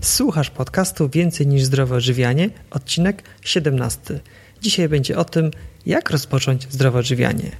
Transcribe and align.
Słuchasz 0.00 0.50
podcastu 0.50 1.08
Więcej 1.08 1.46
niż 1.46 1.62
zdrowe 1.62 1.96
odżywianie, 1.96 2.50
odcinek 2.70 3.22
17. 3.42 4.20
Dzisiaj 4.60 4.88
będzie 4.88 5.18
o 5.18 5.24
tym, 5.24 5.50
jak 5.86 6.10
rozpocząć 6.10 6.66
zdrowe 6.70 6.98
odżywianie. 6.98 7.50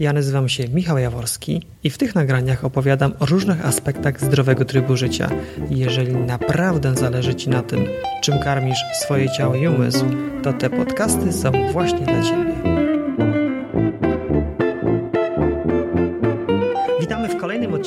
Ja 0.00 0.12
nazywam 0.12 0.48
się 0.48 0.68
Michał 0.68 0.98
Jaworski 0.98 1.66
i 1.84 1.90
w 1.90 1.98
tych 1.98 2.14
nagraniach 2.14 2.64
opowiadam 2.64 3.12
o 3.18 3.26
różnych 3.26 3.66
aspektach 3.66 4.20
zdrowego 4.20 4.64
trybu 4.64 4.96
życia. 4.96 5.30
Jeżeli 5.70 6.14
naprawdę 6.14 6.96
zależy 6.96 7.34
Ci 7.34 7.50
na 7.50 7.62
tym, 7.62 7.86
czym 8.22 8.38
karmisz 8.38 8.78
swoje 9.00 9.30
ciało 9.30 9.54
i 9.54 9.68
umysł, 9.68 10.04
to 10.42 10.52
te 10.52 10.70
podcasty 10.70 11.32
są 11.32 11.72
właśnie 11.72 12.06
dla 12.06 12.22
Ciebie. 12.22 12.69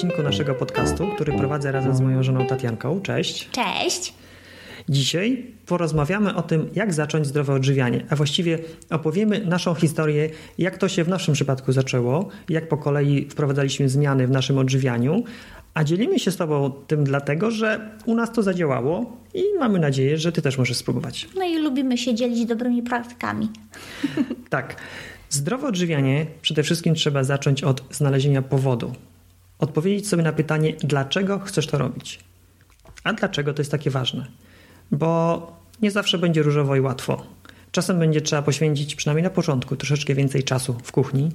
Odcinku 0.04 0.24
naszego 0.24 0.56
podcastu, 0.56 1.08
który 1.16 1.34
prowadzę 1.34 1.72
razem 1.72 1.96
z 1.96 2.02
moją 2.02 2.24
żoną 2.24 2.46
Tatianką. 2.46 3.02
Cześć. 3.02 3.50
Cześć. 3.52 4.14
Dzisiaj 4.90 5.46
porozmawiamy 5.66 6.36
o 6.36 6.42
tym, 6.42 6.70
jak 6.76 6.94
zacząć 6.94 7.28
zdrowe 7.28 7.54
odżywianie, 7.54 8.06
a 8.10 8.16
właściwie 8.16 8.60
opowiemy 8.90 9.46
naszą 9.46 9.74
historię, 9.74 10.30
jak 10.58 10.78
to 10.78 10.88
się 10.88 11.04
w 11.04 11.08
naszym 11.08 11.34
przypadku 11.34 11.72
zaczęło, 11.72 12.30
jak 12.50 12.68
po 12.70 12.78
kolei 12.78 13.30
wprowadzaliśmy 13.30 13.90
zmiany 13.90 14.28
w 14.28 14.32
naszym 14.32 14.58
odżywianiu, 14.58 15.24
a 15.74 15.84
dzielimy 15.84 16.20
się 16.20 16.32
z 16.32 16.38
Tobą 16.38 16.72
tym 16.88 17.04
dlatego, 17.04 17.52
że 17.52 17.90
u 18.06 18.16
nas 18.16 18.32
to 18.32 18.44
zadziałało 18.44 19.18
i 19.34 19.44
mamy 19.60 19.80
nadzieję, 19.80 20.18
że 20.18 20.32
Ty 20.32 20.42
też 20.42 20.58
możesz 20.58 20.78
spróbować. 20.78 21.28
No 21.36 21.46
i 21.46 21.58
lubimy 21.58 21.98
się 21.98 22.16
dzielić 22.16 22.46
dobrymi 22.46 22.84
praktykami. 22.84 23.50
Tak. 24.50 24.76
Zdrowe 25.30 25.68
odżywianie 25.68 26.26
przede 26.42 26.64
wszystkim 26.64 26.96
trzeba 26.96 27.24
zacząć 27.24 27.64
od 27.64 27.84
znalezienia 27.92 28.42
powodu. 28.42 28.94
Odpowiedzieć 29.64 30.08
sobie 30.08 30.24
na 30.24 30.34
pytanie, 30.34 30.74
dlaczego 30.80 31.40
chcesz 31.40 31.68
to 31.68 31.78
robić. 31.78 32.20
A 33.04 33.14
dlaczego 33.14 33.54
to 33.54 33.62
jest 33.62 33.72
takie 33.72 33.90
ważne? 33.90 34.26
Bo 34.92 35.58
nie 35.82 35.92
zawsze 35.92 36.18
będzie 36.18 36.44
różowo 36.44 36.76
i 36.76 36.80
łatwo. 36.80 37.26
Czasem 37.72 38.00
będzie 38.00 38.22
trzeba 38.22 38.42
poświęcić, 38.42 38.96
przynajmniej 38.96 39.24
na 39.24 39.30
początku, 39.30 39.76
troszeczkę 39.76 40.16
więcej 40.16 40.44
czasu 40.44 40.76
w 40.84 40.92
kuchni. 40.92 41.32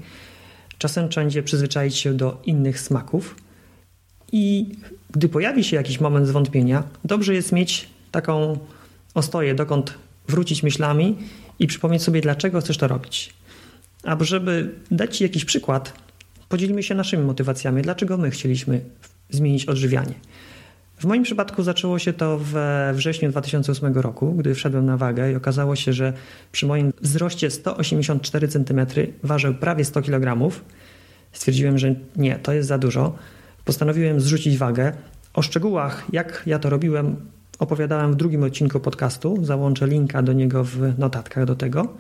Czasem 0.79 1.09
trzeba 1.09 1.25
będzie 1.25 1.43
przyzwyczaić 1.43 1.97
się 1.97 2.15
do 2.15 2.41
innych 2.45 2.81
smaków. 2.81 3.37
I 4.33 4.73
gdy 5.11 5.29
pojawi 5.29 5.65
się 5.65 5.77
jakiś 5.77 6.01
moment 6.01 6.27
zwątpienia, 6.27 6.83
dobrze 7.05 7.35
jest 7.35 7.53
mieć 7.53 7.89
taką 8.11 8.59
ostoję, 9.15 9.55
dokąd 9.55 9.95
wrócić 10.29 10.63
myślami 10.63 11.17
i 11.59 11.67
przypomnieć 11.67 12.03
sobie, 12.03 12.21
dlaczego 12.21 12.61
chcesz 12.61 12.79
to 12.79 12.89
robić. 12.89 13.35
A 14.03 14.25
żeby 14.25 14.75
dać 14.91 15.17
Ci 15.17 15.25
jakiś 15.25 15.45
przykład, 15.45 16.08
podzielimy 16.49 16.83
się 16.83 16.95
naszymi 16.95 17.25
motywacjami, 17.25 17.83
dlaczego 17.83 18.17
my 18.17 18.31
chcieliśmy 18.31 18.81
zmienić 19.31 19.65
odżywianie. 19.65 20.15
W 20.99 21.05
moim 21.05 21.23
przypadku 21.23 21.63
zaczęło 21.63 21.99
się 21.99 22.13
to 22.13 22.39
we 22.39 22.93
wrześniu 22.95 23.31
2008 23.31 23.95
roku, 23.95 24.35
gdy 24.35 24.55
wszedłem 24.55 24.87
na 24.87 24.97
wagę 24.97 25.33
i 25.33 25.37
okazało 25.37 25.77
się, 25.77 25.93
że 25.93 26.13
przy 26.53 26.67
moim 26.67 26.93
wzroście 27.01 27.51
184 27.51 28.49
cm 28.49 28.87
ważył 29.23 29.55
prawie 29.55 29.85
100 29.85 30.03
kg. 30.03 30.51
Stwierdziłem, 31.33 31.79
że 31.79 31.95
nie, 32.17 32.39
to 32.39 32.53
jest 32.53 32.69
za 32.69 32.79
dużo. 32.79 33.17
Postanowiłem 33.65 34.21
zrzucić 34.21 34.59
wagę. 34.59 34.93
O 35.35 35.43
szczegółach, 35.43 36.07
jak 36.13 36.43
ja 36.47 36.59
to 36.59 36.71
robiłem, 36.71 37.17
opowiadałem 37.59 38.13
w 38.13 38.17
drugim 38.17 38.43
odcinku 38.43 38.81
podcastu. 38.81 39.45
Załączę 39.45 39.87
linka 39.87 40.23
do 40.23 40.33
niego 40.33 40.65
w 40.65 40.99
notatkach 40.99 41.45
do 41.45 41.57
tego. 41.57 41.95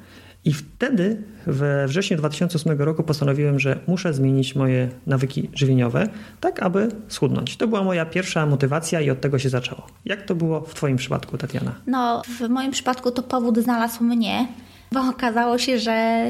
I 0.44 0.52
wtedy, 0.52 1.22
we 1.46 1.86
wrześniu 1.86 2.16
2008 2.16 2.78
roku, 2.78 3.02
postanowiłem, 3.02 3.58
że 3.58 3.78
muszę 3.86 4.14
zmienić 4.14 4.54
moje 4.54 4.88
nawyki 5.06 5.50
żywieniowe, 5.54 6.08
tak 6.40 6.62
aby 6.62 6.88
schudnąć. 7.08 7.56
To 7.56 7.68
była 7.68 7.84
moja 7.84 8.06
pierwsza 8.06 8.46
motywacja 8.46 9.00
i 9.00 9.10
od 9.10 9.20
tego 9.20 9.38
się 9.38 9.48
zaczęło. 9.48 9.86
Jak 10.04 10.22
to 10.22 10.34
było 10.34 10.60
w 10.60 10.74
Twoim 10.74 10.96
przypadku, 10.96 11.38
Tatiana? 11.38 11.74
No, 11.86 12.22
w 12.38 12.48
moim 12.48 12.72
przypadku 12.72 13.10
to 13.10 13.22
powód 13.22 13.58
znalazł 13.58 14.04
mnie, 14.04 14.48
bo 14.92 15.00
okazało 15.00 15.58
się, 15.58 15.78
że 15.78 16.24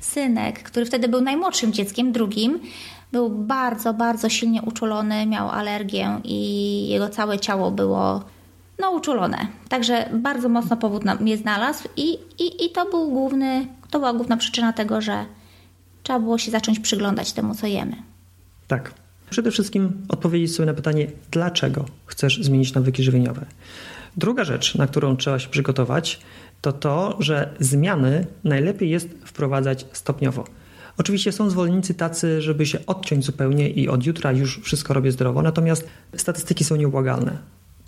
synek, 0.00 0.62
który 0.62 0.86
wtedy 0.86 1.08
był 1.08 1.20
najmłodszym 1.20 1.72
dzieckiem, 1.72 2.12
drugim, 2.12 2.60
był 3.12 3.30
bardzo, 3.30 3.94
bardzo 3.94 4.28
silnie 4.28 4.62
uczulony, 4.62 5.26
miał 5.26 5.50
alergię 5.50 6.20
i 6.24 6.88
jego 6.88 7.08
całe 7.08 7.38
ciało 7.38 7.70
było 7.70 8.24
no, 8.80 8.90
uczulone. 8.90 9.46
Także 9.68 10.08
bardzo 10.12 10.48
mocno 10.48 10.76
powód 10.76 11.04
na, 11.04 11.14
mnie 11.14 11.36
znalazł 11.36 11.88
i, 11.96 12.12
i, 12.38 12.64
i 12.64 12.70
to, 12.70 12.90
był 12.90 13.10
główny, 13.10 13.66
to 13.90 13.98
była 13.98 14.12
główna 14.12 14.36
przyczyna 14.36 14.72
tego, 14.72 15.00
że 15.00 15.24
trzeba 16.02 16.20
było 16.20 16.38
się 16.38 16.50
zacząć 16.50 16.80
przyglądać 16.80 17.32
temu, 17.32 17.54
co 17.54 17.66
jemy. 17.66 17.96
Tak. 18.68 18.94
Przede 19.30 19.50
wszystkim 19.50 20.06
odpowiedzieć 20.08 20.54
sobie 20.54 20.66
na 20.66 20.74
pytanie, 20.74 21.06
dlaczego 21.30 21.84
chcesz 22.06 22.42
zmienić 22.42 22.74
nawyki 22.74 23.02
żywieniowe. 23.02 23.46
Druga 24.16 24.44
rzecz, 24.44 24.74
na 24.74 24.86
którą 24.86 25.16
trzeba 25.16 25.38
się 25.38 25.48
przygotować, 25.48 26.20
to 26.60 26.72
to, 26.72 27.16
że 27.18 27.54
zmiany 27.60 28.26
najlepiej 28.44 28.90
jest 28.90 29.08
wprowadzać 29.24 29.86
stopniowo. 29.92 30.44
Oczywiście 30.98 31.32
są 31.32 31.50
zwolennicy 31.50 31.94
tacy, 31.94 32.42
żeby 32.42 32.66
się 32.66 32.86
odciąć 32.86 33.24
zupełnie 33.24 33.70
i 33.70 33.88
od 33.88 34.06
jutra 34.06 34.32
już 34.32 34.60
wszystko 34.60 34.94
robię 34.94 35.12
zdrowo, 35.12 35.42
natomiast 35.42 35.88
statystyki 36.16 36.64
są 36.64 36.76
nieubłagalne 36.76 37.38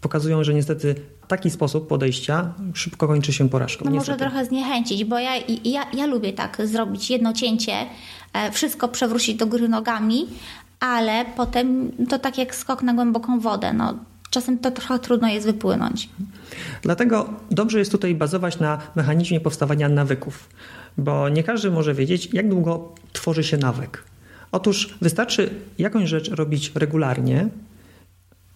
pokazują, 0.02 0.44
że 0.44 0.54
niestety 0.54 0.94
taki 1.28 1.50
sposób 1.50 1.88
podejścia 1.88 2.54
szybko 2.74 3.08
kończy 3.08 3.32
się 3.32 3.48
porażką. 3.48 3.84
No 3.84 3.90
niestety. 3.90 4.12
może 4.12 4.30
trochę 4.30 4.44
zniechęcić, 4.44 5.04
bo 5.04 5.18
ja, 5.18 5.30
ja, 5.64 5.86
ja 5.94 6.06
lubię 6.06 6.32
tak 6.32 6.62
zrobić 6.64 7.10
jedno 7.10 7.32
cięcie, 7.32 7.72
e, 8.32 8.52
wszystko 8.52 8.88
przewrócić 8.88 9.36
do 9.36 9.46
góry 9.46 9.68
nogami, 9.68 10.26
ale 10.80 11.24
potem 11.36 11.92
to 12.08 12.18
tak 12.18 12.38
jak 12.38 12.54
skok 12.54 12.82
na 12.82 12.94
głęboką 12.94 13.40
wodę. 13.40 13.72
No, 13.72 13.94
czasem 14.30 14.58
to 14.58 14.70
trochę 14.70 14.98
trudno 14.98 15.28
jest 15.28 15.46
wypłynąć. 15.46 16.08
Dlatego 16.82 17.28
dobrze 17.50 17.78
jest 17.78 17.92
tutaj 17.92 18.14
bazować 18.14 18.58
na 18.60 18.78
mechanizmie 18.94 19.40
powstawania 19.40 19.88
nawyków, 19.88 20.48
bo 20.98 21.28
nie 21.28 21.42
każdy 21.42 21.70
może 21.70 21.94
wiedzieć, 21.94 22.28
jak 22.32 22.48
długo 22.48 22.94
tworzy 23.12 23.44
się 23.44 23.56
nawyk. 23.56 24.04
Otóż 24.52 24.94
wystarczy 25.00 25.50
jakąś 25.78 26.08
rzecz 26.08 26.30
robić 26.30 26.72
regularnie, 26.74 27.48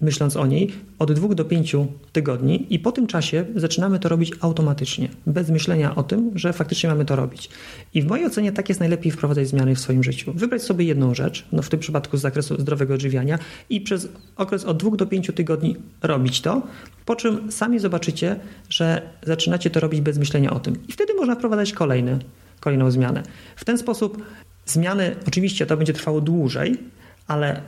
myśląc 0.01 0.37
o 0.37 0.47
niej, 0.47 0.73
od 0.99 1.12
dwóch 1.12 1.34
do 1.34 1.45
pięciu 1.45 1.87
tygodni 2.12 2.67
i 2.71 2.79
po 2.79 2.93
tym 2.93 3.07
czasie 3.07 3.45
zaczynamy 3.55 3.99
to 3.99 4.09
robić 4.09 4.33
automatycznie, 4.41 5.09
bez 5.27 5.51
myślenia 5.51 5.95
o 5.95 6.03
tym, 6.03 6.31
że 6.34 6.53
faktycznie 6.53 6.89
mamy 6.89 7.05
to 7.05 7.17
robić. 7.17 7.51
I 7.95 8.03
w 8.03 8.07
mojej 8.07 8.27
ocenie 8.27 8.53
tak 8.53 8.69
jest 8.69 8.81
najlepiej 8.81 9.12
wprowadzać 9.12 9.49
zmiany 9.49 9.75
w 9.75 9.81
swoim 9.81 10.05
życiu. 10.05 10.33
Wybrać 10.34 10.62
sobie 10.62 10.84
jedną 10.84 11.15
rzecz, 11.15 11.45
no 11.53 11.62
w 11.62 11.69
tym 11.69 11.81
przypadku 11.81 12.17
z 12.17 12.21
zakresu 12.21 12.61
zdrowego 12.61 12.95
odżywiania 12.95 13.39
i 13.71 13.81
przez 13.81 14.09
okres 14.37 14.65
od 14.65 14.77
dwóch 14.77 14.97
do 14.97 15.07
pięciu 15.07 15.33
tygodni 15.33 15.77
robić 16.03 16.41
to, 16.41 16.63
po 17.05 17.17
czym 17.17 17.53
sami 17.53 17.78
zobaczycie, 17.78 18.37
że 18.69 19.03
zaczynacie 19.23 19.71
to 19.71 19.81
robić 19.81 20.01
bez 20.01 20.19
myślenia 20.19 20.51
o 20.51 20.61
tym. 20.61 20.77
I 20.89 20.93
wtedy 20.93 21.15
można 21.15 21.34
wprowadzać 21.34 21.73
kolejny, 21.73 22.19
kolejną 22.61 22.91
zmianę. 22.91 23.23
W 23.57 23.65
ten 23.65 23.78
sposób 23.78 24.23
zmiany, 24.67 25.17
oczywiście 25.28 25.67
to 25.67 25.77
będzie 25.77 25.93
trwało 25.93 26.21
dłużej, 26.21 26.78
ale 27.27 27.61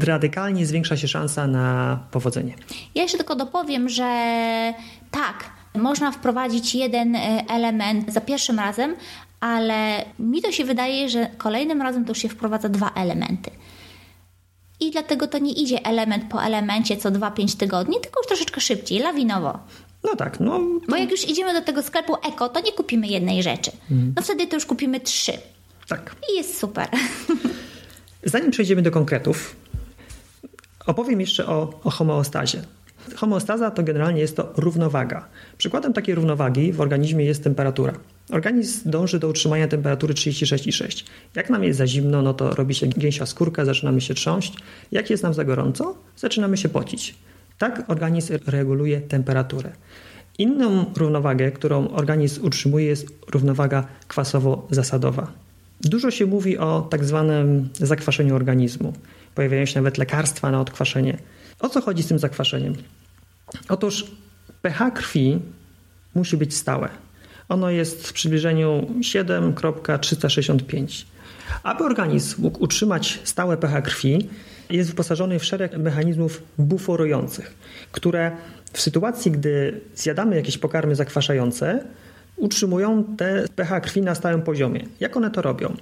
radykalnie 0.00 0.66
zwiększa 0.66 0.96
się 0.96 1.08
szansa 1.08 1.46
na 1.46 1.98
powodzenie. 2.10 2.54
Ja 2.94 3.02
jeszcze 3.02 3.18
tylko 3.18 3.36
dopowiem, 3.36 3.88
że 3.88 4.04
tak, 5.10 5.50
można 5.74 6.12
wprowadzić 6.12 6.74
jeden 6.74 7.16
e, 7.16 7.44
element 7.48 8.12
za 8.12 8.20
pierwszym 8.20 8.58
razem, 8.58 8.96
ale 9.40 10.04
mi 10.18 10.42
to 10.42 10.52
się 10.52 10.64
wydaje, 10.64 11.08
że 11.08 11.26
kolejnym 11.38 11.82
razem 11.82 12.04
to 12.04 12.10
już 12.10 12.18
się 12.18 12.28
wprowadza 12.28 12.68
dwa 12.68 12.90
elementy. 12.94 13.50
I 14.80 14.90
dlatego 14.90 15.26
to 15.26 15.38
nie 15.38 15.52
idzie 15.52 15.86
element 15.86 16.24
po 16.30 16.42
elemencie 16.42 16.96
co 16.96 17.10
2-5 17.10 17.56
tygodni, 17.56 17.96
tylko 18.02 18.20
już 18.20 18.26
troszeczkę 18.26 18.60
szybciej, 18.60 18.98
lawinowo. 18.98 19.58
No 20.04 20.16
tak, 20.16 20.40
no. 20.40 20.60
Bo 20.88 20.96
jak 20.96 21.10
już 21.10 21.28
idziemy 21.28 21.52
do 21.52 21.60
tego 21.60 21.82
sklepu 21.82 22.14
eko, 22.28 22.48
to 22.48 22.60
nie 22.60 22.72
kupimy 22.72 23.06
jednej 23.06 23.42
rzeczy. 23.42 23.70
Mhm. 23.90 24.12
No 24.16 24.22
wtedy 24.22 24.46
to 24.46 24.56
już 24.56 24.66
kupimy 24.66 25.00
trzy. 25.00 25.32
Tak. 25.88 26.16
I 26.32 26.36
jest 26.36 26.58
super. 26.58 26.88
Zanim 28.26 28.50
przejdziemy 28.50 28.82
do 28.82 28.90
konkretów, 28.90 29.56
opowiem 30.86 31.20
jeszcze 31.20 31.46
o, 31.46 31.80
o 31.84 31.90
homeostazie. 31.90 32.62
Homeostaza 33.16 33.70
to 33.70 33.82
generalnie 33.82 34.20
jest 34.20 34.36
to 34.36 34.52
równowaga. 34.56 35.28
Przykładem 35.58 35.92
takiej 35.92 36.14
równowagi 36.14 36.72
w 36.72 36.80
organizmie 36.80 37.24
jest 37.24 37.44
temperatura. 37.44 37.92
Organizm 38.30 38.90
dąży 38.90 39.18
do 39.18 39.28
utrzymania 39.28 39.68
temperatury 39.68 40.14
36,6. 40.14 41.04
Jak 41.34 41.50
nam 41.50 41.64
jest 41.64 41.78
za 41.78 41.86
zimno, 41.86 42.22
no 42.22 42.34
to 42.34 42.54
robi 42.54 42.74
się 42.74 42.86
gęsia 42.86 43.26
skórka, 43.26 43.64
zaczynamy 43.64 44.00
się 44.00 44.14
trząść. 44.14 44.54
Jak 44.92 45.10
jest 45.10 45.22
nam 45.22 45.34
za 45.34 45.44
gorąco, 45.44 45.96
zaczynamy 46.16 46.56
się 46.56 46.68
pocić. 46.68 47.14
Tak 47.58 47.82
organizm 47.88 48.38
reguluje 48.46 49.00
temperaturę. 49.00 49.72
Inną 50.38 50.84
równowagę, 50.96 51.52
którą 51.52 51.88
organizm 51.88 52.44
utrzymuje, 52.44 52.86
jest 52.86 53.06
równowaga 53.30 53.86
kwasowo-zasadowa. 54.08 55.26
Dużo 55.80 56.10
się 56.10 56.26
mówi 56.26 56.58
o 56.58 56.86
tak 56.90 57.04
zwanym 57.04 57.68
zakwaszeniu 57.74 58.34
organizmu. 58.34 58.92
Pojawiają 59.34 59.66
się 59.66 59.80
nawet 59.80 59.98
lekarstwa 59.98 60.50
na 60.50 60.60
odkwaszenie. 60.60 61.18
O 61.60 61.68
co 61.68 61.80
chodzi 61.80 62.02
z 62.02 62.06
tym 62.06 62.18
zakwaszeniem? 62.18 62.74
Otóż 63.68 64.06
pH 64.62 64.90
krwi 64.90 65.38
musi 66.14 66.36
być 66.36 66.54
stałe. 66.54 66.88
Ono 67.48 67.70
jest 67.70 68.08
w 68.08 68.12
przybliżeniu 68.12 68.86
7,365. 69.02 71.06
Aby 71.62 71.84
organizm 71.84 72.42
mógł 72.42 72.64
utrzymać 72.64 73.20
stałe 73.24 73.56
pH 73.56 73.82
krwi, 73.82 74.28
jest 74.70 74.90
wyposażony 74.90 75.38
w 75.38 75.44
szereg 75.44 75.78
mechanizmów 75.78 76.42
buforujących, 76.58 77.54
które 77.92 78.32
w 78.72 78.80
sytuacji, 78.80 79.30
gdy 79.30 79.80
zjadamy 79.94 80.36
jakieś 80.36 80.58
pokarmy 80.58 80.94
zakwaszające, 80.94 81.84
utrzymują 82.36 83.04
te 83.16 83.44
pH 83.56 83.80
krwi 83.80 84.02
na 84.02 84.14
stałym 84.14 84.42
poziomie. 84.42 84.86
Jak 85.00 85.16
one 85.16 85.30
to 85.30 85.42
robią? 85.42 85.76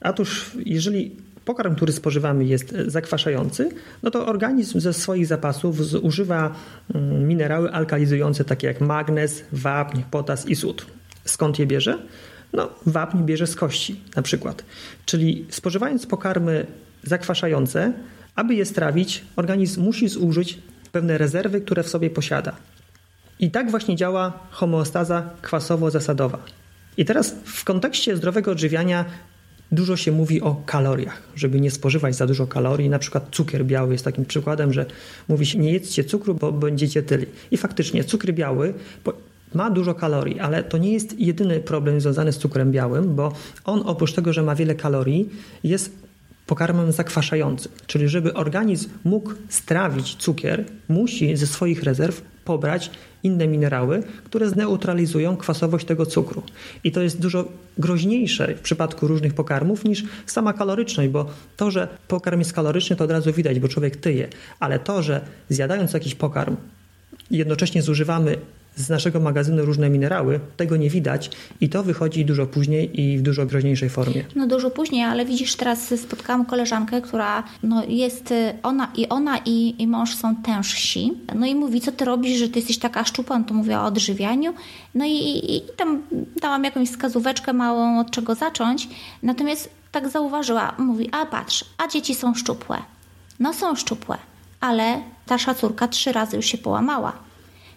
Otóż, 0.00 0.50
jeżeli 0.66 1.16
pokarm, 1.44 1.74
który 1.74 1.92
spożywamy 1.92 2.44
jest 2.44 2.74
zakwaszający, 2.86 3.68
no 4.02 4.10
to 4.10 4.26
organizm 4.26 4.80
ze 4.80 4.92
swoich 4.92 5.26
zapasów 5.26 5.86
zużywa 5.86 6.54
mm, 6.94 7.28
minerały 7.28 7.72
alkalizujące 7.72 8.44
takie 8.44 8.66
jak 8.66 8.80
magnez, 8.80 9.44
wapń, 9.52 10.00
potas 10.10 10.46
i 10.46 10.56
sód. 10.56 10.86
Skąd 11.24 11.58
je 11.58 11.66
bierze? 11.66 11.98
No, 12.52 12.68
wapń 12.86 13.18
bierze 13.22 13.46
z 13.46 13.56
kości 13.56 14.00
na 14.16 14.22
przykład. 14.22 14.64
Czyli 15.06 15.46
spożywając 15.50 16.06
pokarmy 16.06 16.66
zakwaszające, 17.02 17.92
aby 18.34 18.54
je 18.54 18.64
strawić, 18.64 19.24
organizm 19.36 19.82
musi 19.82 20.08
zużyć 20.08 20.58
pewne 20.92 21.18
rezerwy, 21.18 21.60
które 21.60 21.82
w 21.82 21.88
sobie 21.88 22.10
posiada. 22.10 22.56
I 23.42 23.50
tak 23.50 23.70
właśnie 23.70 23.96
działa 23.96 24.32
homeostaza 24.50 25.30
kwasowo-zasadowa. 25.42 26.38
I 26.96 27.04
teraz 27.04 27.34
w 27.44 27.64
kontekście 27.64 28.16
zdrowego 28.16 28.50
odżywiania 28.50 29.04
dużo 29.72 29.96
się 29.96 30.12
mówi 30.12 30.40
o 30.40 30.62
kaloriach, 30.66 31.22
żeby 31.36 31.60
nie 31.60 31.70
spożywać 31.70 32.16
za 32.16 32.26
dużo 32.26 32.46
kalorii. 32.46 32.88
Na 32.88 32.98
przykład 32.98 33.28
cukier 33.30 33.64
biały 33.64 33.92
jest 33.92 34.04
takim 34.04 34.24
przykładem, 34.24 34.72
że 34.72 34.86
mówi 35.28 35.46
się 35.46 35.58
nie 35.58 35.72
jedzcie 35.72 36.04
cukru, 36.04 36.34
bo 36.34 36.52
będziecie 36.52 37.02
tyli. 37.02 37.26
I 37.50 37.56
faktycznie 37.56 38.04
cukier 38.04 38.34
biały 38.34 38.74
ma 39.54 39.70
dużo 39.70 39.94
kalorii, 39.94 40.40
ale 40.40 40.62
to 40.62 40.78
nie 40.78 40.92
jest 40.92 41.18
jedyny 41.20 41.60
problem 41.60 42.00
związany 42.00 42.32
z 42.32 42.38
cukrem 42.38 42.72
białym, 42.72 43.14
bo 43.14 43.32
on 43.64 43.82
oprócz 43.86 44.12
tego, 44.12 44.32
że 44.32 44.42
ma 44.42 44.54
wiele 44.54 44.74
kalorii, 44.74 45.30
jest 45.64 46.02
pokarmem 46.46 46.92
zakwaszającym. 46.92 47.72
Czyli 47.86 48.08
żeby 48.08 48.34
organizm 48.34 48.90
mógł 49.04 49.32
strawić 49.48 50.14
cukier, 50.14 50.64
musi 50.88 51.36
ze 51.36 51.46
swoich 51.46 51.82
rezerw 51.82 52.22
pobrać 52.44 52.90
inne 53.22 53.46
minerały, 53.46 54.02
które 54.24 54.48
zneutralizują 54.48 55.36
kwasowość 55.36 55.86
tego 55.86 56.06
cukru. 56.06 56.42
I 56.84 56.92
to 56.92 57.02
jest 57.02 57.20
dużo 57.20 57.48
groźniejsze 57.78 58.54
w 58.54 58.60
przypadku 58.60 59.06
różnych 59.06 59.34
pokarmów 59.34 59.84
niż 59.84 60.04
sama 60.26 60.52
kaloryczność, 60.52 61.10
bo 61.10 61.26
to, 61.56 61.70
że 61.70 61.88
pokarm 62.08 62.38
jest 62.38 62.52
kaloryczny, 62.52 62.96
to 62.96 63.04
od 63.04 63.10
razu 63.10 63.32
widać, 63.32 63.60
bo 63.60 63.68
człowiek 63.68 63.96
tyje, 63.96 64.28
ale 64.60 64.78
to, 64.78 65.02
że 65.02 65.20
zjadając 65.48 65.92
jakiś 65.92 66.14
pokarm 66.14 66.56
jednocześnie 67.30 67.82
zużywamy 67.82 68.36
z 68.76 68.88
naszego 68.88 69.20
magazynu 69.20 69.64
różne 69.64 69.90
minerały, 69.90 70.40
tego 70.56 70.76
nie 70.76 70.90
widać 70.90 71.30
i 71.60 71.68
to 71.68 71.82
wychodzi 71.82 72.24
dużo 72.24 72.46
później 72.46 73.00
i 73.00 73.18
w 73.18 73.22
dużo 73.22 73.46
groźniejszej 73.46 73.88
formie. 73.88 74.24
No 74.36 74.46
dużo 74.46 74.70
później, 74.70 75.02
ale 75.02 75.24
widzisz, 75.24 75.56
teraz 75.56 76.00
spotkałam 76.00 76.44
koleżankę, 76.44 77.02
która 77.02 77.42
no 77.62 77.84
jest, 77.88 78.30
y, 78.30 78.52
ona 78.62 78.88
i 78.96 79.08
ona 79.08 79.38
i, 79.44 79.82
i 79.82 79.86
mąż 79.86 80.14
są 80.14 80.36
tężsi. 80.36 81.12
No 81.34 81.46
i 81.46 81.54
mówi, 81.54 81.80
co 81.80 81.92
ty 81.92 82.04
robisz, 82.04 82.38
że 82.38 82.48
ty 82.48 82.58
jesteś 82.58 82.78
taka 82.78 83.04
szczupła, 83.04 83.38
no 83.38 83.44
to 83.44 83.54
mówię 83.54 83.78
o 83.78 83.84
odżywianiu. 83.84 84.54
No 84.94 85.04
i, 85.04 85.56
i 85.56 85.62
tam 85.76 86.02
dałam 86.40 86.64
jakąś 86.64 86.88
wskazóweczkę 86.88 87.52
małą, 87.52 88.00
od 88.00 88.10
czego 88.10 88.34
zacząć. 88.34 88.88
Natomiast 89.22 89.70
tak 89.92 90.08
zauważyła, 90.08 90.74
mówi, 90.78 91.08
a 91.12 91.26
patrz, 91.26 91.64
a 91.78 91.88
dzieci 91.88 92.14
są 92.14 92.34
szczupłe. 92.34 92.78
No 93.40 93.54
są 93.54 93.76
szczupłe, 93.76 94.16
ale 94.60 95.02
ta 95.26 95.54
córka 95.54 95.88
trzy 95.88 96.12
razy 96.12 96.36
już 96.36 96.46
się 96.46 96.58
połamała 96.58 97.12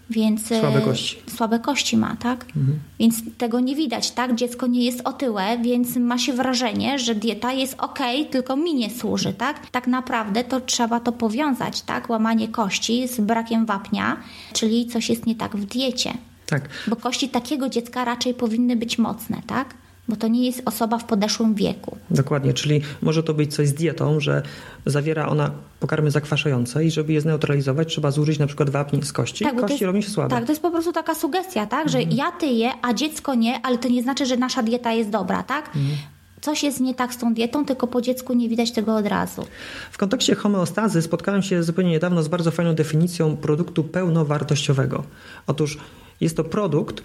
więc 0.09 0.47
słabe 0.47 0.81
kości. 0.81 1.17
Słabe 1.27 1.59
kości 1.59 1.97
ma, 1.97 2.15
tak? 2.15 2.45
Mhm. 2.45 2.79
Więc 2.99 3.15
tego 3.37 3.59
nie 3.59 3.75
widać, 3.75 4.11
tak? 4.11 4.35
Dziecko 4.35 4.67
nie 4.67 4.85
jest 4.85 5.01
otyłe, 5.03 5.57
więc 5.61 5.95
ma 5.95 6.17
się 6.17 6.33
wrażenie, 6.33 6.99
że 6.99 7.15
dieta 7.15 7.53
jest 7.53 7.75
ok, 7.79 7.99
tylko 8.31 8.55
mi 8.55 8.75
nie 8.75 8.89
służy, 8.89 9.33
tak? 9.33 9.69
Tak 9.69 9.87
naprawdę 9.87 10.43
to 10.43 10.61
trzeba 10.61 10.99
to 10.99 11.11
powiązać, 11.11 11.81
tak? 11.81 12.09
Łamanie 12.09 12.47
kości 12.47 13.07
z 13.07 13.19
brakiem 13.19 13.65
wapnia, 13.65 14.17
czyli 14.53 14.87
coś 14.87 15.09
jest 15.09 15.25
nie 15.25 15.35
tak 15.35 15.57
w 15.57 15.65
diecie. 15.65 16.13
Tak. 16.45 16.69
Bo 16.87 16.95
kości 16.95 17.29
takiego 17.29 17.69
dziecka 17.69 18.05
raczej 18.05 18.33
powinny 18.33 18.75
być 18.75 18.97
mocne, 18.97 19.41
tak? 19.47 19.73
Bo 20.07 20.15
to 20.15 20.27
nie 20.27 20.45
jest 20.45 20.61
osoba 20.65 20.97
w 20.97 21.05
podeszłym 21.05 21.55
wieku. 21.55 21.97
Dokładnie, 22.09 22.53
czyli 22.53 22.81
może 23.01 23.23
to 23.23 23.33
być 23.33 23.55
coś 23.55 23.67
z 23.67 23.73
dietą, 23.73 24.19
że 24.19 24.41
zawiera 24.85 25.27
ona 25.27 25.51
pokarmy 25.79 26.11
zakwaszające 26.11 26.85
i 26.85 26.91
żeby 26.91 27.13
je 27.13 27.21
zneutralizować, 27.21 27.87
trzeba 27.87 28.11
zużyć 28.11 28.39
na 28.39 28.47
przykład 28.47 28.69
wapń 28.69 29.01
z 29.01 29.13
kości. 29.13 29.43
Tak, 29.43 29.55
kości 29.55 29.73
jest, 29.73 29.83
robią 29.83 30.01
się 30.01 30.09
słabe. 30.09 30.29
Tak, 30.29 30.45
to 30.45 30.51
jest 30.51 30.61
po 30.61 30.71
prostu 30.71 30.93
taka 30.93 31.15
sugestia, 31.15 31.65
tak, 31.65 31.89
że 31.89 31.97
mhm. 31.97 32.17
ja 32.17 32.31
tyję, 32.31 32.71
a 32.81 32.93
dziecko 32.93 33.35
nie, 33.35 33.61
ale 33.65 33.77
to 33.77 33.87
nie 33.87 34.03
znaczy, 34.03 34.25
że 34.25 34.37
nasza 34.37 34.63
dieta 34.63 34.93
jest 34.93 35.09
dobra, 35.09 35.43
tak? 35.43 35.67
Mhm 35.67 35.97
coś 36.45 36.63
jest 36.63 36.79
nie 36.79 36.95
tak 36.95 37.13
z 37.13 37.17
tą 37.17 37.33
dietą, 37.33 37.65
tylko 37.65 37.87
po 37.87 38.01
dziecku 38.01 38.33
nie 38.33 38.49
widać 38.49 38.71
tego 38.71 38.95
od 38.95 39.07
razu. 39.07 39.45
W 39.91 39.97
kontekście 39.97 40.35
homeostazy 40.35 41.01
spotkałem 41.01 41.41
się 41.41 41.63
zupełnie 41.63 41.91
niedawno 41.91 42.23
z 42.23 42.27
bardzo 42.27 42.51
fajną 42.51 42.75
definicją 42.75 43.37
produktu 43.37 43.83
pełnowartościowego. 43.83 45.03
Otóż 45.47 45.77
jest 46.21 46.37
to 46.37 46.43
produkt, 46.43 47.03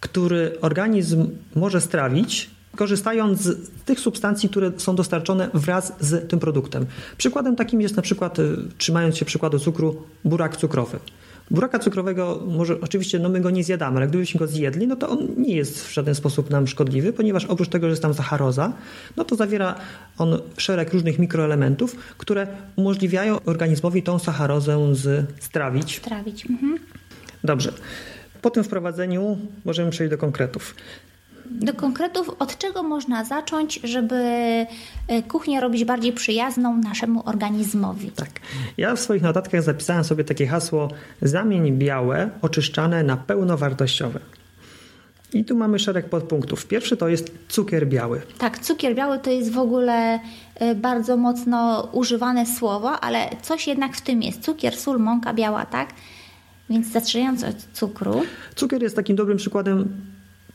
który 0.00 0.60
organizm 0.60 1.28
może 1.54 1.80
strawić, 1.80 2.50
korzystając 2.76 3.40
z 3.40 3.70
tych 3.84 4.00
substancji, 4.00 4.48
które 4.48 4.72
są 4.76 4.96
dostarczone 4.96 5.50
wraz 5.54 5.92
z 6.00 6.28
tym 6.28 6.38
produktem. 6.38 6.86
Przykładem 7.16 7.56
takim 7.56 7.80
jest 7.80 7.96
na 7.96 8.02
przykład, 8.02 8.38
y, 8.38 8.56
trzymając 8.78 9.16
się 9.16 9.24
przykładu 9.24 9.58
cukru, 9.58 10.02
burak 10.24 10.56
cukrowy. 10.56 10.98
Buraka 11.50 11.78
cukrowego, 11.78 12.42
może 12.46 12.80
oczywiście 12.80 13.18
no 13.18 13.28
my 13.28 13.40
go 13.40 13.50
nie 13.50 13.64
zjadamy, 13.64 13.96
ale 13.96 14.08
gdybyśmy 14.08 14.38
go 14.38 14.46
zjedli, 14.46 14.86
no 14.86 14.96
to 14.96 15.08
on 15.08 15.28
nie 15.36 15.56
jest 15.56 15.84
w 15.84 15.94
żaden 15.94 16.14
sposób 16.14 16.50
nam 16.50 16.66
szkodliwy, 16.66 17.12
ponieważ 17.12 17.44
oprócz 17.44 17.68
tego, 17.68 17.86
że 17.86 17.90
jest 17.90 18.02
tam 18.02 18.14
sacharoza, 18.14 18.72
no 19.16 19.24
to 19.24 19.36
zawiera 19.36 19.74
on 20.18 20.38
szereg 20.56 20.92
różnych 20.92 21.18
mikroelementów, 21.18 21.96
które 22.18 22.46
umożliwiają 22.76 23.40
organizmowi 23.46 24.02
tą 24.02 24.18
sacharozę 24.18 24.94
strawić. 25.40 25.96
Strawić. 25.96 26.46
Mhm. 26.46 26.78
Dobrze. 27.44 27.72
Po 28.42 28.50
tym 28.50 28.64
wprowadzeniu 28.64 29.38
możemy 29.64 29.90
przejść 29.90 30.10
do 30.10 30.18
konkretów. 30.18 30.74
Do 31.50 31.74
konkretów, 31.74 32.30
od 32.38 32.58
czego 32.58 32.82
można 32.82 33.24
zacząć, 33.24 33.80
żeby 33.84 34.14
e, 34.14 34.66
kuchnię 35.28 35.60
robić 35.60 35.84
bardziej 35.84 36.12
przyjazną 36.12 36.76
naszemu 36.76 37.28
organizmowi? 37.28 38.10
Tak. 38.10 38.30
Ja 38.76 38.94
w 38.96 39.00
swoich 39.00 39.22
notatkach 39.22 39.62
zapisałem 39.62 40.04
sobie 40.04 40.24
takie 40.24 40.46
hasło: 40.46 40.88
zamień 41.22 41.72
białe 41.72 42.30
oczyszczane 42.42 43.02
na 43.02 43.16
pełnowartościowe. 43.16 44.20
I 45.32 45.44
tu 45.44 45.56
mamy 45.56 45.78
szereg 45.78 46.08
podpunktów. 46.08 46.66
Pierwszy 46.66 46.96
to 46.96 47.08
jest 47.08 47.32
cukier 47.48 47.86
biały. 47.88 48.22
Tak, 48.38 48.58
cukier 48.58 48.94
biały 48.94 49.18
to 49.18 49.30
jest 49.30 49.52
w 49.52 49.58
ogóle 49.58 50.20
e, 50.54 50.74
bardzo 50.74 51.16
mocno 51.16 51.88
używane 51.92 52.46
słowo, 52.46 53.00
ale 53.00 53.30
coś 53.42 53.66
jednak 53.66 53.96
w 53.96 54.00
tym 54.00 54.22
jest. 54.22 54.42
Cukier, 54.42 54.76
sól, 54.76 54.98
mąka 54.98 55.34
biała, 55.34 55.66
tak? 55.66 55.88
Więc 56.70 56.92
zaczynając 56.92 57.44
od 57.44 57.56
cukru. 57.72 58.22
Cukier 58.54 58.82
jest 58.82 58.96
takim 58.96 59.16
dobrym 59.16 59.38
przykładem 59.38 59.88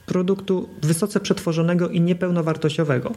produktu 0.05 0.69
wysoce 0.81 1.19
przetworzonego 1.19 1.89
i 1.89 2.01
niepełnowartościowego, 2.01 3.11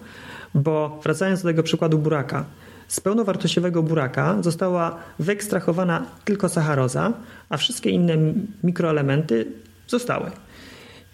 bo 0.54 1.00
wracając 1.04 1.42
do 1.42 1.48
tego 1.48 1.62
przykładu 1.62 1.98
buraka, 1.98 2.44
z 2.88 3.00
pełnowartościowego 3.00 3.82
buraka 3.82 4.42
została 4.42 4.96
wyekstrahowana 5.18 6.06
tylko 6.24 6.48
sacharoza, 6.48 7.12
a 7.48 7.56
wszystkie 7.56 7.90
inne 7.90 8.14
mikroelementy 8.64 9.46
zostały. 9.88 10.30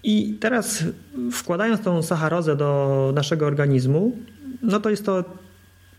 I 0.03 0.37
teraz 0.41 0.85
wkładając 1.33 1.81
tą 1.81 2.03
sacharozę 2.03 2.57
do 2.57 3.13
naszego 3.15 3.47
organizmu, 3.47 4.17
no 4.63 4.81
to 4.81 4.91
jest 4.91 5.07
to 5.07 5.25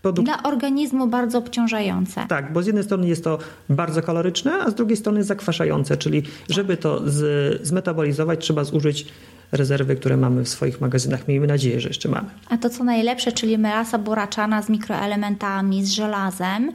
produkt... 0.02 0.28
Dla 0.28 0.42
organizmu 0.42 1.06
bardzo 1.06 1.38
obciążające. 1.38 2.26
Tak, 2.28 2.52
bo 2.52 2.62
z 2.62 2.66
jednej 2.66 2.84
strony 2.84 3.08
jest 3.08 3.24
to 3.24 3.38
bardzo 3.68 4.02
kaloryczne, 4.02 4.52
a 4.52 4.70
z 4.70 4.74
drugiej 4.74 4.96
strony 4.96 5.24
zakwaszające, 5.24 5.96
czyli 5.96 6.22
żeby 6.48 6.76
to 6.76 7.10
z, 7.10 7.66
zmetabolizować, 7.66 8.40
trzeba 8.40 8.64
zużyć 8.64 9.06
rezerwy, 9.52 9.96
które 9.96 10.16
mamy 10.16 10.44
w 10.44 10.48
swoich 10.48 10.80
magazynach. 10.80 11.28
Miejmy 11.28 11.46
nadzieję, 11.46 11.80
że 11.80 11.88
jeszcze 11.88 12.08
mamy. 12.08 12.28
A 12.48 12.56
to 12.56 12.70
co 12.70 12.84
najlepsze, 12.84 13.32
czyli 13.32 13.58
melasa 13.58 13.98
buraczana 13.98 14.62
z 14.62 14.68
mikroelementami, 14.68 15.84
z 15.84 15.90
żelazem 15.90 16.72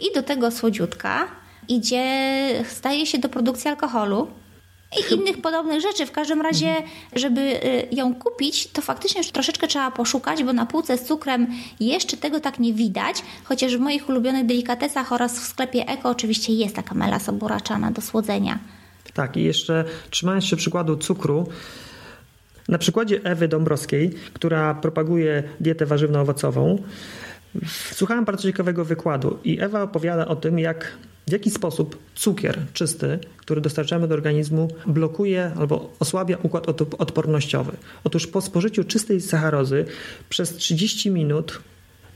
i 0.00 0.14
do 0.14 0.22
tego 0.22 0.50
słodziutka 0.50 1.26
idzie, 1.68 2.04
staje 2.68 3.06
się 3.06 3.18
do 3.18 3.28
produkcji 3.28 3.70
alkoholu 3.70 4.28
i 4.98 5.14
innych 5.14 5.40
podobnych 5.40 5.80
rzeczy. 5.80 6.06
W 6.06 6.12
każdym 6.12 6.40
razie, 6.40 6.74
żeby 7.12 7.40
y, 7.40 7.86
ją 7.92 8.14
kupić, 8.14 8.66
to 8.66 8.82
faktycznie 8.82 9.20
już 9.20 9.30
troszeczkę 9.30 9.66
trzeba 9.66 9.90
poszukać, 9.90 10.44
bo 10.44 10.52
na 10.52 10.66
półce 10.66 10.98
z 10.98 11.04
cukrem 11.04 11.46
jeszcze 11.80 12.16
tego 12.16 12.40
tak 12.40 12.58
nie 12.58 12.72
widać, 12.72 13.22
chociaż 13.44 13.76
w 13.76 13.80
moich 13.80 14.08
ulubionych 14.08 14.46
delikatesach 14.46 15.12
oraz 15.12 15.40
w 15.40 15.46
sklepie 15.46 15.88
Eko 15.88 16.10
oczywiście 16.10 16.52
jest 16.52 16.76
taka 16.76 16.94
melasa 16.94 17.32
buraczana 17.32 17.90
do 17.90 18.02
słodzenia. 18.02 18.58
Tak, 19.14 19.36
i 19.36 19.42
jeszcze 19.42 19.84
trzymając 20.10 20.44
się 20.44 20.56
przykładu 20.56 20.96
cukru, 20.96 21.48
na 22.68 22.78
przykładzie 22.78 23.20
Ewy 23.24 23.48
Dąbrowskiej, 23.48 24.10
która 24.32 24.74
propaguje 24.74 25.42
dietę 25.60 25.86
warzywno-owocową, 25.86 26.78
słuchałem 27.92 28.24
bardzo 28.24 28.42
ciekawego 28.42 28.84
wykładu 28.84 29.38
i 29.44 29.60
Ewa 29.60 29.82
opowiada 29.82 30.28
o 30.28 30.36
tym, 30.36 30.58
jak 30.58 30.92
w 31.26 31.32
jaki 31.32 31.50
sposób 31.50 31.98
cukier 32.14 32.58
czysty, 32.72 33.18
który 33.36 33.60
dostarczamy 33.60 34.08
do 34.08 34.14
organizmu, 34.14 34.68
blokuje 34.86 35.52
albo 35.56 35.92
osłabia 36.00 36.36
układ 36.42 36.82
odpornościowy? 36.98 37.72
Otóż 38.04 38.26
po 38.26 38.40
spożyciu 38.40 38.84
czystej 38.84 39.20
sacharozy 39.20 39.84
przez 40.28 40.56
30 40.56 41.10
minut 41.10 41.60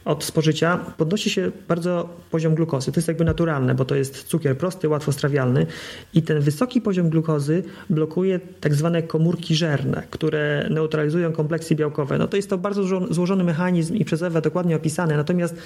od 0.07 0.25
spożycia 0.25 0.77
podnosi 0.77 1.31
się 1.31 1.51
bardzo 1.69 2.09
poziom 2.31 2.55
glukozy. 2.55 2.93
To 2.93 2.99
jest 2.99 3.09
jakby 3.09 3.25
naturalne, 3.25 3.75
bo 3.75 3.85
to 3.85 3.95
jest 3.95 4.25
cukier 4.25 4.59
prosty, 4.59 4.89
łatwo 4.89 5.13
strawialny 5.13 5.67
i 6.15 6.23
ten 6.23 6.41
wysoki 6.41 6.81
poziom 6.81 7.11
glukozy 7.11 7.63
blokuje 7.91 8.41
tak 8.61 8.75
zwane 8.75 9.03
komórki 9.03 9.55
żerne, 9.55 10.03
które 10.11 10.69
neutralizują 10.71 11.33
kompleksy 11.33 11.75
białkowe. 11.75 12.19
No 12.19 12.29
to 12.29 12.37
jest 12.37 12.51
to 12.51 12.59
bardzo 12.59 12.85
złożony 13.11 13.45
mechanizm 13.45 13.95
i 13.95 14.05
przez 14.05 14.23
Ewę 14.23 14.43
dokładnie 14.43 14.77
opisany. 14.77 15.17
Natomiast 15.17 15.57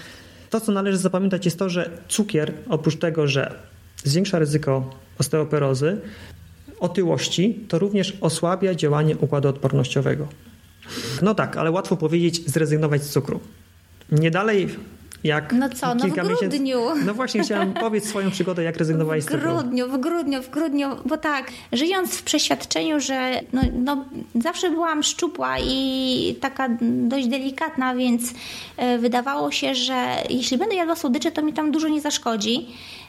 to, 0.51 0.61
co 0.61 0.73
należy 0.73 0.99
zapamiętać, 0.99 1.45
jest 1.45 1.59
to, 1.59 1.69
że 1.69 1.91
cukier, 2.09 2.53
oprócz 2.69 2.97
tego, 2.97 3.27
że 3.27 3.55
zwiększa 4.05 4.39
ryzyko 4.39 4.91
osteoperozy, 5.19 6.01
otyłości, 6.81 7.65
to 7.69 7.79
również 7.79 8.17
osłabia 8.21 8.75
działanie 8.75 9.17
układu 9.17 9.49
odpornościowego. 9.49 10.29
No 11.23 11.35
tak, 11.35 11.57
ale 11.57 11.71
łatwo 11.71 11.97
powiedzieć 11.97 12.51
zrezygnować 12.51 13.03
z 13.03 13.11
cukru. 13.11 13.41
Nie 14.13 14.31
dalej 14.31 14.69
jak 15.25 15.53
no 15.53 15.69
co, 15.69 15.95
no 15.95 16.05
w 16.05 16.11
grudniu. 16.11 16.81
Miesięcy... 16.81 17.07
No 17.07 17.15
właśnie, 17.15 17.43
chciałam 17.43 17.73
powiedzieć 17.85 18.09
swoją 18.09 18.31
przygodę, 18.31 18.63
jak 18.63 18.77
rezygnowałeś 18.77 19.25
z 19.25 19.27
cukru. 19.27 19.41
W 19.41 19.43
grudniu, 19.43 19.89
w 19.89 19.99
grudniu, 19.99 20.43
w 20.43 20.51
grudniu, 20.51 20.89
bo 21.07 21.17
tak, 21.17 21.53
żyjąc 21.73 22.17
w 22.17 22.23
przeświadczeniu, 22.23 23.01
że 23.01 23.41
no, 23.53 23.63
no, 23.73 24.05
zawsze 24.35 24.71
byłam 24.71 25.03
szczupła 25.03 25.57
i 25.59 26.37
taka 26.41 26.69
dość 26.81 27.27
delikatna, 27.27 27.95
więc 27.95 28.23
e, 28.77 28.99
wydawało 28.99 29.51
się, 29.51 29.75
że 29.75 30.17
jeśli 30.31 30.59
będę 30.59 30.75
jadła 30.75 30.97
słodycze, 30.97 31.33
to 31.33 31.43
mi 31.43 31.53
tam 31.53 31.73
dużo 31.73 31.89
nie 31.89 32.01
zaszkodzi. 32.01 32.67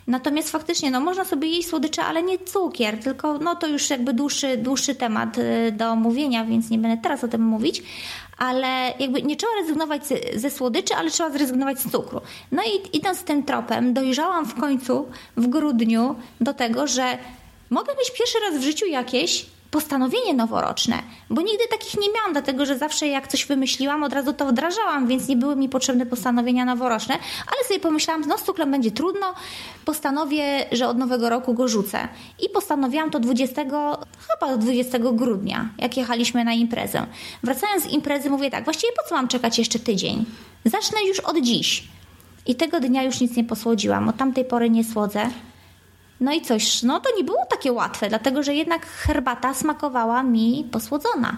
Natomiast 0.07 0.51
faktycznie, 0.51 0.91
no 0.91 0.99
można 0.99 1.25
sobie 1.25 1.47
jeść 1.47 1.67
słodycze, 1.67 2.03
ale 2.03 2.23
nie 2.23 2.39
cukier, 2.39 2.99
tylko 2.99 3.37
no 3.37 3.55
to 3.55 3.67
już 3.67 3.89
jakby 3.89 4.13
dłuższy, 4.13 4.57
dłuższy 4.57 4.95
temat 4.95 5.37
e, 5.37 5.71
do 5.71 5.89
omówienia, 5.89 6.45
więc 6.45 6.69
nie 6.69 6.77
będę 6.77 7.03
teraz 7.03 7.23
o 7.23 7.27
tym 7.27 7.41
mówić 7.41 7.83
ale 8.41 8.93
jakby 8.99 9.21
nie 9.21 9.35
trzeba 9.35 9.53
rezygnować 9.55 10.01
ze 10.35 10.49
słodyczy, 10.49 10.95
ale 10.95 11.11
trzeba 11.11 11.29
zrezygnować 11.29 11.79
z 11.79 11.91
cukru. 11.91 12.21
No 12.51 12.63
i 12.63 12.97
idąc 12.97 13.23
tym 13.23 13.43
tropem, 13.43 13.93
dojrzałam 13.93 14.45
w 14.45 14.59
końcu 14.59 15.07
w 15.37 15.47
grudniu 15.47 16.15
do 16.39 16.53
tego, 16.53 16.87
że 16.87 17.17
mogę 17.69 17.93
mieć 17.99 18.11
pierwszy 18.11 18.39
raz 18.39 18.59
w 18.59 18.63
życiu 18.63 18.85
jakieś 18.85 19.45
postanowienie 19.71 20.33
noworoczne, 20.33 20.95
bo 21.29 21.41
nigdy 21.41 21.63
takich 21.69 21.97
nie 21.99 22.07
miałam, 22.15 22.31
dlatego 22.31 22.65
że 22.65 22.77
zawsze 22.77 23.07
jak 23.07 23.27
coś 23.27 23.45
wymyśliłam, 23.45 24.03
od 24.03 24.13
razu 24.13 24.33
to 24.33 24.45
wdrażałam, 24.45 25.07
więc 25.07 25.27
nie 25.27 25.35
były 25.35 25.55
mi 25.55 25.69
potrzebne 25.69 26.05
postanowienia 26.05 26.65
noworoczne, 26.65 27.13
ale 27.47 27.67
sobie 27.67 27.79
pomyślałam, 27.79 28.23
no 28.27 28.37
z 28.37 28.43
cukrem 28.43 28.71
będzie 28.71 28.91
trudno, 28.91 29.33
postanowię, 29.85 30.65
że 30.71 30.87
od 30.87 30.97
nowego 30.97 31.29
roku 31.29 31.53
go 31.53 31.67
rzucę. 31.67 32.07
I 32.45 32.49
postanowiłam 32.49 33.11
to 33.11 33.19
20, 33.19 33.63
chyba 34.27 34.57
20 34.57 34.99
grudnia, 34.99 35.69
jak 35.77 35.97
jechaliśmy 35.97 36.43
na 36.43 36.53
imprezę. 36.53 37.05
Wracając 37.43 37.83
z 37.83 37.87
imprezy 37.87 38.29
mówię 38.29 38.51
tak, 38.51 38.63
właściwie 38.63 38.93
po 38.93 39.09
co 39.09 39.15
mam 39.15 39.27
czekać 39.27 39.59
jeszcze 39.59 39.79
tydzień? 39.79 40.25
Zacznę 40.65 40.97
już 41.07 41.19
od 41.19 41.37
dziś. 41.41 41.87
I 42.45 42.55
tego 42.55 42.79
dnia 42.79 43.03
już 43.03 43.19
nic 43.21 43.35
nie 43.35 43.43
posłodziłam, 43.43 44.09
od 44.09 44.17
tamtej 44.17 44.45
pory 44.45 44.69
nie 44.69 44.83
słodzę. 44.83 45.29
No 46.21 46.33
i 46.33 46.41
coś, 46.41 46.83
no 46.83 46.99
to 46.99 47.09
nie 47.17 47.23
było 47.23 47.45
takie 47.49 47.71
łatwe, 47.73 48.09
dlatego 48.09 48.43
że 48.43 48.53
jednak 48.53 48.85
herbata 48.85 49.53
smakowała 49.53 50.23
mi 50.23 50.67
posłodzona. 50.71 51.37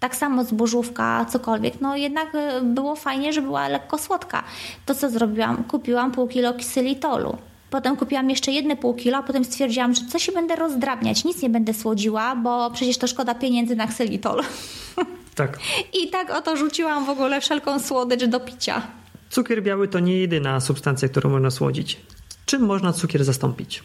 Tak 0.00 0.16
samo 0.16 0.44
zbożówka, 0.44 1.26
cokolwiek, 1.30 1.80
no 1.80 1.96
jednak 1.96 2.34
e, 2.34 2.60
było 2.62 2.96
fajnie, 2.96 3.32
że 3.32 3.42
była 3.42 3.68
lekko 3.68 3.98
słodka. 3.98 4.44
To 4.86 4.94
co 4.94 5.10
zrobiłam? 5.10 5.64
Kupiłam 5.64 6.12
pół 6.12 6.28
kilo 6.28 6.54
ksylitolu. 6.54 7.36
Potem 7.70 7.96
kupiłam 7.96 8.30
jeszcze 8.30 8.52
jedne 8.52 8.76
pół 8.76 8.94
kilo, 8.94 9.18
a 9.18 9.22
potem 9.22 9.44
stwierdziłam, 9.44 9.94
że 9.94 10.00
co 10.08 10.18
się 10.18 10.32
będę 10.32 10.56
rozdrabniać, 10.56 11.24
nic 11.24 11.42
nie 11.42 11.50
będę 11.50 11.74
słodziła, 11.74 12.36
bo 12.36 12.70
przecież 12.70 12.98
to 12.98 13.06
szkoda 13.06 13.34
pieniędzy 13.34 13.76
na 13.76 13.86
ksylitol. 13.86 14.42
Tak. 15.34 15.58
I 15.92 16.10
tak 16.10 16.30
oto 16.30 16.56
rzuciłam 16.56 17.04
w 17.04 17.08
ogóle 17.08 17.40
wszelką 17.40 17.80
słodycz 17.80 18.24
do 18.24 18.40
picia. 18.40 18.82
Cukier 19.30 19.62
biały 19.62 19.88
to 19.88 20.00
nie 20.00 20.18
jedyna 20.18 20.60
substancja, 20.60 21.08
którą 21.08 21.30
można 21.30 21.50
słodzić. 21.50 22.00
Czym 22.52 22.66
można 22.66 22.92
cukier 22.92 23.24
zastąpić? 23.24 23.82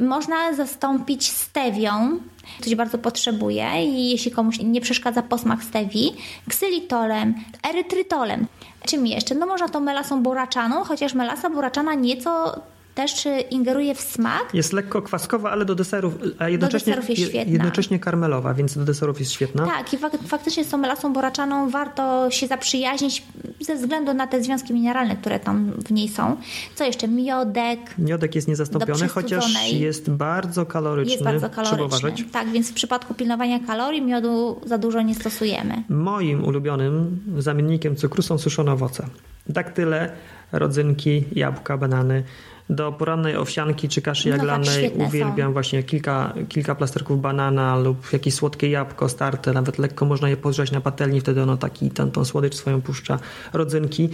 Można 0.00 0.54
zastąpić 0.54 1.30
stewią, 1.30 2.20
ktoś 2.60 2.74
bardzo 2.74 2.98
potrzebuje 2.98 3.84
i 3.84 4.10
jeśli 4.10 4.30
komuś 4.30 4.58
nie 4.58 4.80
przeszkadza 4.80 5.22
posmak 5.22 5.64
stewii, 5.64 6.16
ksylitolem, 6.48 7.34
erytrytolem. 7.70 8.46
Czym 8.86 9.06
jeszcze? 9.06 9.34
No 9.34 9.46
można 9.46 9.68
to 9.68 9.80
melasą 9.80 10.22
buraczaną, 10.22 10.84
chociaż 10.84 11.14
melasa 11.14 11.50
buraczana 11.50 11.94
nieco 11.94 12.60
też 12.98 13.28
ingeruje 13.50 13.94
w 13.94 14.00
smak. 14.00 14.54
Jest 14.54 14.72
lekko 14.72 15.02
kwaskowa, 15.02 15.50
ale 15.50 15.64
do 15.64 15.74
deserów, 15.74 16.14
a 16.38 16.48
jednocześnie, 16.48 16.94
do 16.94 17.00
deserów 17.00 17.18
jest 17.18 17.30
świetna. 17.30 17.52
jednocześnie 17.52 17.98
karmelowa, 17.98 18.54
więc 18.54 18.78
do 18.78 18.84
deserów 18.84 19.20
jest 19.20 19.32
świetna. 19.32 19.66
Tak, 19.66 19.92
i 19.92 19.98
fak 19.98 20.12
faktycznie 20.26 20.64
z 20.64 20.68
tą 20.68 20.78
melasą 20.78 21.12
boraczaną 21.12 21.70
warto 21.70 22.30
się 22.30 22.46
zaprzyjaźnić 22.46 23.22
ze 23.60 23.76
względu 23.76 24.14
na 24.14 24.26
te 24.26 24.42
związki 24.42 24.74
mineralne, 24.74 25.16
które 25.16 25.40
tam 25.40 25.70
w 25.70 25.90
niej 25.90 26.08
są. 26.08 26.36
Co 26.74 26.84
jeszcze? 26.84 27.08
Miodek. 27.08 27.80
Miodek 27.98 28.34
jest 28.34 28.48
niezastąpiony, 28.48 29.08
chociaż 29.08 29.72
jest 29.72 30.10
bardzo 30.10 30.66
kaloryczny. 30.66 31.12
Jest 31.12 31.24
bardzo 31.24 31.50
kaloryczny. 31.50 32.12
Tak, 32.32 32.48
więc 32.48 32.70
w 32.70 32.74
przypadku 32.74 33.14
pilnowania 33.14 33.60
kalorii 33.60 34.02
miodu 34.02 34.60
za 34.66 34.78
dużo 34.78 35.02
nie 35.02 35.14
stosujemy. 35.14 35.82
Moim 35.88 36.44
ulubionym 36.44 37.20
zamiennikiem 37.38 37.96
cukru 37.96 38.22
są 38.22 38.38
suszone 38.38 38.72
owoce. 38.72 39.06
Daktyle, 39.48 40.12
rodzynki, 40.52 41.24
jabłka, 41.32 41.76
banany 41.76 42.22
do 42.70 42.92
porannej 42.92 43.36
owsianki 43.36 43.88
czy 43.88 44.02
kaszy 44.02 44.28
jaglanej 44.28 44.90
no 44.94 44.98
tak, 44.98 45.08
uwielbiam 45.08 45.48
są. 45.48 45.52
właśnie 45.52 45.82
kilka, 45.82 46.34
kilka 46.48 46.74
plasterków 46.74 47.20
banana 47.20 47.76
lub 47.76 48.12
jakieś 48.12 48.34
słodkie 48.34 48.70
jabłko 48.70 49.08
starte, 49.08 49.52
nawet 49.52 49.78
lekko 49.78 50.04
można 50.04 50.28
je 50.28 50.36
podgrzać 50.36 50.70
na 50.70 50.80
patelni, 50.80 51.20
wtedy 51.20 51.42
ono 51.42 51.56
taki, 51.56 51.90
tą, 51.90 52.10
tą 52.10 52.24
słodycz 52.24 52.54
swoją 52.54 52.82
puszcza, 52.82 53.18
rodzynki. 53.52 54.08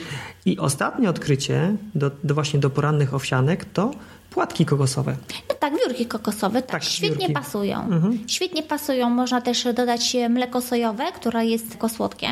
I 0.46 0.58
ostatnie 0.58 1.11
odkrycie 1.11 1.76
do, 1.94 2.11
do 2.25 2.34
właśnie 2.34 2.61
do 2.61 2.70
porannych 2.70 3.14
owsianek 3.14 3.64
to 3.64 3.90
płatki 4.30 4.66
kokosowe. 4.66 5.16
No 5.49 5.54
tak, 5.54 5.73
wiórki 5.78 6.06
kokosowe, 6.06 6.62
tak, 6.62 6.70
tak 6.70 6.84
świetnie 6.84 7.16
wiórki. 7.16 7.32
pasują. 7.32 7.82
Mhm. 7.84 8.18
Świetnie 8.26 8.62
pasują. 8.62 9.11
Można 9.11 9.40
też 9.40 9.64
dodać 9.64 10.16
mleko 10.30 10.61
sojowe, 10.61 11.04
które 11.12 11.46
jest 11.46 11.70
tylko 11.70 11.88
słodkie. 11.88 12.26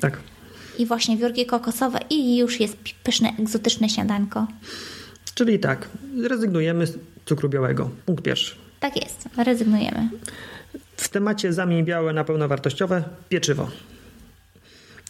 Tak. 0.00 0.18
I 0.78 0.86
właśnie 0.86 1.16
wiórki 1.16 1.46
kokosowe 1.46 1.98
i 2.10 2.36
już 2.36 2.60
jest 2.60 2.76
pyszne, 3.04 3.32
egzotyczne 3.38 3.88
śniadanko. 3.88 4.46
Czyli 5.34 5.58
tak, 5.58 5.88
rezygnujemy 6.28 6.86
z 6.86 6.98
cukru 7.24 7.48
białego. 7.48 7.90
Punkt 8.06 8.24
pierwszy. 8.24 8.56
Tak 8.80 8.96
jest, 9.04 9.28
rezygnujemy. 9.36 10.08
W 10.96 11.08
temacie 11.08 11.52
zamień 11.52 11.84
białe 11.84 12.12
na 12.12 12.24
pełnowartościowe 12.24 13.04
pieczywo. 13.28 13.70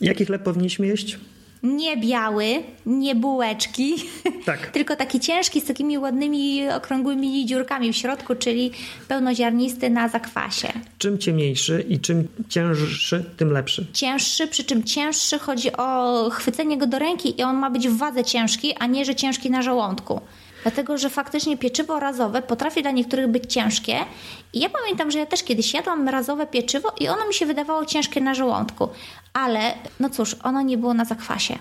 Jaki 0.00 0.24
chleb 0.26 0.42
powinniśmy 0.42 0.86
jeść? 0.86 1.18
Nie 1.62 1.96
biały, 1.96 2.62
nie 2.86 3.14
bułeczki, 3.14 3.94
tak. 4.46 4.70
tylko 4.70 4.96
taki 4.96 5.20
ciężki 5.20 5.60
z 5.60 5.64
takimi 5.64 5.98
ładnymi, 5.98 6.68
okrągłymi 6.70 7.46
dziurkami 7.46 7.92
w 7.92 7.96
środku, 7.96 8.34
czyli 8.34 8.70
pełnoziarnisty 9.08 9.90
na 9.90 10.08
zakwasie. 10.08 10.68
Czym 10.98 11.18
ciemniejszy 11.18 11.84
i 11.88 12.00
czym 12.00 12.28
cięższy, 12.48 13.24
tym 13.36 13.50
lepszy. 13.50 13.86
Cięższy, 13.92 14.46
przy 14.46 14.64
czym 14.64 14.84
cięższy 14.84 15.38
chodzi 15.38 15.72
o 15.72 16.30
chwycenie 16.30 16.78
go 16.78 16.86
do 16.86 16.98
ręki 16.98 17.40
i 17.40 17.42
on 17.42 17.56
ma 17.56 17.70
być 17.70 17.88
w 17.88 17.96
wadze 17.96 18.24
ciężki, 18.24 18.74
a 18.78 18.86
nie, 18.86 19.04
że 19.04 19.14
ciężki 19.14 19.50
na 19.50 19.62
żołądku. 19.62 20.20
Dlatego, 20.62 20.98
że 20.98 21.10
faktycznie 21.10 21.56
pieczywo 21.56 22.00
razowe 22.00 22.42
potrafi 22.42 22.82
dla 22.82 22.90
niektórych 22.90 23.28
być 23.28 23.52
ciężkie. 23.52 23.96
I 24.52 24.60
ja 24.60 24.68
pamiętam, 24.68 25.10
że 25.10 25.18
ja 25.18 25.26
też 25.26 25.42
kiedyś 25.42 25.74
jadłam 25.74 26.08
razowe 26.08 26.46
pieczywo 26.46 26.92
i 27.00 27.08
ono 27.08 27.26
mi 27.28 27.34
się 27.34 27.46
wydawało 27.46 27.86
ciężkie 27.86 28.20
na 28.20 28.34
żołądku. 28.34 28.88
Ale, 29.32 29.60
no 30.00 30.10
cóż, 30.10 30.36
ono 30.42 30.62
nie 30.62 30.78
było 30.78 30.94
na 30.94 31.04
zakwasie. 31.04 31.58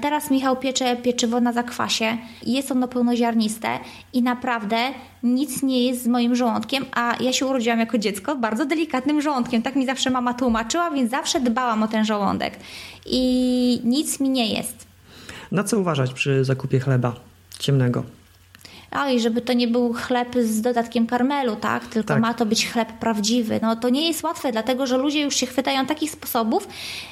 Teraz 0.00 0.30
Michał 0.30 0.56
piecze 0.56 0.96
pieczywo 0.96 1.40
na 1.40 1.52
zakwasie. 1.52 2.18
Jest 2.46 2.72
ono 2.72 2.88
pełnoziarniste 2.88 3.68
i 4.12 4.22
naprawdę 4.22 4.76
nic 5.22 5.62
nie 5.62 5.86
jest 5.86 6.02
z 6.02 6.06
moim 6.06 6.36
żołądkiem, 6.36 6.84
a 6.92 7.16
ja 7.20 7.32
się 7.32 7.46
urodziłam 7.46 7.78
jako 7.78 7.98
dziecko 7.98 8.36
bardzo 8.36 8.66
delikatnym 8.66 9.22
żołądkiem. 9.22 9.62
Tak 9.62 9.76
mi 9.76 9.86
zawsze 9.86 10.10
mama 10.10 10.34
tłumaczyła, 10.34 10.90
więc 10.90 11.10
zawsze 11.10 11.40
dbałam 11.40 11.82
o 11.82 11.88
ten 11.88 12.04
żołądek. 12.04 12.56
I 13.06 13.80
nic 13.84 14.20
mi 14.20 14.28
nie 14.30 14.54
jest. 14.54 14.86
Na 15.52 15.64
co 15.64 15.78
uważać 15.78 16.12
przy 16.12 16.44
zakupie 16.44 16.80
chleba 16.80 17.14
ciemnego? 17.58 18.17
A 18.90 19.10
i 19.10 19.20
żeby 19.20 19.40
to 19.40 19.52
nie 19.52 19.68
był 19.68 19.92
chleb 19.92 20.28
z 20.42 20.60
dodatkiem 20.60 21.06
karmelu, 21.06 21.56
tak? 21.56 21.86
Tylko 21.86 22.08
tak. 22.08 22.22
ma 22.22 22.34
to 22.34 22.46
być 22.46 22.68
chleb 22.68 22.92
prawdziwy. 22.92 23.58
No 23.62 23.76
to 23.76 23.88
nie 23.88 24.08
jest 24.08 24.22
łatwe, 24.22 24.52
dlatego 24.52 24.86
że 24.86 24.98
ludzie 24.98 25.22
już 25.22 25.34
się 25.34 25.46
chwytają 25.46 25.86
takich 25.86 26.10
sposobów 26.10 26.68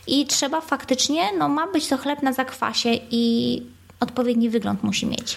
i 0.06 0.26
trzeba 0.26 0.60
faktycznie, 0.60 1.22
no 1.38 1.48
ma 1.48 1.66
być 1.66 1.88
to 1.88 1.96
chleb 1.96 2.22
na 2.22 2.32
zakwasie 2.32 2.90
i 3.10 3.62
odpowiedni 4.00 4.50
wygląd 4.50 4.82
musi 4.82 5.06
mieć. 5.06 5.36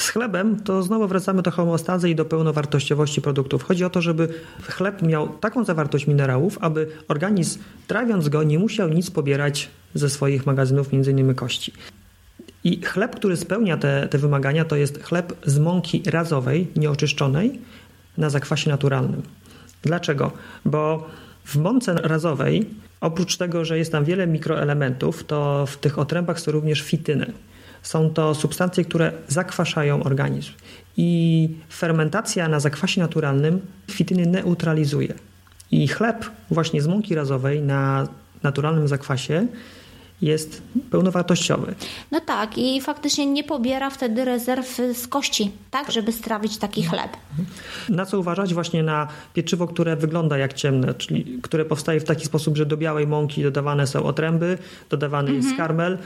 Z 0.00 0.08
chlebem 0.08 0.60
to 0.60 0.82
znowu 0.82 1.08
wracamy 1.08 1.42
do 1.42 1.50
homeostazy 1.50 2.10
i 2.10 2.14
do 2.14 2.24
pełnowartościowości 2.24 3.22
produktów. 3.22 3.62
Chodzi 3.62 3.84
o 3.84 3.90
to, 3.90 4.02
żeby 4.02 4.28
chleb 4.62 5.02
miał 5.02 5.28
taką 5.28 5.64
zawartość 5.64 6.06
minerałów, 6.06 6.58
aby 6.60 6.88
organizm 7.08 7.60
trawiąc 7.86 8.28
go 8.28 8.42
nie 8.42 8.58
musiał 8.58 8.88
nic 8.88 9.10
pobierać 9.10 9.70
ze 9.94 10.10
swoich 10.10 10.46
magazynów, 10.46 10.92
między 10.92 11.10
innymi 11.10 11.34
kości. 11.34 11.72
I 12.64 12.82
chleb, 12.82 13.16
który 13.16 13.36
spełnia 13.36 13.76
te, 13.76 14.08
te 14.08 14.18
wymagania, 14.18 14.64
to 14.64 14.76
jest 14.76 15.02
chleb 15.02 15.32
z 15.46 15.58
mąki 15.58 16.02
razowej, 16.06 16.68
nieoczyszczonej, 16.76 17.60
na 18.18 18.30
zakwasie 18.30 18.70
naturalnym. 18.70 19.22
Dlaczego? 19.82 20.32
Bo 20.64 21.08
w 21.44 21.56
mące 21.56 21.94
razowej, 21.94 22.70
oprócz 23.00 23.36
tego, 23.36 23.64
że 23.64 23.78
jest 23.78 23.92
tam 23.92 24.04
wiele 24.04 24.26
mikroelementów, 24.26 25.24
to 25.24 25.66
w 25.66 25.76
tych 25.76 25.98
otrębach 25.98 26.40
są 26.40 26.52
również 26.52 26.80
fityny. 26.80 27.32
Są 27.82 28.10
to 28.10 28.34
substancje, 28.34 28.84
które 28.84 29.12
zakwaszają 29.28 30.02
organizm. 30.02 30.52
I 30.96 31.48
fermentacja 31.72 32.48
na 32.48 32.60
zakwasie 32.60 33.00
naturalnym 33.00 33.60
fityny 33.90 34.26
neutralizuje. 34.26 35.14
I 35.70 35.88
chleb 35.88 36.30
właśnie 36.50 36.82
z 36.82 36.86
mąki 36.86 37.14
razowej 37.14 37.62
na 37.62 38.08
naturalnym 38.42 38.88
zakwasie 38.88 39.46
jest 40.22 40.62
pełnowartościowy. 40.90 41.74
No 42.10 42.20
tak, 42.20 42.58
i 42.58 42.80
faktycznie 42.80 43.26
nie 43.26 43.44
pobiera 43.44 43.90
wtedy 43.90 44.24
rezerw 44.24 44.80
z 44.94 45.08
kości, 45.08 45.50
tak, 45.70 45.92
żeby 45.92 46.12
strawić 46.12 46.58
taki 46.58 46.82
chleb. 46.82 47.16
Na 47.88 48.06
co 48.06 48.20
uważać? 48.20 48.54
Właśnie 48.54 48.82
na 48.82 49.08
pieczywo, 49.34 49.66
które 49.66 49.96
wygląda 49.96 50.38
jak 50.38 50.52
ciemne, 50.52 50.94
czyli 50.94 51.38
które 51.42 51.64
powstaje 51.64 52.00
w 52.00 52.04
taki 52.04 52.26
sposób, 52.26 52.56
że 52.56 52.66
do 52.66 52.76
białej 52.76 53.06
mąki 53.06 53.42
dodawane 53.42 53.86
są 53.86 54.02
otręby, 54.02 54.58
dodawany 54.90 55.30
mhm. 55.30 55.44
jest 55.46 55.56
karmel 55.56 55.98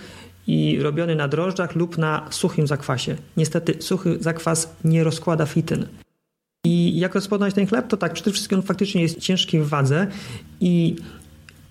i 0.47 0.78
robiony 0.83 1.16
na 1.16 1.28
drożdżach 1.28 1.75
lub 1.75 1.99
na 1.99 2.26
suchym 2.30 2.66
zakwasie. 2.66 3.16
Niestety 3.37 3.83
suchy 3.83 4.16
zakwas 4.21 4.76
nie 4.85 5.04
rozkłada 5.04 5.47
fityn. 5.47 5.87
I 6.64 6.99
jak 6.99 7.14
rozpoznać 7.14 7.54
ten 7.54 7.66
chleb? 7.66 7.88
To 7.88 7.97
tak, 7.97 8.12
przede 8.12 8.30
wszystkim 8.30 8.59
on 8.59 8.64
faktycznie 8.64 9.02
jest 9.02 9.18
ciężki 9.18 9.59
w 9.59 9.68
wadze 9.68 10.06
i 10.61 10.97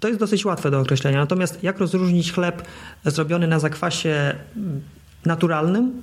to 0.03 0.07
jest 0.07 0.19
dosyć 0.19 0.45
łatwe 0.45 0.71
do 0.71 0.79
określenia. 0.79 1.17
Natomiast 1.17 1.63
jak 1.63 1.79
rozróżnić 1.79 2.31
chleb 2.31 2.63
zrobiony 3.05 3.47
na 3.47 3.59
zakwasie 3.59 4.35
naturalnym 5.25 6.01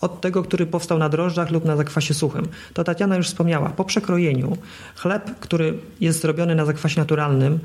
od 0.00 0.20
tego, 0.20 0.42
który 0.42 0.66
powstał 0.66 0.98
na 0.98 1.08
drożdżach 1.08 1.50
lub 1.50 1.64
na 1.64 1.76
zakwasie 1.76 2.14
suchym. 2.14 2.48
To 2.74 2.84
Tatiana 2.84 3.16
już 3.16 3.26
wspomniała. 3.26 3.68
Po 3.68 3.84
przekrojeniu 3.84 4.56
chleb, 4.96 5.30
który 5.40 5.78
jest 6.00 6.20
zrobiony 6.20 6.54
na 6.54 6.64
zakwasie 6.64 7.00
naturalnym, 7.00 7.58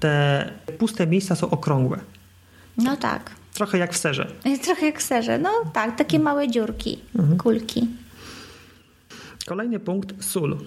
te 0.00 0.50
puste 0.78 1.06
miejsca 1.06 1.34
są 1.34 1.50
okrągłe. 1.50 2.00
No 2.76 2.96
tak. 2.96 3.30
Trochę 3.54 3.78
jak 3.78 3.92
w 3.92 3.96
serze. 3.96 4.26
Trochę 4.64 4.86
jak 4.86 4.98
w 4.98 5.02
serze. 5.02 5.38
No 5.38 5.50
tak, 5.72 5.96
takie 5.96 6.18
małe 6.18 6.48
dziurki, 6.48 6.98
mhm. 7.18 7.38
kulki. 7.38 7.88
Kolejny 9.46 9.80
punkt 9.80 10.24
sól. 10.24 10.58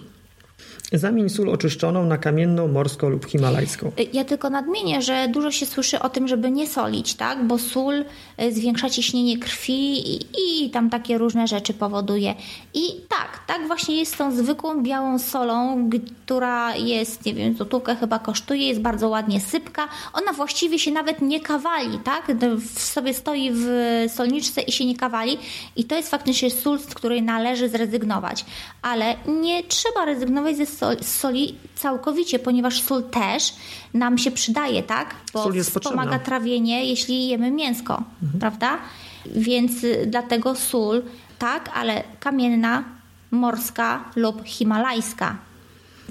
Zamień 0.92 1.28
sól 1.28 1.48
oczyszczoną 1.50 2.04
na 2.04 2.18
kamienną, 2.18 2.68
morską 2.68 3.08
lub 3.08 3.26
himalajską. 3.26 3.92
Y, 4.00 4.06
ja 4.12 4.24
tylko 4.24 4.50
nadmienię, 4.50 5.02
że 5.02 5.28
dużo 5.28 5.50
się 5.50 5.66
słyszy 5.66 6.00
o 6.00 6.08
tym, 6.08 6.28
żeby 6.28 6.50
nie 6.50 6.66
solić, 6.66 7.14
tak? 7.14 7.46
Bo 7.46 7.58
sól 7.58 7.94
y, 8.42 8.52
zwiększa 8.52 8.90
ciśnienie 8.90 9.38
krwi 9.38 10.14
i, 10.14 10.26
i, 10.64 10.70
tam 10.70 10.90
takie 10.90 11.18
różne 11.18 11.46
rzeczy 11.46 11.74
powoduje. 11.74 12.34
I 12.74 12.80
tak, 13.08 13.40
tak 13.46 13.66
właśnie 13.66 13.96
jest 13.96 14.14
z 14.14 14.16
tą 14.16 14.36
zwykłą 14.36 14.82
białą 14.82 15.18
solą, 15.18 15.90
która 16.24 16.76
jest, 16.76 17.24
nie 17.24 17.34
wiem, 17.34 17.56
złotówkę 17.56 17.96
chyba 17.96 18.18
kosztuje, 18.18 18.68
jest 18.68 18.80
bardzo 18.80 19.08
ładnie 19.08 19.40
sypka. 19.40 19.88
Ona 20.12 20.32
właściwie 20.32 20.78
się 20.78 20.90
nawet 20.90 21.22
nie 21.22 21.40
kawali, 21.40 21.98
tak? 22.04 22.32
W 22.58 22.82
sobie 22.82 23.14
stoi 23.14 23.50
w 23.52 23.66
solniczce 24.08 24.60
i 24.60 24.72
się 24.72 24.86
nie 24.86 24.96
kawali. 24.96 25.38
I 25.76 25.84
to 25.84 25.96
jest 25.96 26.10
faktycznie 26.10 26.50
sól, 26.50 26.78
z 26.78 26.94
której 26.94 27.22
należy 27.22 27.68
zrezygnować. 27.68 28.44
Ale 28.82 29.16
nie 29.26 29.62
trzeba 29.62 30.04
rezygnować 30.04 30.56
ze 30.56 30.66
z 31.00 31.14
soli 31.14 31.54
całkowicie, 31.74 32.38
ponieważ 32.38 32.82
sól 32.82 33.02
też 33.02 33.54
nam 33.94 34.18
się 34.18 34.30
przydaje, 34.30 34.82
tak? 34.82 35.14
Bo 35.34 35.50
pomaga 35.82 36.18
trawienie, 36.18 36.84
jeśli 36.84 37.28
jemy 37.28 37.50
mięsko, 37.50 38.02
mhm. 38.22 38.40
prawda? 38.40 38.78
Więc 39.26 39.84
y, 39.84 40.06
dlatego 40.06 40.54
sól, 40.54 41.02
tak, 41.38 41.70
ale 41.74 42.04
kamienna, 42.20 42.84
morska 43.30 44.04
lub 44.16 44.42
himalajska. 44.44 45.36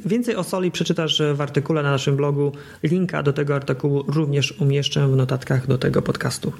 Więcej 0.05 0.35
o 0.35 0.43
soli 0.43 0.71
przeczytasz 0.71 1.21
w 1.35 1.41
artykule 1.41 1.83
na 1.83 1.91
naszym 1.91 2.15
blogu. 2.15 2.51
Linka 2.83 3.23
do 3.23 3.33
tego 3.33 3.55
artykułu 3.55 4.03
również 4.07 4.51
umieszczę 4.51 5.07
w 5.07 5.15
notatkach 5.15 5.67
do 5.67 5.77
tego 5.77 6.01
podcastu. 6.01 6.53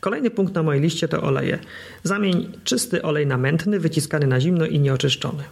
Kolejny 0.00 0.30
punkt 0.30 0.54
na 0.54 0.62
mojej 0.62 0.82
liście 0.82 1.08
to 1.08 1.22
oleje. 1.22 1.58
Zamień 2.02 2.52
czysty 2.64 3.02
olej 3.02 3.26
na 3.26 3.36
mętny, 3.36 3.80
wyciskany 3.80 4.26
na 4.26 4.40
zimno 4.40 4.66
i 4.66 4.80
nieoczyszczony. 4.80 5.44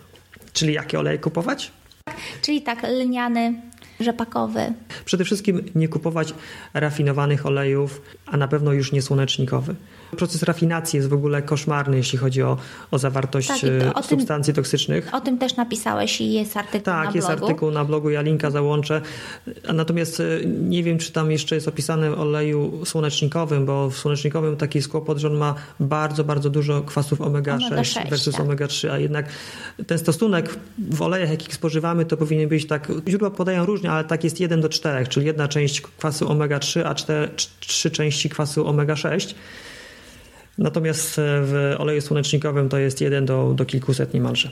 Czyli 0.59 0.73
jakie 0.73 0.99
oleje 0.99 1.19
kupować? 1.19 1.73
Czyli 2.43 2.63
tak, 2.63 2.83
lniany, 2.83 3.63
rzepakowy. 4.01 4.73
Przede 5.05 5.25
wszystkim 5.25 5.65
nie 5.75 5.89
kupować 5.89 6.35
rafinowanych 6.75 7.47
olejów, 7.47 8.03
a 8.27 8.37
na 8.37 8.49
pewno 8.49 8.73
już 8.73 8.93
nie 8.93 9.03
słonecznikowy. 9.03 9.75
Proces 10.17 10.43
rafinacji 10.43 10.97
jest 10.97 11.09
w 11.09 11.13
ogóle 11.13 11.43
koszmarny, 11.43 11.97
jeśli 11.97 12.19
chodzi 12.19 12.43
o, 12.43 12.57
o 12.91 12.99
zawartość 12.99 13.49
tak, 13.49 13.59
o 13.95 14.03
substancji 14.03 14.55
tym, 14.55 14.63
toksycznych. 14.63 15.15
O 15.15 15.21
tym 15.21 15.39
też 15.39 15.57
napisałeś 15.57 16.21
i 16.21 16.33
jest 16.33 16.57
artykuł 16.57 16.81
tak, 16.81 16.95
na 16.95 17.03
blogu. 17.03 17.07
Tak, 17.07 17.15
jest 17.15 17.43
artykuł 17.43 17.71
na 17.71 17.85
blogu, 17.85 18.11
ja 18.11 18.23
linka 18.23 18.51
załączę. 18.51 19.01
Natomiast 19.75 20.21
e, 20.21 20.25
nie 20.47 20.83
wiem, 20.83 20.99
czy 20.99 21.13
tam 21.13 21.31
jeszcze 21.31 21.55
jest 21.55 21.69
opisane 21.69 22.11
w 22.11 22.21
oleju 22.21 22.85
słonecznikowym, 22.85 23.67
bo 23.67 23.91
w 23.91 23.97
słonecznikowym 23.99 24.57
taki 24.57 24.79
jest 24.79 24.89
kłopot, 24.89 25.19
że 25.19 25.29
on 25.29 25.35
ma 25.35 25.55
bardzo, 25.81 26.25
bardzo 26.25 26.51
dużo 26.51 26.83
kwasów 26.83 27.21
omega-6, 27.21 27.67
omega 27.67 28.11
versus 28.11 28.35
tak. 28.35 28.47
omega-3, 28.47 28.89
a 28.89 28.99
jednak 28.99 29.27
ten 29.87 29.99
stosunek 29.99 30.59
w 30.91 31.03
olejach, 31.03 31.31
jakich 31.31 31.55
spożywamy, 31.55 32.05
to 32.05 32.17
powinien 32.17 32.49
być 32.49 32.67
tak, 32.67 32.93
źródła 33.09 33.31
podają 33.31 33.67
różnie, 33.67 33.91
ale 33.91 34.05
tak 34.05 34.25
jest 34.25 34.41
1 34.41 34.61
do 34.61 34.69
4, 34.69 35.07
czyli 35.07 35.27
jedna 35.27 35.49
część 35.49 35.81
kwasu 35.81 36.29
omega-3, 36.29 36.83
a 36.85 36.95
4, 36.95 37.29
3 37.61 37.91
części 37.91 38.31
kwasu 38.31 38.65
omega-6. 38.65 39.35
Natomiast 40.59 41.19
e, 41.19 41.23
w 41.43 41.75
oleju 41.79 42.01
słonecznikowym 42.01 42.69
to 42.69 42.79
jest 42.79 43.01
jeden 43.01 43.27
do, 43.27 43.53
do 43.57 43.65
kilkuset 43.65 44.15
niemalże. 44.15 44.51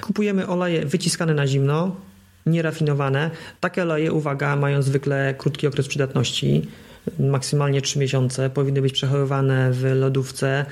Kupujemy 0.00 0.46
oleje 0.46 0.86
wyciskane 0.86 1.34
na 1.34 1.46
zimno, 1.46 1.96
nierafinowane. 2.46 3.30
Takie 3.60 3.82
oleje, 3.82 4.12
uwaga, 4.12 4.56
mają 4.56 4.82
zwykle 4.82 5.34
krótki 5.38 5.66
okres 5.66 5.88
przydatności, 5.88 6.66
maksymalnie 7.18 7.82
3 7.82 7.98
miesiące. 7.98 8.50
Powinny 8.50 8.82
być 8.82 8.92
przechowywane 8.92 9.72
w 9.72 9.84
lodówce 9.94 10.66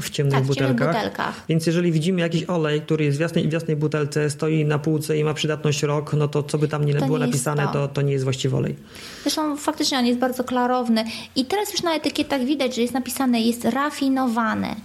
w 0.00 0.10
ciemnych 0.10 0.34
tak, 0.34 0.44
butelkach. 0.44 0.88
butelkach. 0.88 1.44
Więc 1.48 1.66
jeżeli 1.66 1.92
widzimy 1.92 2.20
jakiś 2.20 2.44
olej, 2.44 2.80
który 2.80 3.04
jest 3.04 3.18
w 3.18 3.20
jasnej, 3.20 3.48
w 3.48 3.52
jasnej 3.52 3.76
butelce, 3.76 4.30
stoi 4.30 4.64
na 4.64 4.78
półce 4.78 5.18
i 5.18 5.24
ma 5.24 5.34
przydatność 5.34 5.82
rok, 5.82 6.12
no 6.12 6.28
to 6.28 6.42
co 6.42 6.58
by 6.58 6.68
tam 6.68 6.84
nie 6.84 6.94
to 6.94 7.06
było 7.06 7.18
nie 7.18 7.26
napisane, 7.26 7.62
to. 7.62 7.72
to. 7.72 7.88
To, 7.88 8.02
nie 8.02 8.12
jest 8.12 8.24
właściwy 8.24 8.56
olej. 8.56 8.76
Zresztą 9.22 9.56
faktycznie 9.56 9.98
on 9.98 10.06
jest 10.06 10.18
bardzo 10.18 10.44
klarowny. 10.44 11.04
I 11.36 11.44
teraz 11.44 11.72
już 11.72 11.82
na 11.82 11.94
etykietach 11.94 12.44
widać, 12.44 12.74
że 12.74 12.82
jest 12.82 12.94
napisane, 12.94 13.40
jest 13.40 13.64
rafinowany. 13.64 14.76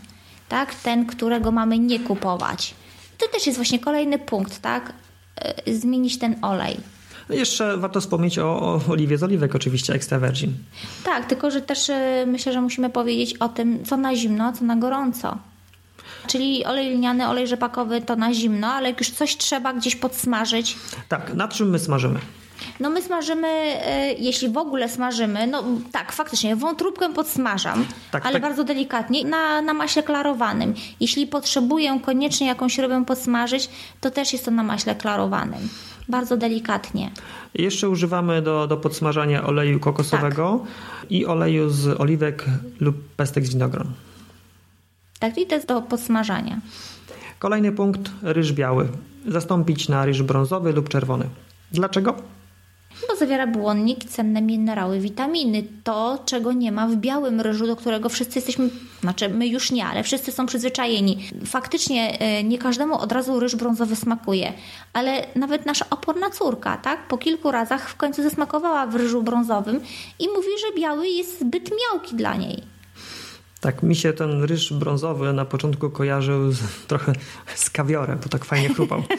Tak? 0.50 0.76
Ten, 0.76 1.06
którego 1.06 1.52
mamy 1.52 1.80
nie 1.80 2.00
kupować. 2.00 2.74
To 3.18 3.28
też 3.28 3.46
jest 3.46 3.58
właśnie 3.58 3.80
kolejny 3.80 4.20
punkt, 4.20 4.62
tak? 4.62 4.94
E, 5.36 5.74
zmienić 5.74 6.20
ten 6.20 6.36
olej. 6.42 6.78
Jeszcze 7.30 7.78
warto 7.78 8.02
wspomnieć 8.02 8.40
o, 8.40 8.44
o 8.62 8.82
oliwie 8.90 9.18
z 9.18 9.24
oliwek, 9.24 9.56
oczywiście 9.56 9.94
extra 9.94 10.20
virgin. 10.20 10.54
Tak, 11.04 11.26
tylko 11.26 11.52
że 11.52 11.62
też 11.62 11.90
e, 11.90 12.26
myślę, 12.28 12.54
że 12.54 12.62
musimy 12.62 12.90
powiedzieć 12.90 13.38
o 13.38 13.50
tym, 13.50 13.86
co 13.86 13.98
na 13.98 14.16
zimno, 14.16 14.54
co 14.54 14.66
na 14.66 14.76
gorąco. 14.76 15.38
Czyli 16.28 16.66
olej 16.66 16.96
lniany, 16.96 17.28
olej 17.28 17.48
rzepakowy 17.48 18.02
to 18.02 18.16
na 18.16 18.34
zimno, 18.34 18.68
ale 18.68 18.90
jak 18.90 19.00
już 19.00 19.10
coś 19.10 19.38
trzeba 19.38 19.74
gdzieś 19.74 19.96
podsmażyć. 19.96 20.78
Tak, 21.10 21.34
na 21.34 21.48
czym 21.48 21.70
my 21.70 21.80
smażymy? 21.80 22.20
No 22.80 22.90
my 22.90 23.02
smażymy, 23.02 23.48
e, 23.48 24.14
jeśli 24.14 24.50
w 24.50 24.58
ogóle 24.58 24.90
smażymy, 24.90 25.48
no 25.48 25.64
tak, 25.92 26.12
faktycznie, 26.12 26.56
wątróbkę 26.56 27.14
podsmażam, 27.14 27.86
tak, 28.12 28.26
ale 28.26 28.34
tak. 28.34 28.42
bardzo 28.42 28.64
delikatnie, 28.64 29.26
na, 29.26 29.62
na 29.62 29.74
maśle 29.74 30.04
klarowanym. 30.04 30.74
Jeśli 31.00 31.28
potrzebuję 31.28 32.00
koniecznie 32.06 32.48
jakąś 32.48 32.78
rybę 32.78 33.06
podsmażyć, 33.06 33.70
to 34.02 34.12
też 34.12 34.34
jest 34.34 34.46
to 34.46 34.52
na 34.52 34.64
maśle 34.64 34.96
klarowanym 34.96 35.70
bardzo 36.10 36.38
delikatnie. 36.38 37.12
Jeszcze 37.54 37.90
używamy 37.90 38.42
do, 38.42 38.68
do 38.68 38.78
podsmażania 38.78 39.44
oleju 39.44 39.80
kokosowego 39.80 40.60
tak. 41.02 41.12
i 41.12 41.26
oleju 41.26 41.70
z 41.70 42.02
oliwek 42.02 42.46
lub 42.80 42.96
pestek 43.16 43.46
z 43.46 43.50
winogron. 43.50 43.88
Tak, 45.20 45.38
i 45.38 45.46
to 45.46 45.56
jest 45.56 45.68
do 45.68 45.82
podsmażania. 45.82 46.60
Kolejny 47.40 47.72
punkt, 47.72 48.12
ryż 48.22 48.54
biały. 48.54 48.88
Zastąpić 49.28 49.90
na 49.90 50.06
ryż 50.06 50.24
brązowy 50.24 50.74
lub 50.74 50.90
czerwony. 50.90 51.30
Dlaczego? 51.72 52.16
Bo 53.08 53.16
zawiera 53.16 53.48
błonnik, 53.48 54.06
cenne 54.06 54.42
minerały, 54.42 55.00
witaminy. 55.00 55.64
To, 55.84 56.20
czego 56.26 56.54
nie 56.54 56.72
ma 56.72 56.88
w 56.88 56.96
białym 56.96 57.42
ryżu, 57.42 57.68
do 57.68 57.76
którego 57.76 58.10
wszyscy 58.10 58.38
jesteśmy, 58.38 58.70
znaczy 59.02 59.30
my 59.30 59.48
już 59.48 59.72
nie, 59.72 59.86
ale 59.86 60.04
wszyscy 60.04 60.32
są 60.32 60.46
przyzwyczajeni. 60.46 61.30
Faktycznie 61.46 62.20
e, 62.20 62.44
nie 62.44 62.58
każdemu 62.58 63.00
od 63.00 63.12
razu 63.12 63.40
ryż 63.40 63.56
brązowy 63.56 63.96
smakuje, 63.96 64.54
ale 64.94 65.26
nawet 65.36 65.66
nasza 65.66 65.86
oporna 65.90 66.30
córka, 66.30 66.78
tak, 66.78 67.08
po 67.08 67.18
kilku 67.18 67.52
razach 67.52 67.90
w 67.90 67.96
końcu 67.96 68.24
zasmakowała 68.24 68.88
w 68.88 68.96
ryżu 68.96 69.24
brązowym 69.24 69.80
i 70.20 70.28
mówi, 70.28 70.50
że 70.62 70.82
biały 70.82 71.08
jest 71.08 71.40
zbyt 71.40 71.72
miałki 71.72 72.16
dla 72.16 72.36
niej. 72.36 72.77
Tak, 73.62 73.84
mi 73.84 73.96
się 73.96 74.14
ten 74.14 74.44
ryż 74.44 74.74
brązowy 74.74 75.34
na 75.34 75.46
początku 75.46 75.90
kojarzył 75.90 76.52
z, 76.52 76.60
trochę 76.88 77.14
z 77.56 77.70
kawiorem, 77.70 78.20
bo 78.24 78.30
tak 78.30 78.46
fajnie 78.46 78.70
chrupał. 78.70 79.04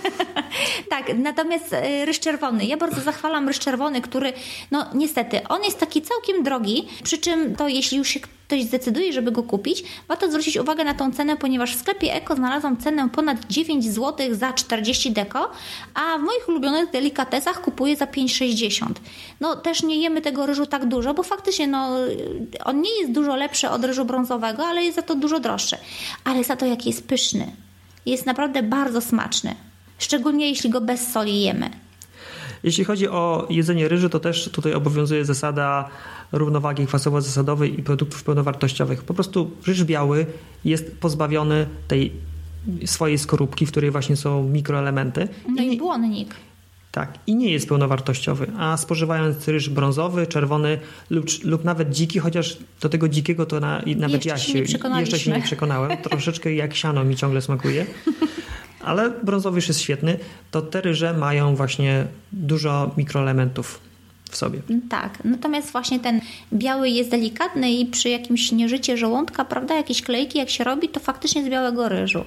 Tak, 0.90 1.12
natomiast 1.18 1.72
e, 1.72 2.04
ryż 2.04 2.20
czerwony. 2.20 2.64
Ja 2.64 2.76
bardzo 2.76 3.00
zachwalam 3.00 3.48
ryż 3.48 3.58
czerwony, 3.58 4.00
który, 4.00 4.32
no 4.70 4.90
niestety, 4.94 5.48
on 5.48 5.64
jest 5.64 5.78
taki 5.78 6.02
całkiem 6.02 6.42
drogi, 6.42 6.88
przy 7.02 7.18
czym 7.18 7.56
to 7.56 7.68
jeśli 7.68 7.98
już 7.98 8.08
się 8.08 8.20
ktoś 8.48 8.64
zdecyduje, 8.64 9.12
żeby 9.12 9.32
go 9.32 9.42
kupić, 9.42 9.84
warto 10.08 10.28
zwrócić 10.28 10.56
uwagę 10.56 10.84
na 10.84 10.94
tą 10.94 11.12
cenę, 11.12 11.36
ponieważ 11.36 11.76
w 11.76 11.80
sklepie 11.80 12.14
Eko 12.14 12.36
znalazłam 12.36 12.76
cenę 12.76 13.08
ponad 13.08 13.46
9 13.46 13.84
zł 13.84 14.34
za 14.34 14.52
40 14.52 15.12
deko, 15.12 15.50
a 15.94 16.18
w 16.18 16.22
moich 16.22 16.48
ulubionych 16.48 16.90
delikatesach 16.90 17.60
kupuję 17.60 17.96
za 17.96 18.04
5,60. 18.04 18.86
No 19.40 19.56
też 19.56 19.82
nie 19.82 19.96
jemy 19.96 20.20
tego 20.20 20.46
ryżu 20.46 20.66
tak 20.66 20.86
dużo, 20.86 21.14
bo 21.14 21.22
faktycznie 21.22 21.66
no, 21.66 21.96
on 22.64 22.80
nie 22.80 23.00
jest 23.00 23.12
dużo 23.12 23.36
lepszy 23.36 23.70
od 23.70 23.84
ryżu 23.84 24.04
brązowego, 24.04 24.66
ale 24.66 24.82
jest 24.82 24.96
za 24.96 25.02
to 25.02 25.14
dużo 25.14 25.40
droższy. 25.40 25.76
Ale 26.24 26.44
za 26.44 26.56
to 26.56 26.66
jaki 26.66 26.88
jest 26.88 27.06
pyszny. 27.06 27.52
Jest 28.06 28.26
naprawdę 28.26 28.62
bardzo 28.62 29.00
smaczny. 29.00 29.54
Szczególnie 29.98 30.48
jeśli 30.48 30.70
go 30.70 30.80
bez 30.80 31.12
soli 31.12 31.42
jemy. 31.42 31.70
Jeśli 32.62 32.84
chodzi 32.84 33.08
o 33.08 33.46
jedzenie 33.50 33.88
ryżu, 33.88 34.08
to 34.08 34.20
też 34.20 34.50
tutaj 34.52 34.74
obowiązuje 34.74 35.24
zasada 35.24 35.88
równowagi 36.32 36.86
kwasowo-zasadowej 36.86 37.78
i 37.78 37.82
produktów 37.82 38.24
pełnowartościowych. 38.24 39.04
Po 39.04 39.14
prostu 39.14 39.50
ryż 39.66 39.84
biały 39.84 40.26
jest 40.64 40.98
pozbawiony 41.00 41.66
tej 41.88 42.12
swojej 42.84 43.18
skorupki, 43.18 43.66
w 43.66 43.70
której 43.70 43.90
właśnie 43.90 44.16
są 44.16 44.42
mikroelementy. 44.42 45.28
No 45.48 45.62
i, 45.62 45.74
i 45.74 45.78
błonnik. 45.78 46.34
Tak, 46.92 47.18
i 47.26 47.34
nie 47.36 47.52
jest 47.52 47.68
pełnowartościowy, 47.68 48.46
a 48.58 48.76
spożywając 48.76 49.48
ryż 49.48 49.68
brązowy, 49.68 50.26
czerwony 50.26 50.78
lub, 51.10 51.26
lub 51.44 51.64
nawet 51.64 51.90
dziki, 51.90 52.18
chociaż 52.18 52.58
do 52.80 52.88
tego 52.88 53.08
dzikiego 53.08 53.46
to 53.46 53.60
na, 53.60 53.82
nawet 53.96 54.24
jeszcze 54.24 54.28
ja 54.58 54.66
się, 54.66 54.78
nie 54.88 55.00
jeszcze 55.00 55.18
się 55.18 55.30
nie 55.30 55.42
przekonałem. 55.42 55.98
Troszeczkę 56.02 56.54
jak 56.54 56.74
siano 56.74 57.04
mi 57.04 57.16
ciągle 57.16 57.42
smakuje. 57.42 57.86
Ale 58.88 59.10
brązowy 59.10 59.56
już 59.56 59.68
jest 59.68 59.80
świetny. 59.80 60.18
To 60.50 60.62
te 60.62 60.80
ryże 60.80 61.12
mają 61.12 61.56
właśnie 61.56 62.06
dużo 62.32 62.90
mikroelementów 62.96 63.80
w 64.30 64.36
sobie. 64.36 64.62
Tak, 64.90 65.24
natomiast 65.24 65.72
właśnie 65.72 66.00
ten 66.00 66.20
biały 66.52 66.88
jest 66.88 67.10
delikatny 67.10 67.70
i 67.70 67.86
przy 67.86 68.08
jakimś 68.08 68.52
nieżycie 68.52 68.96
żołądka, 68.96 69.44
prawda, 69.44 69.76
jakieś 69.76 70.02
klejki 70.02 70.38
jak 70.38 70.50
się 70.50 70.64
robi, 70.64 70.88
to 70.88 71.00
faktycznie 71.00 71.44
z 71.44 71.48
białego 71.48 71.88
ryżu. 71.88 72.24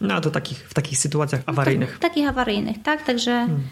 No 0.00 0.20
to 0.20 0.30
takich, 0.30 0.58
w 0.68 0.74
takich 0.74 0.98
sytuacjach 0.98 1.42
awaryjnych. 1.46 1.88
No, 1.88 1.98
tak, 1.98 2.10
takich 2.10 2.28
awaryjnych, 2.28 2.82
tak, 2.82 3.02
także 3.02 3.30
hmm. 3.30 3.62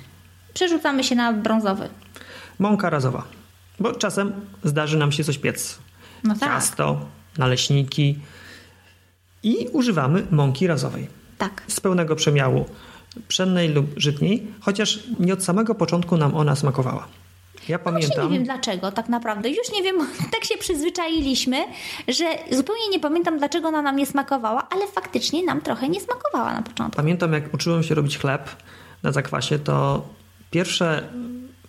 przerzucamy 0.55 1.05
się 1.05 1.15
na 1.15 1.33
brązowy. 1.33 1.89
Mąka 2.59 2.91
razowa, 2.91 3.25
bo 3.81 3.93
czasem 3.93 4.33
zdarzy 4.65 4.97
nam 4.97 5.13
się 5.13 5.25
coś 5.25 5.39
piec. 5.39 5.79
No 6.25 6.35
tak. 6.35 6.49
Ciasto, 6.49 7.07
naleśniki 7.39 8.19
i 9.43 9.69
używamy 9.73 10.27
mąki 10.31 10.67
razowej. 10.67 11.22
Tak. 11.43 11.63
Z 11.67 11.81
pełnego 11.81 12.17
przemiału 12.17 12.65
pszennej 13.29 13.69
lub 13.69 13.87
żytniej, 13.97 14.47
chociaż 14.61 15.01
nie 15.19 15.33
od 15.33 15.45
samego 15.45 15.75
początku 15.75 16.17
nam 16.17 16.35
ona 16.35 16.57
smakowała. 16.57 17.07
Ja 17.69 17.79
pamiętam. 17.79 18.19
No 18.19 18.25
nie 18.25 18.31
wiem 18.31 18.45
dlaczego, 18.45 18.93
tak 18.93 19.09
naprawdę. 19.09 19.51
Już 19.51 19.73
nie 19.73 19.83
wiem, 19.83 19.97
tak 20.35 20.45
się 20.45 20.59
przyzwyczailiśmy, 20.59 21.65
że 22.09 22.25
zupełnie 22.51 22.89
nie 22.91 23.01
pamiętam, 23.01 23.39
dlaczego 23.39 23.69
ona 23.69 23.83
nam 23.83 23.97
nie 23.97 24.07
smakowała, 24.07 24.69
ale 24.71 24.87
faktycznie 24.87 25.45
nam 25.45 25.61
trochę 25.61 25.89
nie 25.89 26.01
smakowała 26.01 26.55
na 26.55 26.63
początku. 26.63 26.97
Pamiętam, 26.97 27.33
jak 27.33 27.55
uczyłem 27.55 27.83
się 27.83 27.95
robić 27.95 28.19
chleb 28.19 28.51
na 29.03 29.13
zakwasie, 29.13 29.59
to 29.59 30.09
pierwsze 30.51 31.09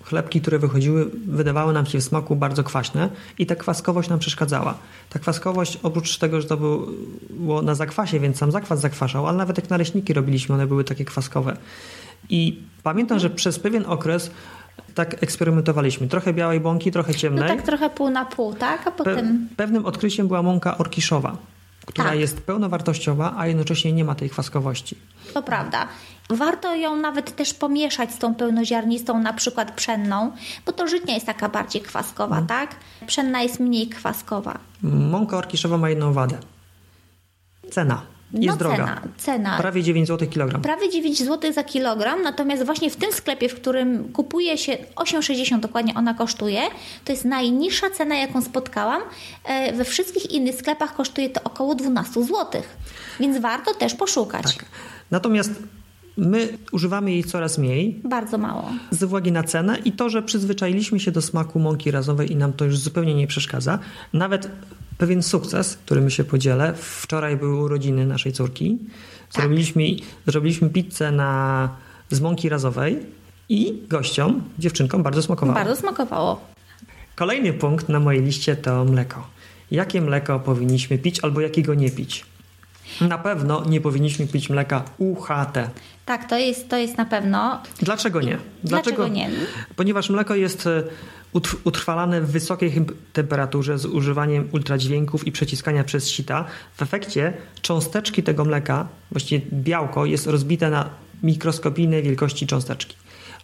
chlebki, 0.04 0.42
które 0.42 0.60
wychodziły, 0.60 1.10
wydawały 1.28 1.74
nam 1.74 1.86
się 1.86 2.00
w 2.00 2.04
smaku 2.04 2.36
bardzo 2.36 2.64
kwaśne 2.64 3.10
i 3.38 3.46
ta 3.46 3.56
kwaskowość 3.56 4.10
nam 4.10 4.20
przeszkadzała. 4.20 4.78
Ta 5.10 5.20
kwaskowość, 5.20 5.80
oprócz 5.84 6.18
tego, 6.18 6.42
że 6.42 6.48
to 6.48 6.58
było 7.30 7.62
na 7.62 7.76
zakwasie, 7.76 8.20
więc 8.20 8.38
sam 8.38 8.52
zakwas 8.52 8.82
zakwaszał, 8.82 9.28
ale 9.28 9.38
nawet 9.38 9.58
jak 9.58 9.70
naleśniki 9.70 10.14
robiliśmy, 10.14 10.56
one 10.56 10.68
były 10.68 10.84
takie 10.84 11.06
kwaskowe. 11.06 11.58
I 12.30 12.60
pamiętam, 12.84 13.20
że 13.20 13.30
przez 13.30 13.60
pewien 13.60 13.86
okres 13.88 14.32
tak 14.96 15.24
eksperymentowaliśmy. 15.24 16.08
Trochę 16.08 16.34
białej 16.34 16.60
bąki, 16.60 16.92
trochę 16.92 17.16
ciemnej. 17.16 17.50
No 17.50 17.56
tak 17.56 17.66
trochę 17.66 17.90
pół 17.90 18.10
na 18.10 18.26
pół, 18.26 18.54
tak? 18.54 18.88
A 18.88 18.92
potem... 18.92 19.48
Pe 19.50 19.56
pewnym 19.56 19.86
odkryciem 19.86 20.28
była 20.28 20.44
mąka 20.44 20.78
orkiszowa, 20.78 21.38
która 21.86 22.10
tak. 22.10 22.20
jest 22.20 22.42
pełnowartościowa, 22.42 23.34
a 23.38 23.48
jednocześnie 23.48 23.94
nie 23.94 24.06
ma 24.06 24.16
tej 24.16 24.30
kwaskowości. 24.30 24.98
To 25.34 25.44
prawda. 25.44 25.88
Warto 26.30 26.76
ją 26.76 26.96
nawet 26.96 27.36
też 27.36 27.54
pomieszać 27.54 28.12
z 28.14 28.18
tą 28.18 28.36
pełnoziarnistą, 28.36 29.20
na 29.20 29.34
przykład 29.34 29.72
pszenną, 29.72 30.32
bo 30.66 30.72
to 30.72 30.88
żytnia 30.88 31.14
jest 31.14 31.26
taka 31.26 31.50
bardziej 31.50 31.82
kwaskowa, 31.82 32.36
mm. 32.36 32.48
tak? 32.48 32.76
Pszenna 33.08 33.42
jest 33.42 33.60
mniej 33.60 33.88
kwaskowa. 33.88 34.60
Mąka 34.84 35.38
orkiszowa 35.38 35.78
ma 35.78 35.90
jedną 35.90 36.14
wadę. 36.14 36.38
Cena. 37.72 38.02
Jest 38.34 38.48
no, 38.48 38.56
droga. 38.58 38.78
Cena, 38.78 39.02
cena. 39.18 39.58
Prawie 39.58 39.84
9 39.84 40.08
zł 40.08 40.28
kilogram. 40.28 40.62
Prawie 40.62 40.90
9 40.90 41.24
zł 41.24 41.54
za 41.54 41.64
kilogram, 41.64 42.22
natomiast 42.22 42.66
właśnie 42.66 42.90
w 42.90 42.96
tym 42.96 43.12
sklepie, 43.12 43.50
w 43.50 43.56
którym 43.56 44.14
kupuje 44.14 44.58
się 44.58 44.78
8,60 44.96 45.60
dokładnie 45.60 45.94
ona 45.96 46.14
kosztuje, 46.14 46.62
to 47.06 47.12
jest 47.12 47.26
najniższa 47.26 47.90
cena, 47.90 48.16
jaką 48.16 48.42
spotkałam. 48.42 49.02
E, 49.46 49.74
we 49.74 49.84
wszystkich 49.84 50.32
innych 50.32 50.56
sklepach 50.56 50.96
kosztuje 50.96 51.30
to 51.30 51.42
około 51.44 51.76
12 51.76 52.24
zł. 52.24 52.62
Więc 53.20 53.38
warto 53.38 53.74
też 53.74 53.96
poszukać. 53.96 54.44
Tak. 54.44 54.66
Natomiast 55.12 55.52
My 56.18 56.58
używamy 56.72 57.12
jej 57.12 57.24
coraz 57.24 57.58
mniej. 57.58 58.02
Bardzo 58.04 58.38
mało. 58.38 58.72
Z 58.92 59.04
uwagi 59.04 59.32
na 59.32 59.44
cenę 59.44 59.78
i 59.86 59.92
to, 59.92 60.10
że 60.10 60.24
przyzwyczailiśmy 60.24 61.00
się 61.00 61.12
do 61.12 61.22
smaku 61.22 61.60
mąki 61.60 61.92
razowej 61.92 62.32
i 62.32 62.36
nam 62.36 62.54
to 62.54 62.66
już 62.66 62.78
zupełnie 62.78 63.16
nie 63.16 63.28
przeszkadza. 63.28 63.80
Nawet 64.14 64.50
pewien 64.98 65.24
sukces, 65.24 65.78
którym 65.78 66.10
się 66.10 66.24
podzielę. 66.24 66.74
Wczoraj 66.76 67.38
były 67.38 67.64
urodziny 67.64 68.06
naszej 68.06 68.34
córki. 68.34 68.78
Zrobiliśmy, 69.32 69.84
zrobiliśmy 70.28 70.70
pizzę 70.70 71.12
na, 71.12 71.70
z 72.10 72.22
mąki 72.22 72.50
razowej 72.50 73.00
i 73.50 73.82
gościom, 73.90 74.42
dziewczynkom 74.60 75.04
bardzo 75.04 75.22
smakowało. 75.22 75.56
Bardzo 75.56 75.76
smakowało. 75.76 76.42
Kolejny 77.16 77.54
punkt 77.54 77.90
na 77.90 78.00
mojej 78.00 78.22
liście 78.24 78.56
to 78.56 78.86
mleko. 78.86 79.28
Jakie 79.72 80.02
mleko 80.02 80.40
powinniśmy 80.40 80.98
pić 80.98 81.20
albo 81.20 81.42
jakiego 81.42 81.74
nie 81.74 81.92
pić? 81.92 82.26
Na 83.02 83.18
pewno 83.18 83.66
nie 83.66 83.82
powinniśmy 83.82 84.28
pić 84.28 84.50
mleka 84.50 84.84
UHT. 84.98 85.58
Tak, 86.06 86.30
to 86.30 86.38
jest, 86.38 86.70
to 86.70 86.78
jest 86.78 86.98
na 86.98 87.06
pewno. 87.06 87.62
Dlaczego 87.80 88.22
nie? 88.22 88.38
Dlaczego, 88.64 88.96
Dlaczego 88.96 89.08
nie? 89.08 89.30
Ponieważ 89.76 90.10
mleko 90.10 90.36
jest 90.36 90.68
e, 90.68 90.84
utrwalane 91.64 92.22
w 92.22 92.32
wysokiej 92.32 92.86
temperaturze 93.14 93.78
z 93.78 93.86
używaniem 93.86 94.50
ultradźwięków 94.52 95.28
i 95.28 95.32
przeciskania 95.32 95.84
przez 95.84 96.10
sita. 96.10 96.46
W 96.76 96.82
efekcie 96.82 97.34
cząsteczki 97.62 98.24
tego 98.24 98.46
mleka, 98.46 98.88
właściwie 99.12 99.46
białko, 99.54 100.06
jest 100.06 100.28
rozbite 100.28 100.70
na 100.70 100.90
mikroskopijne 101.24 102.02
wielkości 102.02 102.48
cząsteczki. 102.48 102.96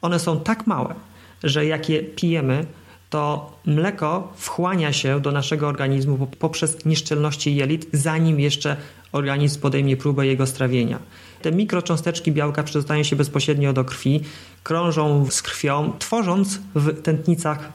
One 0.02 0.20
są 0.20 0.40
tak 0.40 0.68
małe, 0.68 0.96
że 1.44 1.66
jak 1.66 1.90
je 1.90 2.04
pijemy, 2.04 2.66
to 3.10 3.52
mleko 3.66 4.34
wchłania 4.36 4.94
się 4.94 5.22
do 5.22 5.32
naszego 5.32 5.68
organizmu 5.68 6.28
poprzez 6.40 6.86
nieszczelności 6.86 7.56
jelit, 7.56 7.88
zanim 7.94 8.40
jeszcze 8.40 8.78
organizm 9.12 9.62
podejmie 9.62 9.98
próbę 9.98 10.28
jego 10.28 10.48
strawienia. 10.48 11.00
Te 11.42 11.52
mikrocząsteczki 11.52 12.32
białka 12.32 12.64
przedostają 12.64 13.04
się 13.04 13.16
bezpośrednio 13.16 13.74
do 13.74 13.86
krwi, 13.86 14.22
krążą 14.64 15.26
z 15.30 15.42
krwią, 15.42 15.94
tworząc 16.00 16.60
w 16.76 17.02
tętnicach 17.02 17.70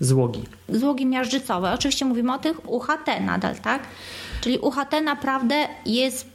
złogi. 0.00 0.42
Złogi 0.68 1.06
miażdżycowe. 1.06 1.72
Oczywiście 1.72 2.04
mówimy 2.04 2.34
o 2.34 2.38
tych 2.38 2.70
UHT 2.70 3.06
nadal, 3.20 3.54
tak? 3.54 3.82
Czyli 4.40 4.58
UHT 4.58 4.92
naprawdę 5.04 5.68
jest 5.86 6.26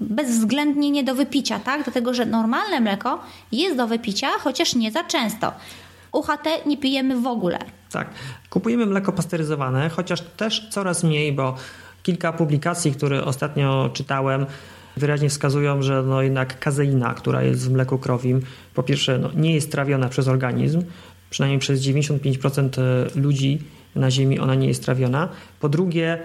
bezwzględnie 0.00 0.90
nie 0.90 1.04
do 1.04 1.14
wypicia, 1.14 1.58
tak? 1.58 1.84
Dlatego, 1.84 2.14
że 2.14 2.26
normalne 2.26 2.80
mleko 2.80 3.22
jest 3.52 3.76
do 3.76 3.86
wypicia, 3.86 4.28
chociaż 4.40 4.74
nie 4.74 4.92
za 4.92 5.04
często. 5.04 5.52
UHT 6.12 6.66
nie 6.66 6.76
pijemy 6.76 7.20
w 7.20 7.26
ogóle. 7.26 7.58
Tak. 7.92 8.10
Kupujemy 8.50 8.86
mleko 8.86 9.12
pasteryzowane, 9.12 9.88
chociaż 9.88 10.20
też 10.20 10.68
coraz 10.70 11.04
mniej, 11.04 11.32
bo 11.32 11.54
kilka 12.02 12.32
publikacji, 12.32 12.92
które 12.92 13.24
ostatnio 13.24 13.90
czytałem, 13.92 14.46
wyraźnie 14.96 15.28
wskazują, 15.28 15.82
że 15.82 16.02
no 16.02 16.22
jednak 16.22 16.58
kazeina, 16.58 17.14
która 17.14 17.42
jest 17.42 17.68
w 17.68 17.72
mleku 17.72 17.98
krowim, 17.98 18.40
po 18.74 18.82
pierwsze 18.82 19.18
no 19.18 19.30
nie 19.34 19.54
jest 19.54 19.72
trawiona 19.72 20.08
przez 20.08 20.28
organizm, 20.28 20.82
przynajmniej 21.30 21.58
przez 21.58 21.80
95% 21.80 22.80
e, 22.80 23.20
ludzi 23.20 23.58
na 23.94 24.10
Ziemi 24.10 24.38
ona 24.38 24.54
nie 24.54 24.68
jest 24.68 24.84
trawiona. 24.84 25.28
Po 25.60 25.68
drugie, 25.68 26.18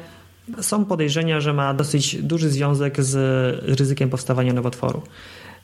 są 0.62 0.86
podejrzenia, 0.86 1.41
że 1.41 1.54
ma 1.54 1.73
dosyć 1.73 2.15
duży 2.15 2.49
związek 2.49 3.04
z 3.04 3.15
ryzykiem 3.80 4.10
powstawania 4.10 4.54
nowotworu. 4.54 5.01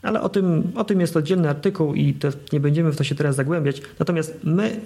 Ale 0.02 0.22
o 0.22 0.30
tym, 0.30 0.72
o 0.76 0.84
tym 0.84 1.02
jest 1.02 1.18
oddzielny 1.18 1.50
artykuł 1.50 1.96
i 1.96 2.18
nie 2.54 2.60
będziemy 2.60 2.92
w 2.92 2.98
to 2.98 3.04
się 3.04 3.16
teraz 3.16 3.36
zagłębiać. 3.36 3.82
Natomiast 4.00 4.40
my 4.44 4.80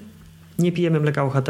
nie 0.59 0.71
pijemy 0.71 0.99
mleka 0.99 1.23
UHT, 1.23 1.49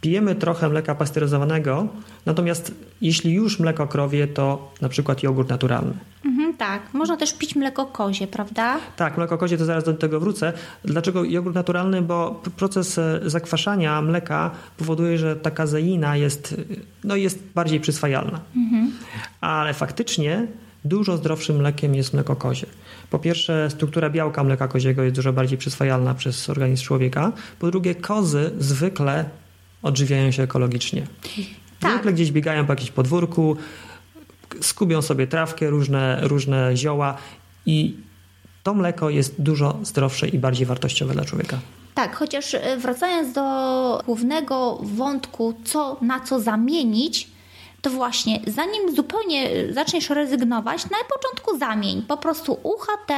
pijemy 0.00 0.34
trochę 0.34 0.68
mleka 0.68 0.94
pasteryzowanego, 0.94 1.86
natomiast 2.26 2.74
jeśli 3.00 3.32
już 3.32 3.60
mleko 3.60 3.86
krowie, 3.86 4.26
to 4.26 4.72
na 4.80 4.88
przykład 4.88 5.22
jogurt 5.22 5.48
naturalny. 5.48 5.94
Mhm, 6.24 6.56
tak, 6.56 6.94
można 6.94 7.16
też 7.16 7.34
pić 7.34 7.56
mleko 7.56 7.86
kozie, 7.86 8.26
prawda? 8.26 8.76
Tak, 8.96 9.16
mleko 9.16 9.38
kozie, 9.38 9.58
to 9.58 9.64
zaraz 9.64 9.84
do 9.84 9.94
tego 9.94 10.20
wrócę. 10.20 10.52
Dlaczego 10.84 11.24
jogurt 11.24 11.54
naturalny? 11.54 12.02
Bo 12.02 12.42
proces 12.56 12.98
e, 12.98 13.20
zakwaszania 13.26 14.02
mleka 14.02 14.50
powoduje, 14.76 15.18
że 15.18 15.36
ta 15.36 15.50
kazeina 15.50 16.16
jest, 16.16 16.56
no 17.04 17.16
jest 17.16 17.42
bardziej 17.54 17.80
przyswajalna. 17.80 18.40
Mhm. 18.56 18.92
Ale 19.40 19.74
faktycznie 19.74 20.46
dużo 20.84 21.16
zdrowszym 21.16 21.56
mlekiem 21.56 21.94
jest 21.94 22.14
mleko 22.14 22.36
kozie. 22.36 22.66
Po 23.10 23.18
pierwsze, 23.18 23.70
struktura 23.70 24.10
białka 24.10 24.44
mleka 24.44 24.68
koziego 24.68 25.02
jest 25.02 25.16
dużo 25.16 25.32
bardziej 25.32 25.58
przyswajalna 25.58 26.14
przez 26.14 26.50
organizm 26.50 26.84
człowieka. 26.84 27.32
Po 27.58 27.70
drugie, 27.70 27.94
kozy 27.94 28.50
zwykle 28.58 29.24
odżywiają 29.82 30.30
się 30.30 30.42
ekologicznie. 30.42 31.06
Tak. 31.80 31.92
Zwykle 31.92 32.12
gdzieś 32.12 32.32
biegają 32.32 32.66
po 32.66 32.72
jakimś 32.72 32.90
podwórku, 32.90 33.56
skubią 34.60 35.02
sobie 35.02 35.26
trawkę, 35.26 35.70
różne, 35.70 36.20
różne 36.22 36.76
zioła 36.76 37.16
i 37.66 37.96
to 38.62 38.74
mleko 38.74 39.10
jest 39.10 39.42
dużo 39.42 39.78
zdrowsze 39.82 40.28
i 40.28 40.38
bardziej 40.38 40.66
wartościowe 40.66 41.14
dla 41.14 41.24
człowieka. 41.24 41.58
Tak, 41.94 42.16
chociaż 42.16 42.54
e, 42.54 42.76
wracając 42.76 43.32
do 43.32 44.02
głównego 44.06 44.78
wątku, 44.82 45.54
co 45.64 45.96
na 46.02 46.20
co 46.20 46.40
zamienić, 46.40 47.28
to 47.82 47.90
właśnie 47.90 48.40
zanim 48.46 48.96
zupełnie 48.96 49.50
e, 49.50 49.72
zaczniesz 49.72 50.10
rezygnować, 50.10 50.84
na 50.84 50.98
początku 51.16 51.58
zamień 51.58 52.02
po 52.02 52.16
prostu 52.16 52.58
UHT 52.62 53.12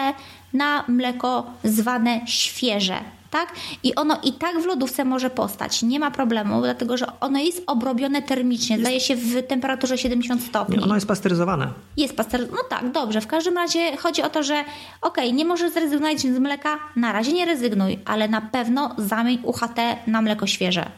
na 0.53 0.85
mleko 0.89 1.47
zwane 1.65 2.21
świeże. 2.27 2.97
Tak? 3.31 3.53
I 3.83 3.95
ono 3.95 4.19
i 4.25 4.33
tak 4.33 4.63
w 4.63 4.67
lodówce 4.67 5.05
może 5.05 5.31
postać. 5.31 5.83
Nie 5.83 6.01
ma 6.01 6.11
problemu, 6.11 6.61
dlatego 6.61 6.97
że 6.97 7.07
ono 7.21 7.39
jest 7.39 7.63
obrobione 7.67 8.23
termicznie. 8.23 8.79
Zdaje 8.79 9.01
się 9.01 9.17
w 9.17 9.47
temperaturze 9.47 9.99
70 9.99 10.43
stopni. 10.43 10.77
Nie, 10.77 10.83
ono 10.83 10.95
jest 10.95 11.07
pasteryzowane. 11.07 11.69
Jest 11.97 12.17
pasteryzowane. 12.17 12.63
No 12.63 12.69
tak, 12.69 12.93
dobrze. 12.93 13.21
W 13.21 13.27
każdym 13.27 13.55
razie 13.55 13.97
chodzi 13.97 14.23
o 14.23 14.31
to, 14.31 14.43
że 14.43 14.65
okej, 15.01 15.25
okay, 15.25 15.33
nie 15.33 15.45
możesz 15.45 15.73
zrezygnować 15.73 16.21
z 16.21 16.39
mleka. 16.39 16.79
Na 16.97 17.13
razie 17.13 17.33
nie 17.33 17.47
rezygnuj, 17.47 17.99
ale 18.05 18.29
na 18.29 18.41
pewno 18.41 18.95
zamień 18.99 19.39
UHT 19.43 19.79
na 20.07 20.23
mleko 20.23 20.47
świeże. 20.47 20.91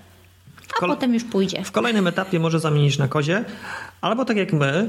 A 0.81 0.87
potem 0.87 1.15
już 1.15 1.25
pójdzie. 1.25 1.65
W 1.65 1.73
kolejnym 1.73 2.07
etapie 2.07 2.41
może 2.41 2.61
zamienić 2.61 2.99
na 2.99 3.09
kozie, 3.09 3.45
albo 4.01 4.25
tak 4.25 4.37
jak 4.37 4.53
my, 4.53 4.89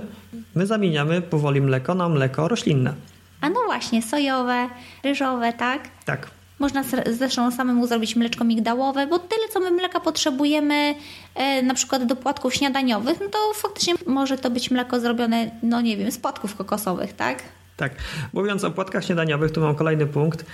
my 0.56 0.68
zamieniamy 0.68 1.22
powoli 1.22 1.62
mleko 1.62 1.96
na 1.96 2.10
mleko 2.10 2.48
roślinne. 2.48 2.94
A 3.42 3.50
no 3.50 3.60
właśnie, 3.66 4.02
sojowe, 4.02 4.70
ryżowe, 5.04 5.54
tak? 5.54 5.82
Tak. 6.06 6.28
Można 6.60 6.84
zresztą 7.12 7.52
samemu 7.52 7.88
zrobić 7.88 8.16
mleczko 8.16 8.44
migdałowe, 8.44 9.08
bo 9.08 9.20
tyle, 9.20 9.48
co 9.54 9.60
my 9.60 9.72
mleka 9.72 10.00
potrzebujemy 10.00 10.96
e, 11.36 11.62
na 11.62 11.74
przykład 11.74 12.06
do 12.06 12.16
płatków 12.16 12.54
śniadaniowych, 12.54 13.20
no 13.20 13.28
to 13.30 13.38
faktycznie 13.54 13.94
może 14.08 14.38
to 14.38 14.50
być 14.50 14.72
mleko 14.72 15.00
zrobione, 15.00 15.52
no 15.64 15.82
nie 15.82 15.98
wiem, 15.98 16.12
z 16.12 16.18
płatków 16.18 16.56
kokosowych, 16.56 17.14
tak? 17.14 17.44
Tak. 17.78 17.92
Mówiąc 18.34 18.64
o 18.64 18.72
płatkach 18.72 19.06
śniadaniowych, 19.06 19.52
tu 19.52 19.62
mam 19.62 19.76
kolejny 19.76 20.06
punkt. 20.06 20.46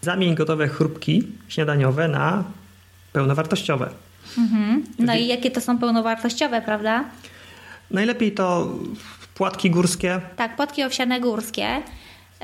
Zamień 0.00 0.34
gotowe 0.34 0.68
chrupki 0.68 1.26
śniadaniowe 1.48 2.08
na 2.08 2.44
pełnowartościowe. 3.12 3.90
No 4.98 5.14
i 5.14 5.26
jakie 5.26 5.50
to 5.50 5.60
są 5.60 5.78
pełnowartościowe, 5.78 6.62
prawda? 6.62 7.04
Najlepiej 7.90 8.32
to 8.32 8.68
płatki 9.34 9.70
górskie, 9.70 10.20
Tak, 10.36 10.56
płatki 10.56 10.84
owsiane 10.84 11.20
górskie. 11.20 11.82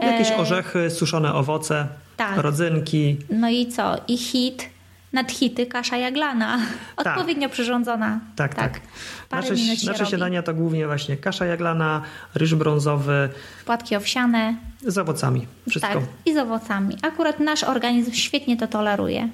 jakieś 0.02 0.30
E, 0.30 0.36
orzechy, 0.36 0.90
suszone 0.90 1.34
owoce, 1.34 1.86
tak. 2.16 2.36
rodzynki. 2.38 3.16
No 3.30 3.48
i 3.50 3.66
co? 3.66 3.96
I 4.08 4.16
hit, 4.18 4.68
nadhity, 5.12 5.66
kasza 5.66 5.96
jaglana. 5.96 6.58
Tak. 6.96 7.06
Odpowiednio 7.06 7.48
przyrządzona. 7.48 8.20
Tak, 8.36 8.54
tak. 8.54 8.80
Parę 9.28 9.42
Nasze, 9.42 9.54
minut 9.62 9.78
się 9.80 9.86
nasze 9.86 9.98
robi. 9.98 10.08
śniadania 10.10 10.42
to 10.42 10.54
głównie 10.54 10.86
właśnie 10.86 11.16
kasza 11.16 11.46
jaglana, 11.46 12.02
ryż 12.34 12.54
brązowy 12.54 13.28
Płatki 13.64 13.96
owsiane. 13.96 14.54
z 14.86 14.98
owocami. 14.98 15.46
Wszystko. 15.70 15.92
Tak, 15.94 16.02
i 16.26 16.34
z 16.34 16.36
owocami. 16.36 16.96
Akurat 17.02 17.40
nasz 17.40 17.64
organizm 17.64 18.12
świetnie 18.12 18.56
to 18.56 18.66
toleruje. 18.66 19.28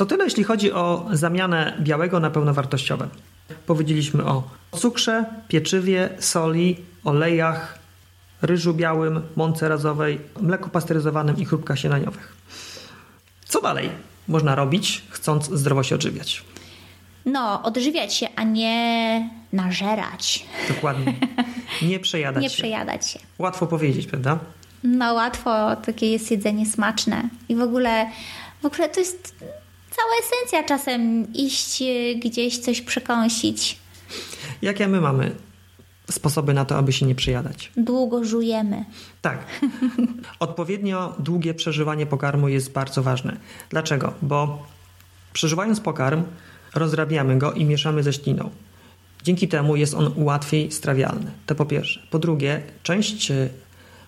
To 0.00 0.06
tyle, 0.06 0.24
jeśli 0.24 0.44
chodzi 0.44 0.72
o 0.72 1.06
zamianę 1.12 1.76
białego 1.80 2.20
na 2.20 2.30
pełnowartościowe. 2.30 3.08
Powiedzieliśmy 3.66 4.24
o 4.24 4.42
cukrze, 4.72 5.24
pieczywie, 5.48 6.08
soli, 6.18 6.76
olejach, 7.04 7.78
ryżu 8.42 8.74
białym, 8.74 9.22
mące 9.36 9.68
razowej, 9.68 10.20
mleku 10.40 10.70
pasteryzowanym 10.70 11.36
i 11.36 11.44
chrupkach 11.44 11.78
śniadaniowych. 11.78 12.36
Co 13.44 13.60
dalej 13.60 13.90
można 14.28 14.54
robić, 14.54 15.02
chcąc 15.10 15.50
zdrowo 15.50 15.82
się 15.82 15.94
odżywiać? 15.94 16.44
No, 17.26 17.62
odżywiać 17.62 18.14
się, 18.14 18.26
a 18.36 18.42
nie 18.42 19.30
nażerać. 19.52 20.46
Dokładnie. 20.68 21.14
Nie 21.82 22.00
przejadać 22.00 22.42
Nie 22.42 22.50
się. 22.50 22.56
przejadać 22.56 23.10
się. 23.10 23.18
Łatwo 23.38 23.66
powiedzieć, 23.66 24.06
prawda? 24.06 24.38
No 24.84 25.14
łatwo, 25.14 25.76
takie 25.76 26.10
jest 26.10 26.30
jedzenie 26.30 26.66
smaczne. 26.66 27.28
I 27.48 27.56
w 27.56 27.60
ogóle, 27.60 28.10
w 28.62 28.66
ogóle 28.66 28.88
to 28.88 29.00
jest 29.00 29.34
cała 29.96 30.10
esencja 30.20 30.64
czasem 30.64 31.32
iść 31.34 31.82
e, 31.82 32.14
gdzieś 32.14 32.58
coś 32.58 32.80
przekąsić. 32.80 33.78
Jakie 34.62 34.88
my 34.88 35.00
mamy 35.00 35.34
sposoby 36.10 36.54
na 36.54 36.64
to, 36.64 36.76
aby 36.76 36.92
się 36.92 37.06
nie 37.06 37.14
przejadać? 37.14 37.72
Długo 37.76 38.24
żujemy. 38.24 38.84
Tak. 39.22 39.46
Odpowiednio 40.40 41.14
długie 41.18 41.54
przeżywanie 41.54 42.06
pokarmu 42.06 42.48
jest 42.48 42.72
bardzo 42.72 43.02
ważne. 43.02 43.36
Dlaczego? 43.70 44.12
Bo 44.22 44.66
przeżywając 45.32 45.80
pokarm, 45.80 46.22
rozrabiamy 46.74 47.38
go 47.38 47.52
i 47.52 47.64
mieszamy 47.64 48.02
ze 48.02 48.12
śliną. 48.12 48.50
Dzięki 49.22 49.48
temu 49.48 49.76
jest 49.76 49.94
on 49.94 50.12
łatwiej 50.16 50.72
strawialny. 50.72 51.30
To 51.46 51.54
po 51.54 51.66
pierwsze. 51.66 52.00
Po 52.10 52.18
drugie, 52.18 52.62
część 52.82 53.30
e, 53.30 53.48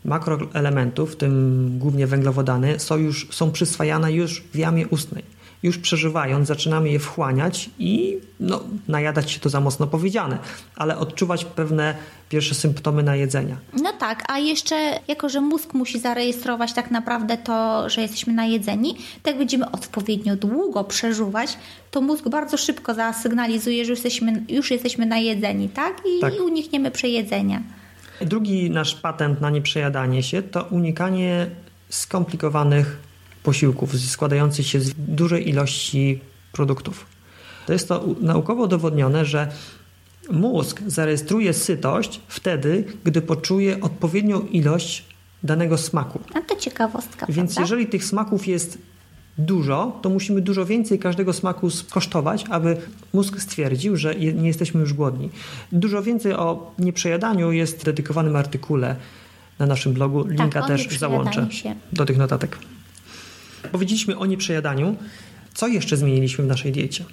makroelementów, 0.05 1.13
w 1.13 1.17
tym 1.17 1.79
głównie 1.79 2.07
węglowodany, 2.07 2.81
są 2.81 2.97
już 2.97 3.29
są 3.31 3.53
przyswajane 3.53 4.13
już 4.13 4.43
w 4.43 4.57
jamie 4.57 4.89
ustnej. 4.89 5.25
Już 5.63 5.79
przeżywając, 5.79 6.49
zaczynamy 6.49 6.91
je 6.91 6.99
wchłaniać 6.99 7.71
i 7.79 8.19
no, 8.41 8.61
najadać 8.89 9.31
się 9.31 9.41
to 9.41 9.49
za 9.49 9.61
mocno 9.61 9.87
powiedziane, 9.87 10.39
ale 10.77 10.99
odczuwać 10.99 11.45
pewne 11.45 11.95
pierwsze 12.29 12.55
symptomy 12.55 13.03
najedzenia. 13.03 13.57
No 13.83 13.93
tak, 13.93 14.25
a 14.29 14.39
jeszcze 14.39 14.99
jako, 15.09 15.29
że 15.29 15.41
mózg 15.41 15.75
musi 15.75 15.99
zarejestrować 15.99 16.73
tak 16.73 16.91
naprawdę 16.91 17.39
to, 17.39 17.89
że 17.89 18.03
jesteśmy 18.03 18.33
najedzeni, 18.33 18.97
to 19.23 19.31
jak 19.31 19.39
będziemy 19.39 19.71
odpowiednio 19.71 20.37
długo 20.37 20.85
przeżuwać, 20.85 21.59
to 21.91 22.01
mózg 22.01 22.29
bardzo 22.29 22.57
szybko 22.57 22.95
zasygnalizuje, 22.95 23.85
że 23.85 23.91
już 23.91 23.99
jesteśmy, 23.99 24.43
już 24.49 24.71
jesteśmy 24.71 25.07
najedzeni, 25.07 25.69
tak? 25.69 26.03
I, 26.19 26.21
Tak. 26.21 26.35
I 26.35 26.41
unikniemy 26.41 26.91
przejedzenia. 26.91 27.63
Drugi 28.21 28.71
nasz 28.71 28.95
patent 28.95 29.41
na 29.41 29.51
nieprzejadanie 29.51 30.23
się 30.23 30.43
to 30.43 30.65
unikanie 30.71 31.47
skomplikowanych 31.89 33.12
posiłków 33.43 34.01
składających 34.01 34.67
się 34.67 34.81
z 34.81 34.93
dużej 34.99 35.49
ilości 35.49 36.21
produktów. 36.53 37.07
To 37.67 37.73
jest 37.73 37.89
to 37.89 38.05
naukowo 38.21 38.63
udowodnione, 38.65 39.25
że 39.25 39.49
mózg 40.31 40.83
zarejestruje 40.87 41.53
sytość 41.53 42.21
wtedy, 42.29 42.85
gdy 43.05 43.23
poczuje 43.23 43.81
odpowiednią 43.81 44.41
ilość 44.41 45.05
danego 45.43 45.79
smaku. 45.79 46.21
A 46.35 46.41
to 46.41 46.57
ciekawostka, 46.57 47.27
Więc 47.29 47.51
prawda? 47.55 47.61
jeżeli 47.61 47.87
tych 47.87 48.05
smaków 48.05 48.47
jest 48.47 48.79
dużo, 49.39 49.99
to 50.03 50.11
musimy 50.11 50.41
dużo 50.41 50.65
więcej 50.67 50.99
każdego 50.99 51.33
smaku 51.33 51.71
skosztować, 51.71 52.45
aby 52.51 52.77
mózg 53.13 53.41
stwierdził, 53.41 53.97
że 53.97 54.15
nie 54.15 54.47
jesteśmy 54.49 54.81
już 54.81 54.93
głodni. 54.95 55.31
Dużo 55.73 56.03
więcej 56.03 56.33
o 56.35 56.73
nieprzejadaniu 56.79 57.53
jest 57.53 57.81
w 57.81 57.85
dedykowanym 57.85 58.37
artykule 58.37 58.97
na 59.59 59.67
naszym 59.67 59.93
blogu. 59.93 60.25
Linka 60.27 60.61
Tak, 60.61 60.67
też 60.67 60.89
załączę 60.99 61.53
się. 61.53 61.75
do 61.93 62.05
tych 62.05 62.19
notatek. 62.19 62.59
Powiedzieliśmy 63.73 64.19
o 64.19 64.27
nieprzejadaniu. 64.27 64.97
Co 65.55 65.69
jeszcze 65.69 65.97
zmieniliśmy 65.97 66.45
w 66.45 66.47
naszej 66.47 66.73
diecie? 66.73 67.05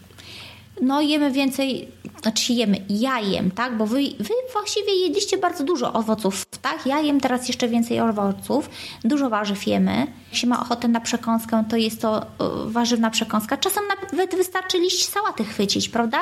No 0.82 1.02
jemy 1.02 1.32
więcej, 1.32 1.88
znaczy 2.22 2.54
jemy, 2.54 2.78
ja 2.90 3.20
jem, 3.20 3.52
tak? 3.52 3.78
Bo 3.78 3.88
wy, 3.88 4.02
wy 4.20 4.34
właściwie 4.54 4.96
jedliście 4.96 5.38
bardzo 5.38 5.64
dużo 5.64 5.94
owoców, 5.94 6.46
tak? 6.62 6.86
Ja 6.86 7.00
jem 7.00 7.20
teraz 7.20 7.48
jeszcze 7.48 7.68
więcej 7.68 8.00
owoców, 8.00 8.70
dużo 9.04 9.30
warzyw 9.30 9.68
jemy. 9.68 10.08
Się 10.32 10.48
ma 10.48 10.62
ochotę 10.62 10.88
na 10.88 11.00
przekąskę, 11.00 11.64
to 11.70 11.76
jest 11.78 12.02
to 12.02 12.22
y, 12.22 12.26
warzywna 12.72 13.10
przekąska. 13.10 13.58
Czasem 13.58 13.84
nawet 14.12 14.36
wystarczy 14.36 14.80
liść 14.80 15.10
sałaty 15.10 15.44
chwycić, 15.44 15.90
prawda? 15.90 16.20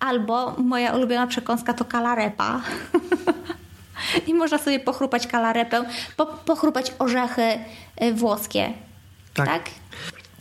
Albo 0.00 0.54
moja 0.58 0.96
ulubiona 0.96 1.26
przekąska 1.26 1.74
to 1.74 1.84
kalarepa. 1.84 2.62
I 4.26 4.34
można 4.34 4.58
sobie 4.58 4.80
pochrupać 4.80 5.26
kalarepę, 5.26 5.84
po, 6.16 6.26
pochrupać 6.26 6.92
orzechy 6.98 7.58
y, 8.02 8.14
włoskie, 8.14 8.72
Tak. 9.34 9.46
tak? 9.46 9.70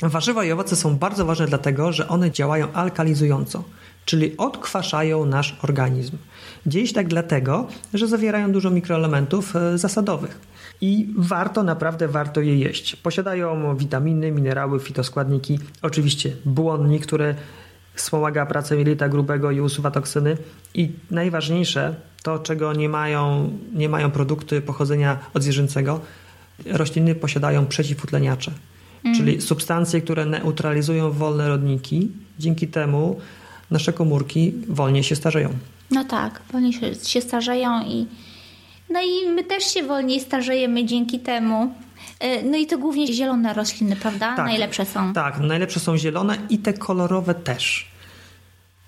Warzywa 0.01 0.45
i 0.45 0.51
owoce 0.51 0.75
są 0.75 0.95
bardzo 0.95 1.25
ważne 1.25 1.45
dlatego, 1.47 1.91
że 1.91 2.07
one 2.07 2.31
działają 2.31 2.73
alkalizująco, 2.73 3.63
czyli 4.05 4.37
odkwaszają 4.37 5.25
nasz 5.25 5.57
organizm. 5.61 6.17
Dzieje 6.65 6.87
się 6.87 6.93
tak 6.93 7.07
dlatego, 7.07 7.67
że 7.93 8.07
zawierają 8.07 8.51
dużo 8.51 8.69
mikroelementów 8.69 9.55
e, 9.55 9.77
zasadowych. 9.77 10.39
I 10.81 11.13
warto, 11.17 11.63
naprawdę 11.63 12.07
warto 12.07 12.41
je 12.41 12.57
jeść. 12.57 12.95
Posiadają 12.95 13.77
witaminy, 13.77 14.31
minerały, 14.31 14.79
fitoskładniki, 14.79 15.59
oczywiście 15.81 16.35
błonnik, 16.45 17.05
który 17.05 17.35
wspomaga 17.93 18.45
pracę 18.45 18.77
jelita 18.77 19.09
grubego 19.09 19.51
i 19.51 19.61
usuwa 19.61 19.91
toksyny. 19.91 20.37
I 20.73 20.91
najważniejsze, 21.11 21.95
to 22.23 22.39
czego 22.39 22.73
nie 22.73 22.89
mają, 22.89 23.51
nie 23.73 23.89
mają 23.89 24.11
produkty 24.11 24.61
pochodzenia 24.61 25.19
odzwierzęcego, 25.33 25.99
rośliny 26.65 27.15
posiadają 27.15 27.65
przeciwutleniacze, 27.65 28.51
czyli 29.15 29.41
substancje, 29.41 30.01
które 30.01 30.25
neutralizują 30.25 31.11
wolne 31.11 31.47
rodniki. 31.49 32.11
Dzięki 32.39 32.67
temu 32.67 33.19
nasze 33.71 33.93
komórki 33.93 34.53
wolniej 34.69 35.03
się 35.03 35.15
starzeją. 35.15 35.49
No 35.91 36.03
tak, 36.03 36.41
wolniej 36.53 36.73
się, 37.03 37.21
starzeją 37.21 37.81
i, 37.85 38.07
No 38.89 38.99
i 39.01 39.29
my 39.29 39.43
też 39.43 39.63
się 39.63 39.83
wolniej 39.83 40.19
starzejemy 40.19 40.85
dzięki 40.85 41.19
temu. 41.19 41.73
E, 42.19 42.43
no 42.43 42.57
i 42.57 42.65
to 42.67 42.77
głównie 42.77 43.13
zielone 43.13 43.53
rośliny, 43.53 43.95
prawda? 43.95 44.35
Tak. 44.35 44.45
Najlepsze 44.45 44.85
są. 44.85 45.13
Tak, 45.13 45.39
najlepsze 45.39 45.79
są 45.79 45.97
zielone 45.97 46.37
i 46.49 46.57
te 46.57 46.73
kolorowe 46.73 47.33
też. 47.35 47.87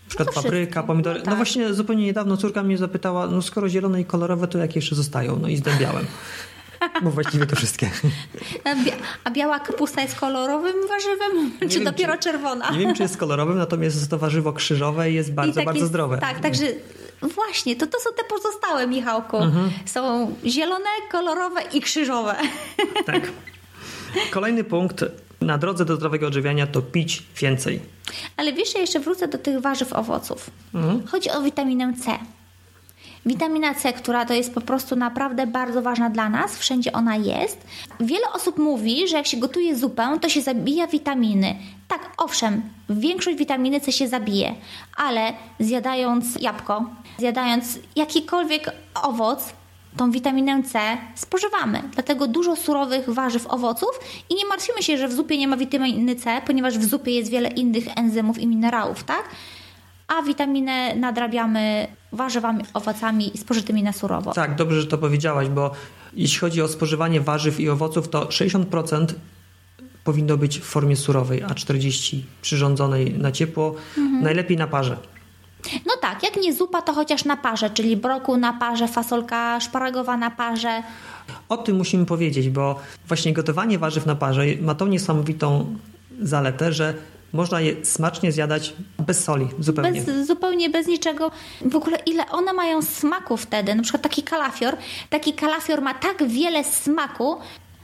Na 0.03 0.09
przykład 0.09 0.35
No 0.35 0.41
papryka, 0.43 0.83
pomidory. 0.83 1.19
No 1.19 1.25
No, 1.25 1.31
tak. 1.31 1.35
właśnie 1.35 1.73
zupełnie 1.73 2.05
niedawno 2.05 2.37
córka 2.37 2.63
mnie 2.63 2.77
zapytała, 2.77 3.27
no 3.27 3.41
skoro 3.41 3.69
zielone 3.69 4.01
i 4.01 4.05
kolorowe, 4.05 4.47
to 4.47 4.57
jakie 4.57 4.73
jeszcze 4.79 4.95
zostają? 4.95 5.39
No 5.39 5.47
i 5.47 5.57
zdębiałem. 5.57 6.05
Bo 7.01 7.11
właściwie 7.11 7.45
to 7.45 7.55
wszystkie. 7.55 7.89
A, 8.63 8.75
bia- 8.75 8.95
a 9.23 9.31
biała 9.31 9.59
kapusta 9.59 10.01
jest 10.01 10.15
kolorowym 10.15 10.75
warzywem? 10.89 11.51
czy 11.59 11.67
wiem, 11.67 11.83
dopiero 11.83 12.13
czy- 12.13 12.19
czerwona? 12.23 12.69
Nie 12.71 12.79
wiem, 12.79 12.95
czy 12.95 13.03
jest 13.03 13.17
kolorowym, 13.17 13.57
natomiast 13.57 13.95
jest 13.95 14.09
to 14.09 14.17
warzywo 14.17 14.53
krzyżowe 14.53 15.11
i 15.11 15.13
jest 15.13 15.29
I 15.29 15.31
bardzo, 15.33 15.53
tak 15.55 15.65
bardzo 15.65 15.79
jest- 15.79 15.89
zdrowe. 15.89 16.17
Tak, 16.17 16.39
także 16.39 16.65
właśnie, 17.21 17.75
to, 17.75 17.87
to 17.87 17.99
są 17.99 18.09
te 18.17 18.23
pozostałe, 18.23 18.87
Michałku. 18.87 19.37
Mhm. 19.37 19.69
Są 19.85 20.33
zielone, 20.45 20.89
kolorowe 21.11 21.61
i 21.73 21.81
krzyżowe. 21.81 22.35
Tak. 23.05 23.31
Kolejny 24.31 24.63
punkt 24.63 25.05
na 25.41 25.57
drodze 25.57 25.85
do 25.85 25.95
zdrowego 25.95 26.27
odżywiania 26.27 26.67
to 26.67 26.81
pić 26.81 27.23
więcej. 27.41 27.79
Ale 28.37 28.53
wiesz, 28.53 28.73
ja 28.75 28.81
jeszcze 28.81 28.99
wrócę 28.99 29.27
do 29.27 29.37
tych 29.37 29.61
warzyw, 29.61 29.93
owoców. 29.93 30.49
Mhm. 30.73 31.07
Chodzi 31.07 31.29
o 31.31 31.41
witaminę 31.41 31.93
C. 32.05 32.11
Witamina 33.25 33.73
C, 33.73 33.93
która 33.93 34.25
to 34.25 34.33
jest 34.33 34.53
po 34.53 34.61
prostu 34.61 34.95
naprawdę 34.95 35.47
bardzo 35.47 35.81
ważna 35.81 36.09
dla 36.09 36.29
nas, 36.29 36.57
wszędzie 36.57 36.93
ona 36.93 37.15
jest. 37.15 37.67
Wiele 37.99 38.31
osób 38.33 38.57
mówi, 38.57 39.07
że 39.07 39.17
jak 39.17 39.27
się 39.27 39.37
gotuje 39.37 39.75
zupę, 39.75 40.17
to 40.21 40.29
się 40.29 40.41
zabija 40.41 40.87
witaminy. 40.87 41.55
Tak, 41.87 42.11
owszem, 42.17 42.61
większość 42.89 43.37
witaminy 43.37 43.81
C 43.81 43.91
się 43.91 44.07
zabije, 44.07 44.55
ale 44.97 45.33
zjadając 45.59 46.41
jabłko, 46.41 46.85
zjadając 47.17 47.79
jakikolwiek 47.95 48.71
owoc, 49.03 49.53
tą 49.97 50.11
witaminę 50.11 50.63
C 50.63 50.79
spożywamy. 51.15 51.81
Dlatego 51.93 52.27
dużo 52.27 52.55
surowych 52.55 53.09
warzyw, 53.09 53.47
owoców 53.47 53.99
i 54.29 54.35
nie 54.35 54.45
martwimy 54.45 54.83
się, 54.83 54.97
że 54.97 55.07
w 55.07 55.13
zupie 55.13 55.37
nie 55.37 55.47
ma 55.47 55.57
witaminy 55.57 56.15
C, 56.15 56.41
ponieważ 56.45 56.77
w 56.77 56.85
zupie 56.85 57.11
jest 57.11 57.31
wiele 57.31 57.49
innych 57.49 57.97
enzymów 57.97 58.39
i 58.39 58.47
minerałów, 58.47 59.03
tak? 59.03 59.23
A 60.07 60.21
witaminę 60.21 60.95
nadrabiamy 60.95 61.87
warzywami, 62.11 62.63
owocami 62.73 63.31
spożytymi 63.37 63.83
na 63.83 63.93
surowo. 63.93 64.33
Tak, 64.33 64.55
dobrze, 64.55 64.81
że 64.81 64.87
to 64.87 64.97
powiedziałaś, 64.97 65.47
bo 65.47 65.71
jeśli 66.13 66.39
chodzi 66.39 66.61
o 66.61 66.67
spożywanie 66.67 67.21
warzyw 67.21 67.59
i 67.59 67.69
owoców, 67.69 68.09
to 68.09 68.25
60% 68.25 69.05
powinno 70.03 70.37
być 70.37 70.59
w 70.59 70.63
formie 70.63 70.95
surowej, 70.95 71.43
a 71.43 71.47
40% 71.47 72.19
przyrządzonej 72.41 73.13
na 73.13 73.31
ciepło, 73.31 73.75
Mhm. 73.97 74.23
najlepiej 74.23 74.57
na 74.57 74.67
parze. 74.67 74.97
No 75.85 75.93
tak, 76.01 76.23
jak 76.23 76.35
nie 76.41 76.53
zupa, 76.53 76.81
to 76.81 76.93
chociaż 76.93 77.25
na 77.25 77.37
parze, 77.37 77.69
czyli 77.69 77.97
broku 77.97 78.37
na 78.37 78.53
parze, 78.53 78.87
fasolka 78.87 79.59
szparagowa 79.59 80.17
na 80.17 80.31
parze. 80.31 80.83
O 81.49 81.57
tym 81.57 81.75
musimy 81.77 82.05
powiedzieć, 82.05 82.49
bo 82.49 82.79
właśnie 83.07 83.33
gotowanie 83.33 83.79
warzyw 83.79 84.05
na 84.05 84.15
parze 84.15 84.41
ma 84.61 84.75
tą 84.75 84.87
niesamowitą 84.87 85.75
zaletę, 86.21 86.73
że 86.73 86.93
można 87.33 87.61
je 87.61 87.85
smacznie 87.85 88.31
zjadać 88.31 88.73
bez 88.99 89.23
soli, 89.23 89.47
zupełnie. 89.59 90.01
Bez, 90.01 90.27
zupełnie 90.27 90.69
bez 90.69 90.87
niczego. 90.87 91.31
W 91.61 91.75
ogóle 91.75 91.97
ile 92.05 92.29
one 92.29 92.53
mają 92.53 92.81
smaku 92.81 93.37
wtedy. 93.37 93.75
Na 93.75 93.83
przykład 93.83 94.03
taki 94.03 94.23
kalafior. 94.23 94.77
Taki 95.09 95.33
kalafior 95.33 95.81
ma 95.81 95.93
tak 95.93 96.27
wiele 96.27 96.63
smaku, 96.63 97.37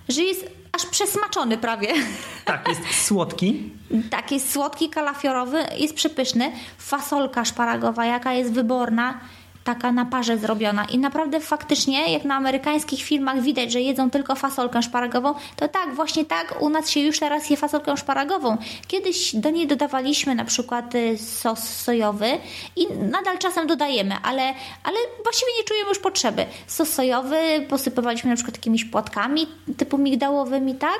że 0.09 0.21
jest 0.21 0.45
aż 0.71 0.85
przesmaczony 0.85 1.57
prawie. 1.57 1.87
Tak, 2.45 2.67
jest 2.67 3.05
słodki, 3.05 3.69
Tak, 4.09 4.31
jest 4.31 4.51
słodki, 4.51 4.89
kalafiorowy, 4.89 5.57
jest 5.77 5.93
przepyszny. 5.93 6.51
Fasolka 6.77 7.45
szparagowa, 7.45 8.05
jaka 8.05 8.33
jest 8.33 8.51
wyborna, 8.53 9.19
taka 9.63 9.91
na 9.91 10.05
parze 10.05 10.37
zrobiona. 10.37 10.85
I 10.85 10.97
naprawdę 10.97 11.39
faktycznie, 11.39 12.13
jak 12.13 12.23
na 12.23 12.35
amerykańskich 12.35 13.03
filmach 13.03 13.41
widać, 13.41 13.71
że 13.71 13.81
jedzą 13.81 14.09
tylko 14.09 14.35
fasolkę 14.35 14.81
szparagową, 14.81 15.33
to 15.55 15.67
tak, 15.67 15.95
właśnie 15.95 16.25
tak, 16.25 16.61
u 16.61 16.69
nas 16.69 16.89
się 16.89 16.99
już 16.99 17.19
teraz 17.19 17.49
je 17.49 17.57
fasolkę 17.57 17.97
szparagową. 17.97 18.57
Kiedyś 18.87 19.35
do 19.35 19.49
niej 19.49 19.67
dodawaliśmy 19.67 20.35
na 20.35 20.45
przykład 20.45 20.95
y, 20.95 21.17
sos 21.17 21.59
sojowy 21.59 22.27
i 22.75 22.87
nadal 22.93 23.37
czasem 23.37 23.67
dodajemy, 23.67 24.15
ale, 24.23 24.53
ale 24.83 24.97
właściwie 25.23 25.51
nie 25.57 25.63
czujemy 25.63 25.89
już 25.89 25.99
potrzeby. 25.99 26.45
Sos 26.67 26.89
sojowy 26.89 27.65
posypywaliśmy 27.69 28.29
na 28.29 28.35
przykład 28.35 28.57
jakimiś 28.57 28.85
płatkami 28.85 29.47
typu 29.77 29.97
migdałowymi, 29.97 30.75
tak? 30.75 30.99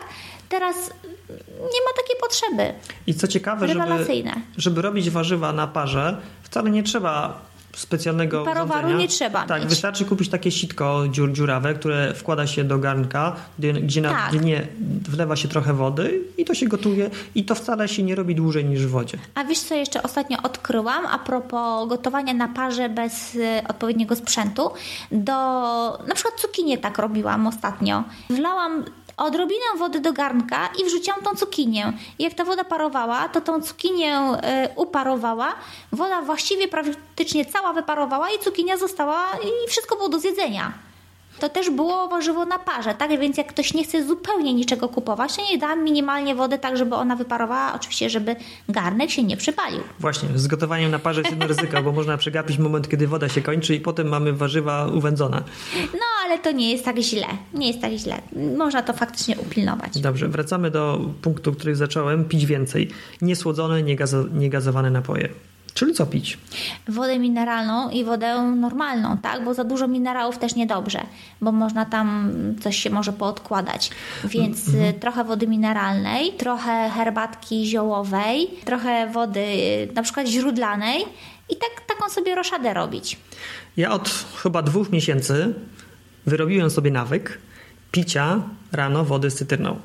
Teraz 0.50 0.76
nie 1.50 1.82
ma 1.86 1.94
takiej 1.98 2.16
potrzeby. 2.22 2.74
I 3.08 3.14
co 3.14 3.28
ciekawe, 3.28 3.68
żeby, 3.68 3.82
żeby 4.58 4.82
robić 4.82 5.10
warzywa 5.10 5.54
na 5.54 5.68
parze, 5.68 6.22
wcale 6.44 6.70
nie 6.70 6.84
trzeba 6.84 7.42
specjalnego 7.76 8.44
Parowaru 8.46 8.98
nie 8.98 9.08
trzeba 9.08 9.46
Tak, 9.46 9.62
mieć. 9.62 9.70
wystarczy 9.70 10.06
kupić 10.06 10.30
takie 10.30 10.52
sitko 10.52 11.04
dziur, 11.10 11.32
dziurawe, 11.32 11.74
które 11.74 12.14
wkłada 12.14 12.48
się 12.48 12.64
do 12.64 12.78
garnka, 12.80 13.36
gdzie, 13.60 13.74
gdzie 13.74 14.02
na 14.02 14.10
Tak. 14.10 14.32
dnie 14.38 14.68
wlewa 15.10 15.36
się 15.36 15.48
trochę 15.48 15.74
wody 15.74 16.22
i 16.38 16.46
to 16.46 16.54
się 16.54 16.68
gotuje 16.68 17.10
i 17.36 17.46
to 17.46 17.56
wcale 17.56 17.88
się 17.88 18.04
nie 18.04 18.16
robi 18.16 18.36
dłużej 18.36 18.66
niż 18.66 18.86
w 18.86 18.90
wodzie. 18.90 19.18
A 19.36 19.44
wiesz, 19.44 19.60
co 19.60 19.76
jeszcze 19.76 20.04
ostatnio 20.04 20.38
odkryłam 20.44 21.06
a 21.06 21.20
propos 21.20 21.90
gotowania 21.90 22.34
na 22.34 22.48
parze 22.48 22.90
bez 22.90 23.36
y, 23.36 23.62
odpowiedniego 23.70 24.16
sprzętu? 24.16 24.70
Do 25.12 25.32
na 26.08 26.16
przykład 26.16 26.36
cukinię 26.42 26.78
tak 26.78 26.98
robiłam 26.98 27.48
ostatnio. 27.48 28.04
Wlałam 28.30 28.84
odrobinę 29.24 29.66
wody 29.78 30.00
do 30.00 30.14
garnka 30.14 30.70
i 30.82 30.86
wrzuciłam 30.86 31.22
tą 31.22 31.36
cukinię. 31.36 31.94
Jak 32.20 32.34
ta 32.34 32.44
woda 32.44 32.64
parowała, 32.64 33.30
to 33.30 33.42
tą 33.42 33.62
cukinię 33.62 34.20
y, 34.20 34.38
uparowała. 34.76 35.56
Woda 35.92 36.22
właściwie 36.22 36.68
praktycznie 36.68 37.46
cała 37.46 37.74
wyparowała 37.74 38.30
i 38.30 38.40
cukinia 38.40 38.78
została 38.78 39.28
i 39.44 39.70
wszystko 39.70 39.96
było 39.96 40.10
do 40.10 40.20
zjedzenia. 40.20 40.74
To 41.42 41.50
też 41.50 41.70
było 41.70 42.08
warzywo 42.08 42.46
na 42.46 42.60
parze, 42.60 42.94
tak? 42.94 43.20
Więc 43.20 43.38
jak 43.38 43.48
ktoś 43.48 43.74
nie 43.74 43.84
chce 43.84 44.06
zupełnie 44.06 44.54
niczego 44.54 44.90
kupować, 44.90 45.36
to 45.36 45.42
nie 45.52 45.58
dam 45.58 45.84
minimalnie 45.84 46.36
wody 46.36 46.58
tak, 46.58 46.78
żeby 46.78 46.96
ona 46.96 47.16
wyparowała. 47.16 47.74
Oczywiście, 47.76 48.10
żeby 48.10 48.36
garnek 48.70 49.10
się 49.10 49.24
nie 49.24 49.38
przypalił. 49.38 49.80
Właśnie, 50.00 50.30
z 50.36 50.48
gotowaniem 50.48 50.92
na 50.92 51.00
parze 51.00 51.22
jest 51.22 51.32
jedno 51.32 51.48
ryzyko, 51.48 51.84
bo 51.84 51.92
można 51.92 52.18
przegapić 52.18 52.58
moment, 52.58 52.90
kiedy 52.90 53.08
woda 53.08 53.30
się 53.30 53.42
kończy 53.42 53.76
i 53.76 53.80
potem 53.80 54.08
mamy 54.08 54.34
warzywa 54.34 54.88
uwędzone. 54.88 55.44
No, 55.94 56.06
ale 56.26 56.40
to 56.40 56.52
nie 56.52 56.72
jest 56.72 56.86
tak 56.86 56.98
źle. 56.98 57.28
Nie 57.54 57.68
jest 57.68 57.82
tak 57.82 57.92
źle. 57.92 58.22
Można 58.58 58.84
to 58.84 58.94
faktycznie 58.94 59.38
upilnować. 59.38 60.00
Dobrze, 60.00 60.28
wracamy 60.28 60.72
do 60.72 61.02
punktu, 61.22 61.54
który 61.54 61.76
zacząłem. 61.76 62.26
Pić 62.26 62.46
więcej. 62.46 62.90
Niesłodzone, 63.22 63.84
niegazo, 63.84 64.24
niegazowane 64.34 64.92
napoje. 64.92 65.30
Czyli 65.74 65.94
co 65.94 66.06
pić? 66.06 66.38
Wodę 66.88 67.20
mineralną 67.20 67.90
i 67.90 68.04
wodę 68.04 68.42
normalną, 68.42 69.18
tak? 69.18 69.44
Bo 69.44 69.54
za 69.54 69.64
dużo 69.64 69.88
minerałów 69.88 70.38
też 70.38 70.56
niedobrze, 70.56 71.02
bo 71.42 71.52
można 71.52 71.86
tam 71.86 72.34
coś 72.62 72.78
się 72.78 72.90
może 72.90 73.14
poodkładać. 73.14 73.92
Więc 74.24 74.68
y, 74.68 74.94
trochę 75.00 75.24
wody 75.24 75.48
mineralnej, 75.48 76.34
trochę 76.34 76.90
herbatki 76.90 77.66
ziołowej, 77.66 78.50
trochę 78.66 79.08
wody 79.08 79.40
y, 79.40 79.94
na 79.96 80.04
przykład 80.04 80.28
źródlanej 80.28 81.06
i 81.50 81.56
tak, 81.56 81.86
taką 81.88 82.10
sobie 82.10 82.36
roszadę 82.36 82.74
robić. 82.74 83.18
Ja 83.78 83.92
od 83.92 84.26
chyba 84.44 84.62
dwóch 84.62 84.92
miesięcy 84.92 85.54
wyrobiłem 86.26 86.70
sobie 86.70 86.92
nawyk 86.92 87.38
picia 87.92 88.42
rano 88.72 89.06
wody 89.06 89.32
z 89.32 89.36
cytryną. 89.36 89.80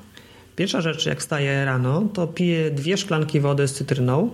Pierwsza 0.57 0.81
rzecz, 0.81 1.07
jak 1.07 1.21
wstaję 1.21 1.65
rano, 1.65 2.03
to 2.15 2.27
piję 2.27 2.71
dwie 2.71 2.97
szklanki 2.97 3.41
wody 3.41 3.69
z 3.69 3.75
cytryną 3.75 4.31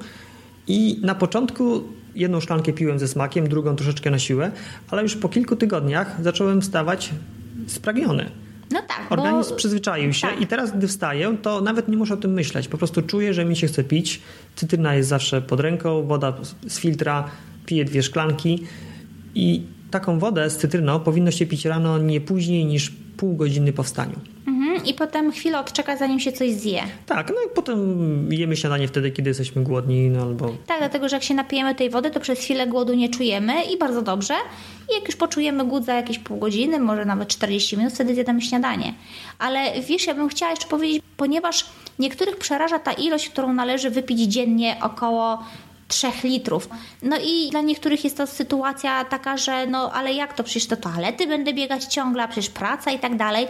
i 0.69 1.01
na 1.03 1.15
początku 1.15 1.83
jedną 2.15 2.41
szklankę 2.41 2.73
piłem 2.73 2.99
ze 2.99 3.09
smakiem, 3.09 3.49
drugą 3.49 3.77
troszeczkę 3.77 4.11
na 4.11 4.19
siłę, 4.19 4.53
ale 4.91 5.03
już 5.03 5.17
po 5.17 5.29
kilku 5.29 5.57
tygodniach 5.57 6.17
zacząłem 6.23 6.61
wstawać 6.61 7.11
spragniony. 7.67 8.31
No 8.71 8.81
tak, 8.89 9.13
Organizm 9.13 9.51
bo... 9.51 9.57
przyzwyczaił 9.57 10.13
się 10.13 10.27
tak. 10.27 10.41
i 10.41 10.47
teraz, 10.47 10.77
gdy 10.77 10.89
wstaję, 10.89 11.37
to 11.43 11.61
nawet 11.61 11.89
nie 11.89 11.97
muszę 11.97 12.15
o 12.15 12.17
tym 12.17 12.33
myśleć. 12.33 12.69
Po 12.69 12.79
prostu 12.79 13.03
czuję, 13.03 13.35
że 13.35 13.45
mi 13.45 13.57
się 13.57 13.67
chce 13.67 13.85
pić. 13.85 14.21
Cytryna 14.57 14.95
jest 14.95 15.09
zawsze 15.09 15.43
pod 15.43 15.61
ręką, 15.61 16.07
woda 16.07 16.33
z 16.67 16.79
filtra, 16.79 17.25
piję 17.67 17.85
dwie 17.85 18.03
szklanki 18.03 18.63
i 19.35 19.63
taką 19.91 20.19
wodę 20.19 20.51
z 20.51 20.57
cytryną 20.57 21.01
powinno 21.01 21.31
się 21.31 21.47
pić 21.47 21.65
rano 21.65 21.99
nie 21.99 22.21
później 22.21 22.65
niż 22.65 22.93
pół 23.17 23.37
godziny 23.37 23.73
po 23.73 23.83
wstaniu. 23.83 24.21
I 24.87 24.95
potem 24.95 25.33
chwilę 25.33 25.59
odczeka, 25.59 25.97
zanim 25.97 26.21
się 26.21 26.33
coś 26.33 26.53
zje. 26.53 26.83
Tak, 27.07 27.29
no 27.29 27.37
i 27.47 27.55
potem 27.55 27.79
jemy 28.33 28.57
śniadanie 28.57 28.89
wtedy, 28.89 29.11
kiedy 29.11 29.31
jesteśmy 29.31 29.63
głodni, 29.63 30.11
no 30.11 30.23
albo... 30.23 30.55
Tak, 30.67 30.79
dlatego 30.79 31.09
że 31.09 31.17
jak 31.17 31.23
się 31.23 31.35
napijemy 31.35 31.75
tej 31.75 31.91
wody, 31.91 32.11
to 32.11 32.21
przez 32.21 32.39
chwilę 32.39 32.67
głodu 32.67 32.95
nie 32.95 33.09
czujemy 33.09 33.63
i 33.63 33.79
bardzo 33.79 34.03
dobrze. 34.03 34.35
I 34.91 34.95
jak 34.95 35.07
już 35.07 35.17
poczujemy 35.17 35.65
głód 35.65 35.85
za 35.85 35.95
jakieś 35.95 36.19
pół 36.19 36.39
godziny, 36.39 36.79
może 36.79 37.05
nawet 37.05 37.29
40 37.29 37.77
minut, 37.77 37.93
wtedy 37.95 38.15
zjadamy 38.15 38.43
śniadanie. 38.43 38.95
Ale 39.39 39.81
wiesz, 39.89 40.07
ja 40.07 40.15
bym 40.15 40.29
chciała 40.29 40.51
jeszcze 40.51 40.69
powiedzieć, 40.69 41.03
ponieważ 41.17 41.67
niektórych 41.99 42.37
przeraża 42.37 42.79
ta 42.79 42.93
ilość, 42.93 43.29
którą 43.29 43.53
należy 43.53 43.91
wypić 43.91 44.21
dziennie 44.21 44.77
około 44.83 45.39
3 45.89 46.07
litrów. 46.25 46.69
No 47.03 47.17
i 47.25 47.51
dla 47.51 47.61
niektórych 47.61 48.05
jest 48.05 48.17
to 48.17 48.27
sytuacja 48.27 49.05
taka, 49.05 49.37
że 49.37 49.67
no 49.67 49.93
ale 49.93 50.13
jak 50.13 50.35
to 50.35 50.45
przecież 50.45 50.67
do 50.67 50.77
toalety 50.77 51.27
będę 51.27 51.53
biegać 51.53 51.85
ciągle, 51.85 52.23
a 52.23 52.29
przecież 52.29 52.51
praca 52.51 52.91
i 52.91 52.99
tak 52.99 53.17
dalej. 53.17 53.47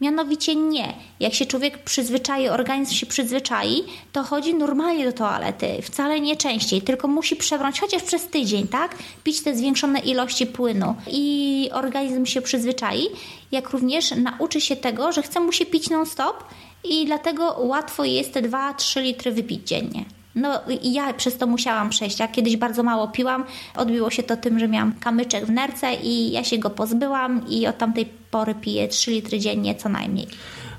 Mianowicie 0.00 0.56
nie. 0.56 0.94
Jak 1.20 1.34
się 1.34 1.46
człowiek 1.46 1.78
przyzwyczai, 1.78 2.48
organizm 2.48 2.94
się 2.94 3.06
przyzwyczai, 3.06 3.84
to 4.12 4.22
chodzi 4.22 4.54
normalnie 4.54 5.04
do 5.04 5.12
toalety. 5.12 5.82
Wcale 5.82 6.20
nie 6.20 6.36
częściej, 6.36 6.82
tylko 6.82 7.08
musi 7.08 7.36
przebrnąć 7.36 7.80
chociaż 7.80 8.02
przez 8.02 8.26
tydzień, 8.28 8.68
tak? 8.68 8.96
Pić 9.24 9.42
te 9.42 9.56
zwiększone 9.56 10.00
ilości 10.00 10.46
płynu 10.46 10.94
i 11.10 11.68
organizm 11.72 12.26
się 12.26 12.42
przyzwyczai, 12.42 13.08
jak 13.52 13.70
również 13.70 14.10
nauczy 14.10 14.60
się 14.60 14.76
tego, 14.76 15.12
że 15.12 15.22
chce 15.22 15.40
mu 15.40 15.52
się 15.52 15.66
pić 15.66 15.90
non-stop 15.90 16.44
i 16.84 17.06
dlatego 17.06 17.56
łatwo 17.58 18.04
jest 18.04 18.32
te 18.34 18.42
2-3 18.42 19.02
litry 19.02 19.32
wypić 19.32 19.68
dziennie. 19.68 20.04
No 20.34 20.60
i 20.82 20.92
ja 20.92 21.12
przez 21.12 21.38
to 21.38 21.46
musiałam 21.46 21.90
przejść. 21.90 22.18
Ja 22.18 22.28
kiedyś 22.28 22.56
bardzo 22.56 22.82
mało 22.82 23.08
piłam. 23.08 23.44
Odbiło 23.76 24.10
się 24.10 24.22
to 24.22 24.36
tym, 24.36 24.58
że 24.58 24.68
miałam 24.68 24.92
kamyczek 24.92 25.46
w 25.46 25.50
nerce 25.50 25.94
i 25.94 26.32
ja 26.32 26.44
się 26.44 26.58
go 26.58 26.70
pozbyłam 26.70 27.48
i 27.48 27.66
od 27.66 27.78
tamtej 27.78 28.08
pory 28.30 28.54
piję 28.54 28.88
3 28.88 29.10
litry 29.10 29.38
dziennie 29.38 29.74
co 29.74 29.88
najmniej. 29.88 30.26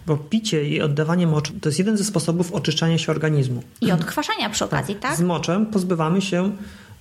Bo 0.08 0.18
picie 0.18 0.70
i 0.70 0.82
oddawanie 0.82 1.28
moczu 1.28 1.54
to 1.62 1.70
jest 1.70 1.80
jeden 1.80 1.98
ze 1.98 2.04
sposobów 2.04 2.54
oczyszczania 2.54 2.98
się 2.98 3.12
organizmu. 3.12 3.64
I 3.82 3.92
odkwaszania 3.92 4.50
przy 4.50 4.66
okazji, 4.66 4.96
tak? 4.96 5.16
Z 5.16 5.22
moczem 5.22 5.66
pozbywamy 5.66 6.22
się 6.22 6.52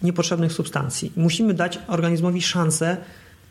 niepotrzebnych 0.03 0.53
substancji. 0.53 1.13
Musimy 1.17 1.55
dać 1.55 1.79
organizmowi 1.87 2.43
szansę 2.43 2.97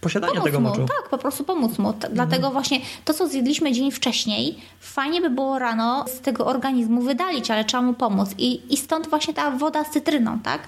posiadania 0.03 0.33
pomóc 0.33 0.45
tego 0.45 0.59
mu, 0.59 0.69
moczu. 0.69 0.85
Tak, 0.85 1.09
po 1.09 1.17
prostu 1.17 1.43
pomóc 1.43 1.77
mu. 1.77 1.93
T- 1.93 2.09
Dlatego 2.11 2.51
właśnie 2.51 2.79
to, 3.05 3.13
co 3.13 3.27
zjedliśmy 3.27 3.71
dzień 3.71 3.91
wcześniej, 3.91 4.57
fajnie 4.79 5.21
by 5.21 5.29
było 5.29 5.59
rano 5.59 6.05
z 6.07 6.19
tego 6.21 6.45
organizmu 6.45 7.01
wydalić, 7.01 7.51
ale 7.51 7.65
trzeba 7.65 7.83
mu 7.83 7.93
pomóc. 7.93 8.29
I, 8.37 8.73
i 8.73 8.77
stąd 8.77 9.09
właśnie 9.09 9.33
ta 9.33 9.51
woda 9.51 9.83
z 9.83 9.91
cytryną, 9.91 10.39
tak? 10.39 10.61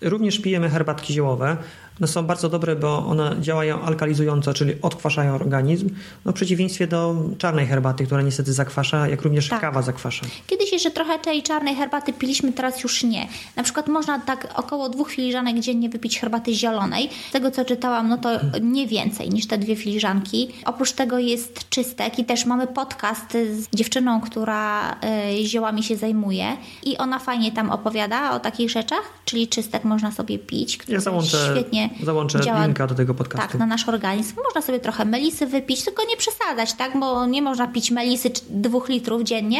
Również 0.00 0.38
pijemy 0.38 0.68
herbatki 0.70 1.12
ziołowe. 1.12 1.56
One 2.00 2.08
są 2.08 2.26
bardzo 2.26 2.48
dobre, 2.48 2.76
bo 2.76 3.06
one 3.06 3.36
działają 3.40 3.80
alkalizująco, 3.82 4.54
czyli 4.54 4.74
odkwaszają 4.82 5.34
organizm. 5.34 5.90
No, 6.24 6.32
w 6.32 6.34
przeciwieństwie 6.34 6.86
do 6.86 7.16
czarnej 7.38 7.66
herbaty, 7.66 8.06
która 8.06 8.22
niestety 8.22 8.52
zakwasza, 8.52 9.08
jak 9.08 9.22
również 9.22 9.48
Tak. 9.48 9.60
kawa 9.60 9.82
zakwasza. 9.82 10.26
Kiedyś 10.46 10.72
jeszcze 10.72 10.90
trochę 10.90 11.18
tej 11.18 11.42
czarnej 11.42 11.74
herbaty 11.74 12.12
piliśmy, 12.12 12.52
teraz 12.52 12.82
już 12.82 13.04
nie. 13.04 13.26
Na 13.56 13.62
przykład 13.62 13.88
można 13.88 14.18
tak 14.18 14.48
około 14.56 14.88
dwóch 14.88 15.10
filiżanek 15.10 15.58
dziennie 15.60 15.88
wypić 15.88 16.20
herbaty 16.20 16.54
zielonej. 16.54 17.10
Z 17.28 17.32
tego 17.32 17.50
co 17.50 17.64
czytałam, 17.64 18.08
no 18.08 18.18
to 18.18 18.28
nie 18.60 18.86
więcej 18.86 19.30
niż 19.30 19.46
te 19.46 19.58
dwie 19.58 19.76
filiżanki. 19.76 20.48
Oprócz 20.64 20.92
tego 20.92 21.18
jest 21.18 21.68
czystek 21.70 22.18
i 22.18 22.24
też 22.24 22.46
mamy 22.46 22.66
podcast 22.66 23.32
z 23.32 23.76
dziewczyną, 23.76 24.20
która 24.20 24.92
y, 25.40 25.44
ziołami 25.46 25.82
się 25.82 25.96
zajmuje 25.96 26.56
i 26.84 26.96
ona 26.96 27.18
fajnie 27.18 27.52
tam 27.52 27.70
opowiada 27.70 28.32
o 28.32 28.40
takich 28.40 28.70
rzeczach, 28.70 29.02
czyli 29.24 29.48
czystek 29.48 29.84
można 29.84 30.12
sobie 30.12 30.38
pić, 30.38 30.76
który 30.76 30.92
Ja 30.94 31.00
załączę, 31.00 31.50
świetnie 31.52 31.89
załączę 32.02 32.40
działa 32.40 32.64
linka 32.66 32.86
do 32.86 32.94
tego 32.94 33.14
podcastu. 33.14 33.48
tak, 33.48 33.58
na 33.58 33.66
nasz 33.66 33.88
organizm. 33.88 34.36
Można 34.44 34.62
sobie 34.62 34.80
trochę 34.80 35.04
melisy 35.04 35.46
wypić, 35.46 35.84
tylko 35.84 36.02
nie 36.04 36.16
przesadzać, 36.16 36.72
tak? 36.72 37.00
Bo 37.00 37.26
nie 37.26 37.42
można 37.42 37.68
pić 37.68 37.90
melisy 37.90 38.30
dwóch 38.50 38.88
litrów 38.88 39.22
dziennie, 39.22 39.58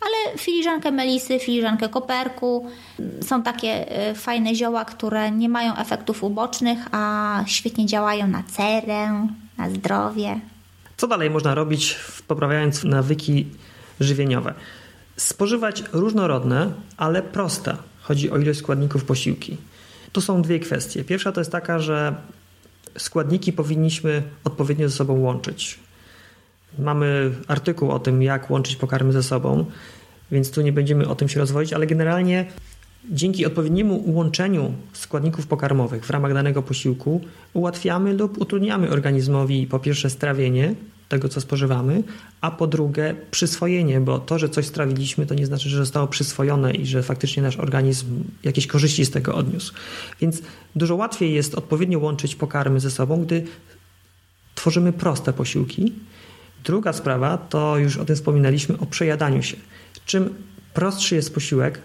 ale 0.00 0.38
filiżankę 0.38 0.90
melisy, 0.90 1.38
filiżankę 1.38 1.88
koperku. 1.88 2.70
Są 3.22 3.42
takie 3.42 4.00
y, 4.10 4.14
fajne 4.14 4.54
zioła, 4.54 4.84
które 4.84 5.30
nie 5.30 5.48
mają 5.48 5.76
efektów 5.76 6.24
ubocznych, 6.24 6.78
a 6.92 7.44
świetnie 7.46 7.86
działają 7.86 8.28
na 8.28 8.42
cerę, 8.42 9.26
na 9.58 9.70
zdrowie. 9.70 10.40
Co 10.96 11.06
dalej 11.06 11.30
można 11.30 11.54
robić, 11.54 11.96
poprawiając 12.28 12.84
nawyki 12.84 13.46
żywieniowe? 14.00 14.54
Spożywać 15.16 15.84
różnorodne, 15.92 16.72
ale 16.96 17.22
proste. 17.22 17.76
Chodzi 18.02 18.30
o 18.30 18.38
ilość 18.38 18.58
składników 18.58 19.04
posiłki. 19.04 19.56
Tu 20.12 20.20
są 20.20 20.42
dwie 20.42 20.60
kwestie. 20.60 21.04
Pierwsza 21.04 21.32
to 21.32 21.40
jest 21.40 21.52
taka, 21.52 21.78
że 21.78 22.14
składniki 22.98 23.52
powinniśmy 23.52 24.22
odpowiednio 24.44 24.88
ze 24.88 24.96
sobą 24.96 25.20
łączyć. 25.20 25.78
Mamy 26.78 27.30
artykuł 27.48 27.90
o 27.90 27.98
tym, 27.98 28.22
jak 28.22 28.50
łączyć 28.50 28.76
pokarmy 28.76 29.12
ze 29.12 29.22
sobą, 29.22 29.64
więc 30.32 30.50
tu 30.50 30.62
nie 30.62 30.72
będziemy 30.72 31.08
o 31.08 31.14
tym 31.14 31.28
się 31.28 31.40
rozwodzić, 31.40 31.72
ale 31.72 31.86
generalnie 31.86 32.46
dzięki 33.10 33.46
odpowiedniemu 33.46 34.02
łączeniu 34.06 34.72
składników 34.92 35.46
pokarmowych 35.46 36.06
w 36.06 36.10
ramach 36.10 36.34
danego 36.34 36.62
posiłku 36.62 37.20
ułatwiamy 37.52 38.12
lub 38.12 38.40
utrudniamy 38.40 38.90
organizmowi 38.90 39.66
po 39.66 39.78
pierwsze 39.78 40.10
strawienie 40.10 40.74
tego, 41.12 41.28
co 41.28 41.40
spożywamy, 41.40 42.02
a 42.40 42.50
po 42.50 42.66
drugie 42.66 43.16
przyswojenie, 43.30 44.00
bo 44.00 44.18
to, 44.18 44.38
że 44.38 44.48
coś 44.48 44.66
strawiliśmy, 44.66 45.26
to 45.26 45.34
nie 45.34 45.46
znaczy, 45.46 45.68
że 45.68 45.76
zostało 45.76 46.06
przyswojone 46.06 46.74
i 46.74 46.86
że 46.86 47.02
faktycznie 47.02 47.42
nasz 47.42 47.56
organizm 47.56 48.24
jakieś 48.44 48.66
korzyści 48.66 49.04
z 49.04 49.10
tego 49.10 49.34
odniósł. 49.34 49.74
Więc 50.20 50.42
dużo 50.76 50.96
łatwiej 50.96 51.34
jest 51.34 51.54
odpowiednio 51.54 51.98
łączyć 51.98 52.34
pokarmy 52.34 52.80
ze 52.80 52.90
sobą, 52.90 53.24
gdy 53.24 53.44
tworzymy 54.54 54.92
proste 54.92 55.32
posiłki. 55.32 55.92
Druga 56.64 56.92
sprawa 56.92 57.38
to 57.38 57.78
już 57.78 57.96
o 57.96 58.04
tym 58.04 58.16
wspominaliśmy, 58.16 58.78
o 58.78 58.86
przejadaniu 58.86 59.42
się. 59.42 59.56
Czym 60.06 60.34
prostszy 60.74 61.14
jest 61.14 61.34
posiłek, 61.34 61.78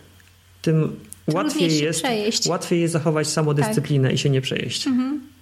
tym 0.61 0.95
łatwiej 1.27 1.79
jest, 1.79 1.99
przejeść. 1.99 2.43
Tak. 2.43 2.51
łatwiej 2.51 2.81
jest 2.81 2.93
zachować 2.93 3.27
samodyscyplinę 3.27 4.13
i 4.13 4.17
się 4.17 4.29
nie 4.29 4.41
przejeść. 4.41 4.87
Mhm. 4.87 5.36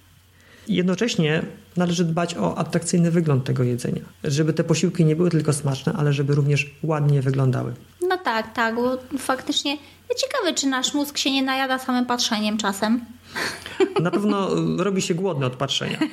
Jednocześnie 0.68 1.42
należy 1.76 2.04
dbać 2.04 2.36
o 2.36 2.58
atrakcyjny 2.58 3.10
wygląd 3.10 3.44
tego 3.44 3.62
jedzenia, 3.62 4.02
żeby 4.24 4.52
te 4.52 4.64
posiłki 4.64 5.04
nie 5.04 5.16
były 5.16 5.30
tylko 5.30 5.52
smaczne, 5.52 5.92
ale 5.92 6.12
żeby 6.12 6.34
również 6.34 6.70
ładnie 6.82 7.22
wyglądały. 7.22 7.74
No 8.08 8.18
tak, 8.18 8.52
tak, 8.52 8.74
bo 8.74 8.98
faktycznie 9.18 9.76
ciekawe, 10.16 10.54
czy 10.54 10.66
nasz 10.66 10.94
mózg 10.94 11.18
się 11.18 11.30
nie 11.30 11.42
najada 11.42 11.78
samym 11.78 12.06
patrzeniem 12.06 12.58
czasem. 12.58 13.00
Na 14.02 14.10
pewno 14.10 14.58
y, 14.58 14.84
robi 14.84 15.02
się 15.02 15.14
głodny 15.14 15.46
od 15.46 15.56
patrzenia. 15.56 15.98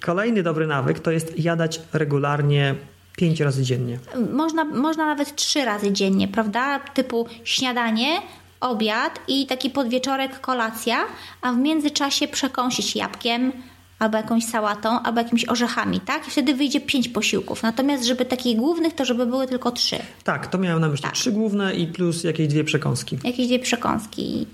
Kolejny 0.00 0.42
dobry 0.42 0.66
nawyk 0.66 1.00
to 1.00 1.10
jest 1.10 1.38
jadać 1.38 1.80
regularnie 1.92 2.74
pięć 3.16 3.40
razy 3.40 3.62
dziennie. 3.62 3.98
Można, 4.32 4.64
można 4.64 5.06
nawet 5.06 5.34
trzy 5.34 5.64
razy 5.64 5.92
dziennie, 5.92 6.28
prawda? 6.28 6.80
Typu 6.80 7.26
śniadanie, 7.44 8.22
obiad 8.60 9.20
i 9.28 9.46
taki 9.46 9.70
podwieczorek 9.70 10.40
kolacja, 10.40 10.98
a 11.42 11.52
w 11.52 11.56
międzyczasie 11.56 12.28
przekąsić 12.28 12.96
jabłkiem, 12.96 13.52
albo 13.98 14.16
jakąś 14.16 14.44
sałatą, 14.44 15.02
albo 15.02 15.20
jakimiś 15.20 15.48
orzechami, 15.48 16.00
tak? 16.00 16.28
I 16.28 16.30
wtedy 16.30 16.54
wyjdzie 16.54 16.80
pięć 16.80 17.08
posiłków. 17.08 17.62
Natomiast, 17.62 18.04
żeby 18.04 18.24
takich 18.24 18.56
głównych, 18.56 18.94
to 18.94 19.04
żeby 19.04 19.26
były 19.26 19.46
tylko 19.46 19.70
trzy. 19.70 19.96
Tak, 20.24 20.46
to 20.46 20.58
miałem 20.58 20.80
na 20.80 20.88
myśli. 20.88 21.04
Tak. 21.04 21.12
Trzy 21.12 21.32
główne 21.32 21.74
i 21.74 21.86
plus 21.86 22.24
jakieś 22.24 22.48
dwie 22.48 22.64
przekąski. 22.64 23.18
Jakieś 23.24 23.46
dwie 23.46 23.58
przekąski. 23.58 24.46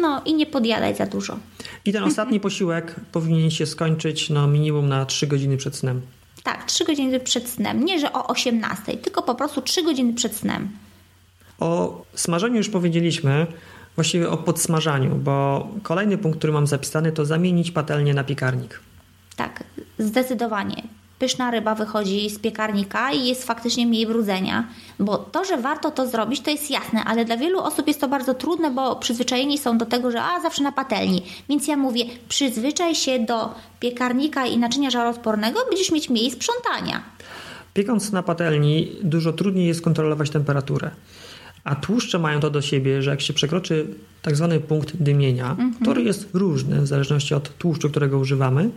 No 0.00 0.22
i 0.24 0.34
nie 0.34 0.46
podjadać 0.46 0.96
za 0.96 1.06
dużo. 1.06 1.38
I 1.84 1.92
ten 1.92 2.04
ostatni 2.04 2.40
posiłek 2.40 2.94
powinien 3.12 3.50
się 3.50 3.66
skończyć 3.66 4.30
no, 4.30 4.46
minimum 4.46 4.88
na 4.88 5.06
trzy 5.06 5.26
godziny 5.26 5.56
przed 5.56 5.76
snem. 5.76 6.00
Tak, 6.42 6.64
trzy 6.64 6.84
godziny 6.84 7.20
przed 7.20 7.48
snem. 7.48 7.84
Nie, 7.84 8.00
że 8.00 8.12
o 8.12 8.26
18, 8.26 8.96
tylko 8.96 9.22
po 9.22 9.34
prostu 9.34 9.62
trzy 9.62 9.82
godziny 9.82 10.14
przed 10.14 10.36
snem. 10.36 10.68
O 11.60 12.02
smażeniu 12.14 12.56
już 12.56 12.68
powiedzieliśmy, 12.68 13.46
właściwie 13.94 14.30
o 14.30 14.36
podsmażaniu, 14.36 15.16
bo 15.16 15.68
kolejny 15.82 16.18
punkt, 16.18 16.38
który 16.38 16.52
mam 16.52 16.66
zapisany, 16.66 17.12
to 17.12 17.24
zamienić 17.24 17.70
patelnię 17.70 18.14
na 18.14 18.24
piekarnik. 18.24 18.80
Tak, 19.36 19.64
zdecydowanie. 19.98 20.82
Pyszna 21.18 21.50
ryba 21.50 21.74
wychodzi 21.74 22.30
z 22.30 22.38
piekarnika 22.38 23.12
i 23.12 23.26
jest 23.26 23.44
faktycznie 23.44 23.86
mniej 23.86 24.06
brudzenia. 24.06 24.68
Bo 24.98 25.18
to, 25.18 25.44
że 25.44 25.56
warto 25.56 25.90
to 25.90 26.08
zrobić, 26.08 26.40
to 26.40 26.50
jest 26.50 26.70
jasne, 26.70 27.04
ale 27.04 27.24
dla 27.24 27.36
wielu 27.36 27.60
osób 27.60 27.88
jest 27.88 28.00
to 28.00 28.08
bardzo 28.08 28.34
trudne, 28.34 28.70
bo 28.70 28.96
przyzwyczajeni 28.96 29.58
są 29.58 29.78
do 29.78 29.86
tego, 29.86 30.10
że 30.10 30.22
a 30.22 30.40
zawsze 30.40 30.62
na 30.62 30.72
patelni. 30.72 31.22
Więc 31.48 31.68
ja 31.68 31.76
mówię, 31.76 32.04
przyzwyczaj 32.28 32.94
się 32.94 33.18
do 33.18 33.54
piekarnika 33.80 34.46
i 34.46 34.58
naczynia 34.58 34.90
żaroodpornego, 34.90 35.60
będziesz 35.68 35.92
mieć 35.92 36.10
mniej 36.10 36.30
sprzątania. 36.30 37.02
Piekąc 37.74 38.12
na 38.12 38.22
patelni, 38.22 38.96
dużo 39.02 39.32
trudniej 39.32 39.66
jest 39.66 39.82
kontrolować 39.82 40.30
temperaturę. 40.30 40.90
A 41.68 41.74
tłuszcze 41.74 42.18
mają 42.18 42.40
to 42.40 42.50
do 42.50 42.62
siebie, 42.62 43.02
że 43.02 43.10
jak 43.10 43.20
się 43.20 43.32
przekroczy 43.32 43.86
tak 44.22 44.36
zwany 44.36 44.60
punkt 44.60 44.96
dymienia, 44.96 45.56
który 45.82 46.02
jest 46.02 46.28
różny 46.34 46.80
w 46.80 46.86
zależności 46.86 47.34
od 47.34 47.58
tłuszczu, 47.58 47.90
którego 47.90 48.18
używamy, 48.18 48.70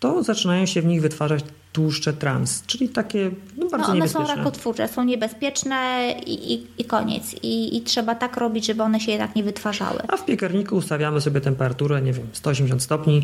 to 0.00 0.22
zaczynają 0.22 0.66
się 0.66 0.82
w 0.82 0.86
nich 0.86 1.02
wytwarzać 1.02 1.44
tłuszcze 1.72 2.12
trans, 2.12 2.62
czyli 2.66 2.88
takie 2.88 3.30
no, 3.56 3.66
bardzo 3.68 3.86
No 3.86 3.92
one 3.92 4.08
są 4.08 4.18
niebezpieczne. 4.18 4.36
rakotwórcze, 4.36 4.88
są 4.88 5.04
niebezpieczne 5.04 6.10
i, 6.26 6.52
i, 6.54 6.66
i 6.78 6.84
koniec. 6.84 7.34
I, 7.42 7.76
I 7.76 7.80
trzeba 7.82 8.14
tak 8.14 8.36
robić, 8.36 8.66
żeby 8.66 8.82
one 8.82 9.00
się 9.00 9.10
jednak 9.10 9.36
nie 9.36 9.42
wytwarzały. 9.42 10.00
A 10.08 10.16
w 10.16 10.24
piekarniku 10.26 10.76
ustawiamy 10.76 11.20
sobie 11.20 11.40
temperaturę, 11.40 12.02
nie 12.02 12.12
wiem, 12.12 12.26
180 12.32 12.82
stopni 12.82 13.22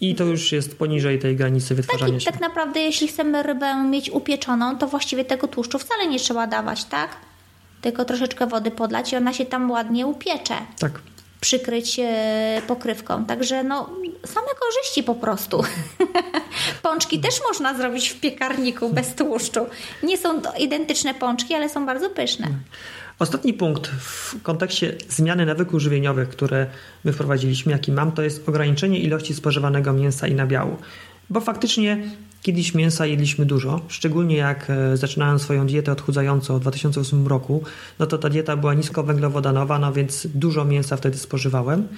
i 0.00 0.14
to 0.14 0.24
już 0.24 0.52
jest 0.52 0.78
poniżej 0.78 1.18
tej 1.18 1.36
granicy 1.36 1.68
Tak, 1.68 1.76
wytwarzania 1.76 2.16
i 2.16 2.20
się. 2.20 2.30
tak 2.30 2.40
naprawdę, 2.40 2.80
jeśli 2.80 3.08
chcemy 3.08 3.42
rybę 3.42 3.74
mieć 3.90 4.10
upieczoną, 4.10 4.78
to 4.78 4.86
właściwie 4.86 5.24
tego 5.24 5.48
tłuszczu 5.48 5.78
wcale 5.78 6.06
nie 6.06 6.18
trzeba 6.18 6.46
dawać, 6.46 6.84
tak? 6.84 7.16
Tylko 7.86 8.04
troszeczkę 8.04 8.46
wody 8.46 8.70
podlać 8.70 9.12
i 9.12 9.16
ona 9.16 9.32
się 9.32 9.44
tam 9.44 9.70
ładnie 9.70 10.06
upiecze. 10.06 10.54
Tak. 10.78 11.00
Przykryć 11.40 11.98
e, 11.98 12.62
pokrywką. 12.66 13.24
Także 13.24 13.64
no, 13.64 13.90
same 14.24 14.46
korzyści 14.60 15.02
po 15.02 15.14
prostu. 15.14 15.64
Pączki 16.82 17.20
też 17.20 17.34
można 17.48 17.74
zrobić 17.74 18.08
w 18.08 18.20
piekarniku 18.20 18.88
bez 18.88 19.14
tłuszczu. 19.14 19.60
Nie 20.02 20.18
są 20.18 20.40
to 20.40 20.52
identyczne 20.58 21.14
pączki, 21.14 21.54
ale 21.54 21.68
są 21.68 21.86
bardzo 21.86 22.10
pyszne. 22.10 22.46
Ostatni 23.18 23.54
punkt 23.54 23.86
w 23.86 24.42
kontekście 24.42 24.94
zmiany 25.08 25.46
nawyków 25.46 25.80
żywieniowych, 25.80 26.28
które 26.28 26.66
my 27.04 27.12
wprowadziliśmy, 27.12 27.72
jaki 27.72 27.92
mam, 27.92 28.12
to 28.12 28.22
jest 28.22 28.48
ograniczenie 28.48 29.00
ilości 29.00 29.34
spożywanego 29.34 29.92
mięsa 29.92 30.26
i 30.26 30.34
nabiału. 30.34 30.76
Bo 31.30 31.40
faktycznie 31.40 31.98
kiedyś 32.46 32.74
mięsa 32.74 33.06
jedliśmy 33.06 33.46
dużo, 33.46 33.80
szczególnie 33.88 34.36
jak 34.36 34.70
e, 34.70 34.96
zaczynałem 34.96 35.38
swoją 35.38 35.66
dietę 35.66 35.92
odchudzającą 35.92 36.58
w 36.58 36.60
2008 36.60 37.26
roku, 37.26 37.62
no 37.98 38.06
to 38.06 38.18
ta 38.18 38.28
dieta 38.28 38.56
była 38.56 38.74
niskowęglowodanowa, 38.74 39.78
no 39.78 39.92
więc 39.92 40.26
dużo 40.34 40.64
mięsa 40.64 40.96
wtedy 40.96 41.18
spożywałem. 41.18 41.88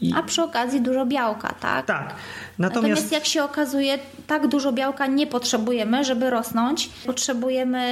I... 0.00 0.12
A 0.16 0.22
przy 0.22 0.42
okazji 0.42 0.80
dużo 0.80 1.06
białka, 1.06 1.54
tak? 1.60 1.86
Tak. 1.86 2.14
Natomiast... 2.58 2.88
Natomiast 2.88 3.12
jak 3.12 3.24
się 3.24 3.44
okazuje, 3.44 3.98
tak 4.26 4.48
dużo 4.48 4.72
białka 4.72 5.06
nie 5.06 5.26
potrzebujemy, 5.26 6.04
żeby 6.04 6.30
rosnąć. 6.30 6.90
Potrzebujemy, 7.06 7.82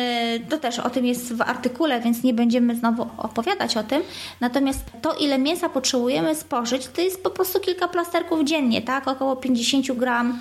to 0.48 0.58
też 0.58 0.78
o 0.78 0.90
tym 0.90 1.06
jest 1.06 1.34
w 1.34 1.40
artykule, 1.42 2.00
więc 2.00 2.22
nie 2.22 2.34
będziemy 2.34 2.76
znowu 2.76 3.06
opowiadać 3.18 3.76
o 3.76 3.82
tym. 3.82 4.02
Natomiast 4.40 4.80
to, 5.02 5.14
ile 5.14 5.38
mięsa 5.38 5.68
potrzebujemy 5.68 6.34
spożyć, 6.34 6.88
to 6.88 7.00
jest 7.00 7.22
po 7.22 7.30
prostu 7.30 7.60
kilka 7.60 7.88
plasterków 7.88 8.44
dziennie, 8.44 8.82
tak? 8.82 9.08
Około 9.08 9.36
50 9.36 9.92
gram. 9.92 10.38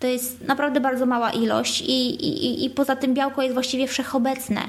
To 0.00 0.06
jest 0.06 0.40
naprawdę 0.46 0.80
bardzo 0.80 1.06
mała 1.06 1.30
ilość 1.30 1.80
i, 1.80 2.26
i, 2.26 2.64
i 2.64 2.70
poza 2.70 2.96
tym 2.96 3.14
białko 3.14 3.42
jest 3.42 3.54
właściwie 3.54 3.86
wszechobecne 3.86 4.60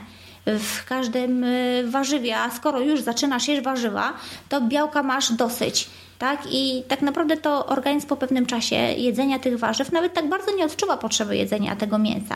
w 0.46 0.86
każdym 0.86 1.44
y, 1.44 1.84
warzywie, 1.92 2.38
a 2.38 2.52
skoro 2.52 2.80
już 2.80 3.02
zaczynasz 3.02 3.48
jeść 3.48 3.64
warzywa, 3.64 4.14
to 4.50 4.62
białka 4.62 5.04
masz 5.04 5.32
dosyć 5.32 5.90
tak? 6.22 6.48
I 6.52 6.84
tak 6.88 7.02
naprawdę 7.02 7.38
to 7.38 7.66
organizm 7.66 8.08
po 8.08 8.18
pewnym 8.18 8.46
czasie 8.46 8.76
jedzenia 8.76 9.40
tych 9.40 9.60
warzyw 9.60 9.92
nawet 9.92 10.14
tak 10.14 10.30
bardzo 10.30 10.56
nie 10.56 10.66
odczuwa 10.66 10.98
potrzeby 10.98 11.38
jedzenia 11.38 11.76
tego 11.76 11.98
mięsa. 11.98 12.36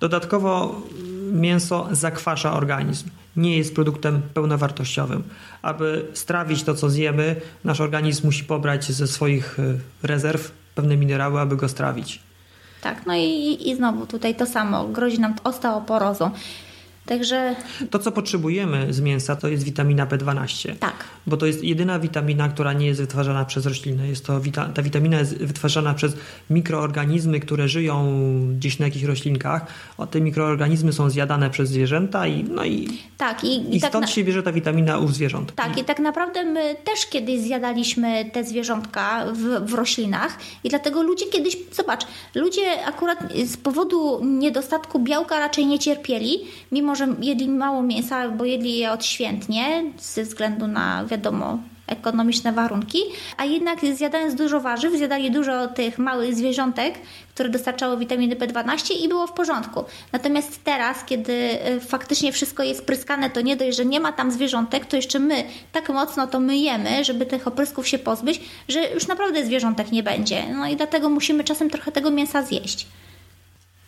Dodatkowo 0.00 0.82
mięso 1.32 1.88
zakwasza 1.90 2.52
organizm. 2.52 3.10
Nie 3.36 3.58
jest 3.58 3.74
produktem 3.74 4.22
pełnowartościowym. 4.34 5.22
Aby 5.62 6.06
strawić 6.14 6.62
to, 6.62 6.74
co 6.74 6.90
zjemy, 6.90 7.36
nasz 7.64 7.80
organizm 7.80 8.26
musi 8.26 8.44
pobrać 8.44 8.92
ze 8.92 9.06
swoich 9.06 9.58
y, 9.58 9.78
rezerw 10.02 10.52
pewne 10.74 10.96
minerały, 10.96 11.40
aby 11.40 11.56
go 11.56 11.68
strawić. 11.68 12.20
Tak, 12.84 13.06
no 13.06 13.14
i, 13.16 13.56
i 13.64 13.76
znowu 13.76 14.06
tutaj 14.06 14.34
to 14.34 14.46
samo, 14.46 14.84
grozi 14.92 15.20
nam 15.20 15.34
osteoporozą. 15.44 16.30
Także... 17.06 17.56
To, 17.90 17.98
co 17.98 18.12
potrzebujemy 18.12 18.92
z 18.92 19.00
mięsa, 19.00 19.36
to 19.36 19.48
jest 19.48 19.64
witamina 19.64 20.06
B12. 20.06 20.76
Tak. 20.76 20.94
Bo 21.26 21.36
to 21.36 21.46
jest 21.46 21.64
jedyna 21.64 21.98
witamina, 21.98 22.48
która 22.48 22.72
nie 22.72 22.86
jest 22.86 23.00
wytwarzana 23.00 23.44
przez 23.44 23.66
rośliny. 23.66 24.08
Jest 24.08 24.26
to 24.26 24.40
wita 24.40 24.68
ta 24.68 24.82
witamina 24.82 25.18
jest 25.18 25.36
wytwarzana 25.36 25.94
przez 25.94 26.16
mikroorganizmy, 26.50 27.40
które 27.40 27.68
żyją 27.68 28.18
gdzieś 28.56 28.78
na 28.78 28.86
jakichś 28.86 29.04
roślinkach. 29.04 29.66
O, 29.98 30.06
te 30.06 30.20
mikroorganizmy 30.20 30.92
są 30.92 31.10
zjadane 31.10 31.50
przez 31.50 31.68
zwierzęta 31.70 32.26
i, 32.26 32.44
no 32.44 32.64
i, 32.64 32.88
tak, 33.18 33.44
i, 33.44 33.76
i, 33.76 33.80
tak 33.80 33.90
stąd 33.90 34.06
na... 34.06 34.12
się 34.12 34.24
bierze 34.24 34.42
ta 34.42 34.52
witamina 34.52 34.98
u 34.98 35.08
zwierząt. 35.08 35.54
Tak, 35.54 35.78
i 35.78 35.84
tak 35.84 35.98
naprawdę 35.98 36.44
my 36.44 36.76
też 36.84 37.06
kiedyś 37.06 37.40
zjadaliśmy 37.40 38.30
te 38.32 38.44
zwierzątka 38.44 39.26
w, 39.32 39.70
w 39.70 39.74
roślinach 39.74 40.38
i 40.64 40.68
dlatego 40.68 41.02
ludzie 41.02 41.26
kiedyś, 41.26 41.56
zobacz, 41.72 42.06
ludzie 42.34 42.86
akurat 42.86 43.18
z 43.44 43.56
powodu 43.56 44.24
niedostatku 44.24 45.00
białka 45.00 45.38
raczej 45.38 45.66
nie 45.66 45.78
cierpieli, 45.78 46.38
mimo 46.72 46.93
że 46.94 47.08
jedli 47.20 47.48
mało 47.48 47.82
mięsa, 47.82 48.28
bo 48.28 48.44
jedli 48.44 48.78
je 48.78 48.92
odświętnie 48.92 49.82
ze 49.98 50.22
względu 50.22 50.66
na, 50.66 51.04
wiadomo, 51.04 51.58
ekonomiczne 51.86 52.52
warunki, 52.52 52.98
a 53.36 53.44
jednak 53.44 53.80
zjadając 53.94 54.34
dużo 54.34 54.60
warzyw, 54.60 54.94
zjadali 54.96 55.30
dużo 55.30 55.68
tych 55.68 55.98
małych 55.98 56.34
zwierzątek, 56.34 56.94
które 57.34 57.48
dostarczały 57.48 57.98
witaminy 57.98 58.36
B12 58.36 58.94
i 59.04 59.08
było 59.08 59.26
w 59.26 59.32
porządku. 59.32 59.84
Natomiast 60.12 60.64
teraz, 60.64 61.04
kiedy 61.04 61.32
y, 61.32 61.80
faktycznie 61.80 62.32
wszystko 62.32 62.62
jest 62.62 62.86
pryskane, 62.86 63.30
to 63.30 63.40
nie 63.40 63.56
dość, 63.56 63.76
że 63.76 63.84
nie 63.84 64.00
ma 64.00 64.12
tam 64.12 64.30
zwierzątek, 64.30 64.86
to 64.86 64.96
jeszcze 64.96 65.18
my 65.18 65.44
tak 65.72 65.88
mocno 65.88 66.26
to 66.26 66.40
myjemy, 66.40 67.04
żeby 67.04 67.26
tych 67.26 67.46
oprysków 67.46 67.88
się 67.88 67.98
pozbyć, 67.98 68.40
że 68.68 68.92
już 68.94 69.06
naprawdę 69.06 69.46
zwierzątek 69.46 69.92
nie 69.92 70.02
będzie. 70.02 70.42
No 70.54 70.68
i 70.68 70.76
dlatego 70.76 71.10
musimy 71.10 71.44
czasem 71.44 71.70
trochę 71.70 71.92
tego 71.92 72.10
mięsa 72.10 72.42
zjeść. 72.42 72.86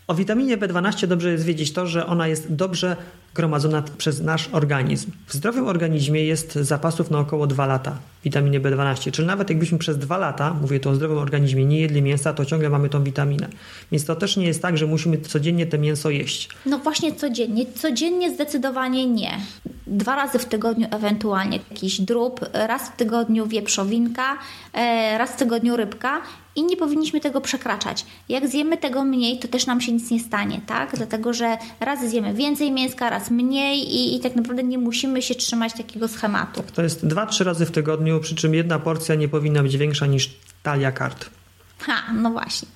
O 0.07 0.15
witaminie 0.15 0.59
B12 0.59 1.07
dobrze 1.07 1.33
jest 1.33 1.45
wiedzieć 1.45 1.73
to, 1.73 1.87
że 1.87 2.07
ona 2.07 2.29
jest 2.29 2.55
dobrze 2.55 2.97
gromadzona 3.37 3.83
przez 3.99 4.21
nasz 4.21 4.49
organizm. 4.53 5.11
W 5.27 5.35
zdrowym 5.35 5.69
organizmie 5.69 6.25
jest 6.25 6.55
zapasów 6.55 7.11
na 7.11 7.19
około 7.19 7.47
2 7.47 7.67
lata 7.67 7.99
witaminy 8.25 8.61
B12, 8.61 9.11
czyli 9.11 9.29
nawet 9.29 9.51
jakbyśmy 9.51 9.79
przez 9.79 9.99
2 9.99 10.19
lata, 10.19 10.55
mówię 10.55 10.81
tu 10.81 10.91
o 10.91 10.95
zdrowym 10.95 11.19
organizmie, 11.19 11.65
nie 11.65 11.81
jedli 11.81 12.03
mięsa, 12.03 12.33
to 12.33 12.45
ciągle 12.45 12.71
mamy 12.71 12.89
tą 12.89 13.05
witaminę. 13.05 13.49
Więc 13.93 14.05
to 14.05 14.17
też 14.17 14.37
nie 14.37 14.47
jest 14.47 14.63
tak, 14.63 14.79
że 14.79 14.87
musimy 14.87 15.19
codziennie 15.19 15.67
te 15.67 15.79
mięso 15.79 16.11
jeść. 16.11 16.49
No 16.67 16.79
właśnie 16.79 17.15
codziennie. 17.15 17.67
Codziennie 17.75 18.35
zdecydowanie 18.35 19.07
nie. 19.07 19.39
Dwa 19.87 20.17
razy 20.17 20.39
w 20.39 20.45
tygodniu 20.45 20.87
ewentualnie 20.91 21.61
jakiś 21.71 22.01
drób, 22.01 22.41
raz 22.53 22.89
w 22.89 22.97
tygodniu 22.97 23.47
wieprzowinka, 23.47 24.39
e, 24.73 25.19
raz 25.19 25.31
w 25.31 25.37
tygodniu 25.37 25.77
rybka 25.77 26.21
i 26.57 26.63
nie 26.65 26.77
powinniśmy 26.77 27.21
tego 27.21 27.41
przekraczać. 27.41 28.07
Jak 28.29 28.49
zjemy 28.49 28.77
tego 28.77 29.05
mniej, 29.05 29.39
to 29.39 29.49
też 29.49 29.67
nam 29.67 29.81
się 29.81 29.93
nic 29.93 30.11
nie 30.11 30.21
stanie, 30.21 30.61
tak? 30.67 30.97
Dlatego, 30.97 31.33
że 31.33 31.57
raz 31.81 32.09
zjemy 32.09 32.35
więcej 32.35 32.73
mięska, 32.73 33.11
raz 33.11 33.26
mniej 33.31 33.95
i, 33.95 34.17
i 34.17 34.21
tak 34.21 34.37
naprawdę 34.37 34.63
nie 34.63 34.79
musimy 34.79 35.23
się 35.23 35.35
trzymać 35.35 35.73
takiego 35.73 36.09
schematu. 36.09 36.65
To 36.75 36.83
jest 36.83 37.07
dwa, 37.07 37.27
trzy 37.27 37.45
razy 37.45 37.67
w 37.67 37.71
tygodniu, 37.71 38.21
przy 38.21 38.35
czym 38.35 38.55
jedna 38.55 38.79
porcja 38.79 39.15
nie 39.15 39.29
powinna 39.29 39.63
być 39.63 39.77
większa 39.77 40.07
niż 40.07 40.35
talia 40.63 40.93
kart. 40.93 41.31
Ha, 41.79 42.13
no 42.15 42.31
właśnie. 42.31 42.69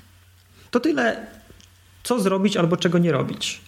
To 0.70 0.80
tyle, 0.80 1.26
co 2.02 2.20
zrobić 2.20 2.56
albo 2.56 2.76
czego 2.76 2.98
nie 2.98 3.12
robić. 3.12 3.60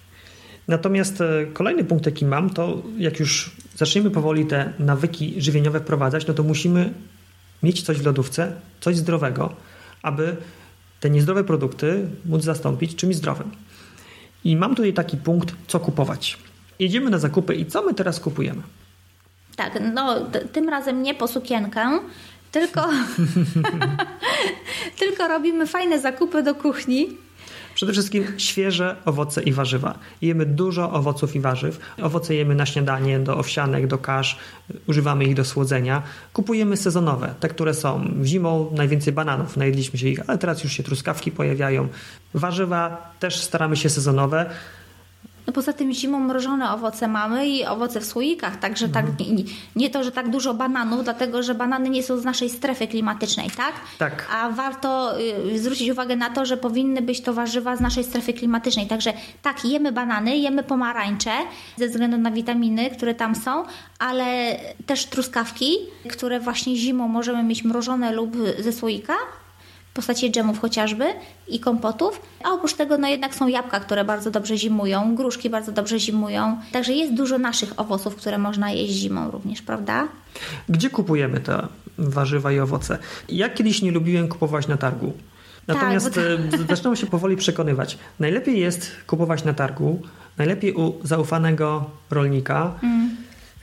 Natomiast 0.68 1.20
e, 1.20 1.46
kolejny 1.52 1.84
punkt, 1.84 2.06
jaki 2.06 2.24
mam, 2.24 2.50
to 2.50 2.82
jak 2.98 3.20
już 3.20 3.50
zaczniemy 3.76 4.10
powoli 4.10 4.46
te 4.46 4.72
nawyki 4.78 5.34
żywieniowe 5.38 5.80
wprowadzać, 5.80 6.26
no 6.26 6.34
to 6.34 6.42
musimy 6.42 6.92
mieć 7.62 7.82
coś 7.82 7.98
w 7.98 8.06
lodówce, 8.06 8.52
coś 8.80 8.96
zdrowego, 8.96 9.56
aby 10.02 10.36
te 11.00 11.10
niezdrowe 11.10 11.44
produkty 11.44 12.08
móc 12.24 12.42
zastąpić 12.44 12.94
czymś 12.94 13.16
zdrowym. 13.16 13.50
I 14.44 14.56
mam 14.56 14.74
tutaj 14.74 14.92
taki 14.92 15.16
punkt, 15.16 15.54
co 15.66 15.80
kupować. 15.80 16.38
Jedziemy 16.78 17.10
na 17.10 17.18
zakupy 17.18 17.54
i 17.54 17.66
co 17.66 17.82
my 17.82 17.94
teraz 17.94 18.20
kupujemy? 18.20 18.62
Tak, 19.56 19.78
no 19.94 20.26
tym 20.52 20.68
razem 20.68 21.02
nie 21.02 21.14
po 21.14 21.28
sukienkę, 21.28 22.00
tylko, 22.52 22.88
tylko 25.00 25.28
robimy 25.28 25.66
fajne 25.66 26.00
zakupy 26.00 26.42
do 26.42 26.54
kuchni 26.54 27.08
Przede 27.74 27.92
wszystkim 27.92 28.24
świeże 28.36 28.96
owoce 29.04 29.42
i 29.42 29.52
warzywa. 29.52 29.98
Jemy 30.22 30.46
dużo 30.46 30.92
owoców 30.92 31.36
i 31.36 31.40
warzyw. 31.40 31.78
Owoce 32.02 32.34
jemy 32.34 32.54
na 32.54 32.66
śniadanie, 32.66 33.18
do 33.18 33.38
owsianek, 33.38 33.86
do 33.86 33.98
kasz. 33.98 34.38
Używamy 34.88 35.24
ich 35.24 35.34
do 35.34 35.44
słodzenia. 35.44 36.02
Kupujemy 36.32 36.76
sezonowe, 36.76 37.34
te, 37.40 37.48
które 37.48 37.74
są. 37.74 38.14
Zimą 38.24 38.70
najwięcej 38.72 39.12
bananów, 39.12 39.56
najedliśmy 39.56 39.98
się 39.98 40.08
ich, 40.08 40.20
ale 40.26 40.38
teraz 40.38 40.64
już 40.64 40.72
się 40.72 40.82
truskawki 40.82 41.30
pojawiają. 41.30 41.88
Warzywa 42.34 43.12
też 43.20 43.40
staramy 43.40 43.76
się 43.76 43.90
sezonowe. 43.90 44.50
No 45.46 45.52
poza 45.52 45.72
tym 45.72 45.92
zimą 45.92 46.20
mrożone 46.20 46.70
owoce 46.70 47.08
mamy 47.08 47.48
i 47.48 47.66
owoce 47.66 48.00
w 48.00 48.04
słoikach, 48.04 48.56
także 48.56 48.88
tak, 48.88 49.06
mhm. 49.06 49.36
nie, 49.36 49.44
nie, 49.76 49.90
to, 49.90 50.04
że 50.04 50.12
tak 50.12 50.30
dużo 50.30 50.54
bananów, 50.54 51.04
dlatego 51.04 51.42
że 51.42 51.54
banany 51.54 51.90
nie 51.90 52.02
są 52.02 52.18
z 52.18 52.24
naszej 52.24 52.50
strefy 52.50 52.86
klimatycznej, 52.86 53.50
tak? 53.50 53.72
Tak. 53.98 54.26
A 54.32 54.50
warto 54.50 55.20
y, 55.54 55.58
zwrócić 55.58 55.90
uwagę 55.90 56.16
na 56.16 56.30
to, 56.30 56.46
że 56.46 56.56
powinny 56.56 57.02
być 57.02 57.20
to 57.20 57.34
warzywa 57.34 57.76
z 57.76 57.80
naszej 57.80 58.04
strefy 58.04 58.32
klimatycznej. 58.32 58.86
Także 58.86 59.12
tak, 59.42 59.64
jemy 59.64 59.92
banany, 59.92 60.36
jemy 60.36 60.62
pomarańcze 60.62 61.32
ze 61.76 61.88
względu 61.88 62.18
na 62.18 62.30
witaminy, 62.30 62.90
które 62.90 63.14
tam 63.14 63.34
są, 63.34 63.64
ale 63.98 64.56
też 64.86 65.06
truskawki, 65.06 65.76
które 66.10 66.40
właśnie 66.40 66.76
zimą 66.76 67.08
możemy 67.08 67.42
mieć 67.42 67.64
mrożone 67.64 68.12
lub 68.12 68.36
ze 68.58 68.72
słoika, 68.72 69.14
w 69.92 69.94
postaci 69.94 70.30
dżemów 70.30 70.60
chociażby 70.60 71.04
i 71.48 71.60
kompotów, 71.60 72.20
a 72.44 72.50
oprócz 72.50 72.74
tego 72.74 72.98
no 72.98 73.08
jednak 73.08 73.34
są 73.34 73.48
jabłka, 73.48 73.80
które 73.80 74.04
bardzo 74.04 74.30
dobrze 74.30 74.56
zimują, 74.58 75.14
gruszki 75.14 75.50
bardzo 75.50 75.72
dobrze 75.72 75.98
zimują, 75.98 76.56
także 76.72 76.92
jest 76.92 77.14
dużo 77.14 77.38
naszych 77.38 77.80
owoców, 77.80 78.16
które 78.16 78.38
można 78.38 78.70
jeść 78.70 78.92
zimą 78.92 79.30
również, 79.30 79.62
prawda? 79.62 80.08
Gdzie 80.68 80.90
kupujemy 80.90 81.40
te 81.40 81.66
warzywa 81.98 82.52
i 82.52 82.58
owoce? 82.58 82.98
Ja 83.28 83.50
kiedyś 83.50 83.82
nie 83.82 83.90
lubiłem 83.90 84.28
kupować 84.28 84.68
na 84.68 84.76
targu. 84.76 85.12
Natomiast 85.66 86.14
tak, 86.14 86.24
bo... 86.50 86.56
E, 86.56 86.66
zaczynam 86.68 86.96
się 86.96 87.06
powoli 87.06 87.36
przekonywać. 87.36 87.98
Najlepiej 88.20 88.60
jest 88.60 88.90
kupować 89.06 89.44
na 89.44 89.54
targu, 89.54 90.02
najlepiej 90.38 90.74
u 90.74 90.94
zaufanego 91.04 91.90
rolnika. 92.10 92.74
Mm 92.82 93.01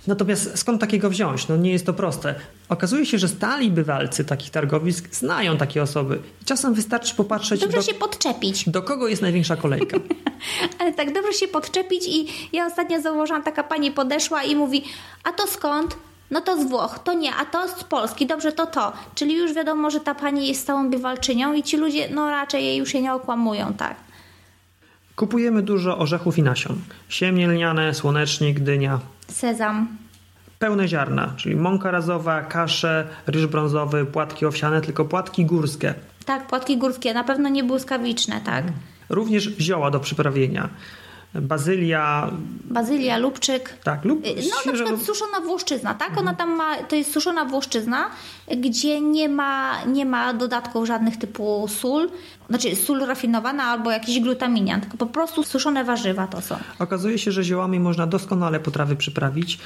Natomiast 0.08 0.58
skąd 0.58 0.82
takiego 0.82 1.10
wziąć? 1.10 1.48
No 1.48 1.58
nie 1.58 1.72
jest 1.72 1.86
to 1.86 1.94
proste. 1.94 2.36
Okazuje 2.70 3.06
się, 3.06 3.18
że 3.18 3.28
stali 3.28 3.72
bywalcy 3.72 4.26
takich 4.26 4.50
targowisk 4.50 5.16
znają 5.16 5.58
takie 5.58 5.84
osoby. 5.84 6.20
I 6.42 6.46
czasem 6.46 6.74
wystarczy 6.74 7.16
popatrzeć. 7.16 7.62
Dobrze 7.62 7.78
do, 7.78 7.84
się 7.84 7.94
podczepić. 7.94 8.70
Do 8.70 8.82
kogo 8.82 9.08
jest 9.08 9.22
największa 9.22 9.56
kolejka? 9.56 9.98
Ale 10.80 10.94
tak 10.94 11.14
dobrze 11.14 11.34
się 11.34 11.48
podczepić 11.48 12.08
i 12.08 12.28
ja 12.54 12.66
ostatnio 12.66 13.02
zauważyłam, 13.02 13.44
taka 13.44 13.64
pani 13.64 13.92
podeszła 13.92 14.44
i 14.44 14.56
mówi, 14.56 14.84
a 15.24 15.32
to 15.32 15.48
skąd? 15.48 15.96
no 16.32 16.42
to 16.42 16.62
z 16.62 16.70
Włoch, 16.70 17.00
to 17.00 17.14
nie, 17.14 17.36
a 17.36 17.46
to 17.46 17.68
z 17.68 17.84
Polski, 17.84 18.28
dobrze, 18.28 18.52
to 18.52 18.66
to. 18.66 18.94
Czyli 19.16 19.36
już 19.36 19.54
wiadomo, 19.54 19.92
że 19.92 20.00
ta 20.00 20.16
pani 20.16 20.48
jest 20.48 20.62
stałą 20.62 20.90
bywalczynią 20.90 21.54
i 21.54 21.64
ci 21.64 21.78
ludzie, 21.78 22.10
no 22.10 22.30
raczej 22.30 22.66
jej 22.66 22.78
już 22.78 22.90
się 22.90 23.02
nie 23.02 23.14
okłamują, 23.14 23.74
tak. 23.74 23.96
Kupujemy 25.16 25.62
dużo 25.62 25.98
orzechów 25.98 26.38
i 26.38 26.44
nasion. 26.44 26.82
Siemię 27.10 27.48
lniane, 27.48 27.94
słonecznik, 27.94 28.60
dynia. 28.60 29.00
Sezam. 29.32 29.98
Pełne 30.60 30.88
ziarna, 30.88 31.34
czyli 31.38 31.56
mąka 31.56 31.92
razowa, 31.92 32.42
kasze, 32.42 33.08
ryż 33.28 33.48
brązowy, 33.48 34.06
płatki 34.06 34.46
owsiane, 34.46 34.82
tylko 34.82 35.06
płatki 35.06 35.46
górskie. 35.46 35.94
Tak, 36.26 36.48
płatki 36.48 36.78
górskie, 36.78 37.14
na 37.14 37.24
pewno 37.24 37.50
nie 37.50 37.64
błyskawiczne, 37.64 38.42
tak. 38.46 38.66
Również 39.10 39.44
zioła 39.60 39.92
do 39.92 40.00
przyprawienia. 40.00 40.70
Bazylia, 41.34 42.32
Bazylia, 42.66 43.18
lubczyk. 43.18 43.78
tak, 43.84 44.06
lub 44.06 44.24
No 44.26 44.72
na 44.72 44.74
przykład 44.74 45.02
suszona 45.02 45.40
włoszczyzna, 45.40 45.94
tak? 45.94 46.18
Ona 46.18 46.34
tam 46.34 46.50
ma, 46.50 46.78
to 46.78 46.96
jest 46.96 47.14
suszona 47.14 47.46
włoszczyzna, 47.46 48.10
gdzie 48.58 49.02
nie 49.02 49.30
ma, 49.30 49.86
nie 49.86 50.06
ma 50.06 50.34
dodatków 50.34 50.88
żadnych 50.88 51.18
typu 51.18 51.68
sól, 51.68 52.10
znaczy 52.50 52.76
sól 52.76 53.00
rafinowana 53.00 53.64
albo 53.64 53.92
jakiś 53.92 54.20
glutaminian, 54.20 54.82
tylko 54.82 54.98
po 54.98 55.06
prostu 55.06 55.44
suszone 55.44 55.84
warzywa 55.84 56.28
to 56.28 56.42
są. 56.42 56.56
Okazuje 56.80 57.18
się, 57.18 57.32
że 57.32 57.44
ziołami 57.44 57.80
można 57.80 58.08
doskonale 58.08 58.60
potrawy 58.60 58.96
przyprawić. 58.96 59.60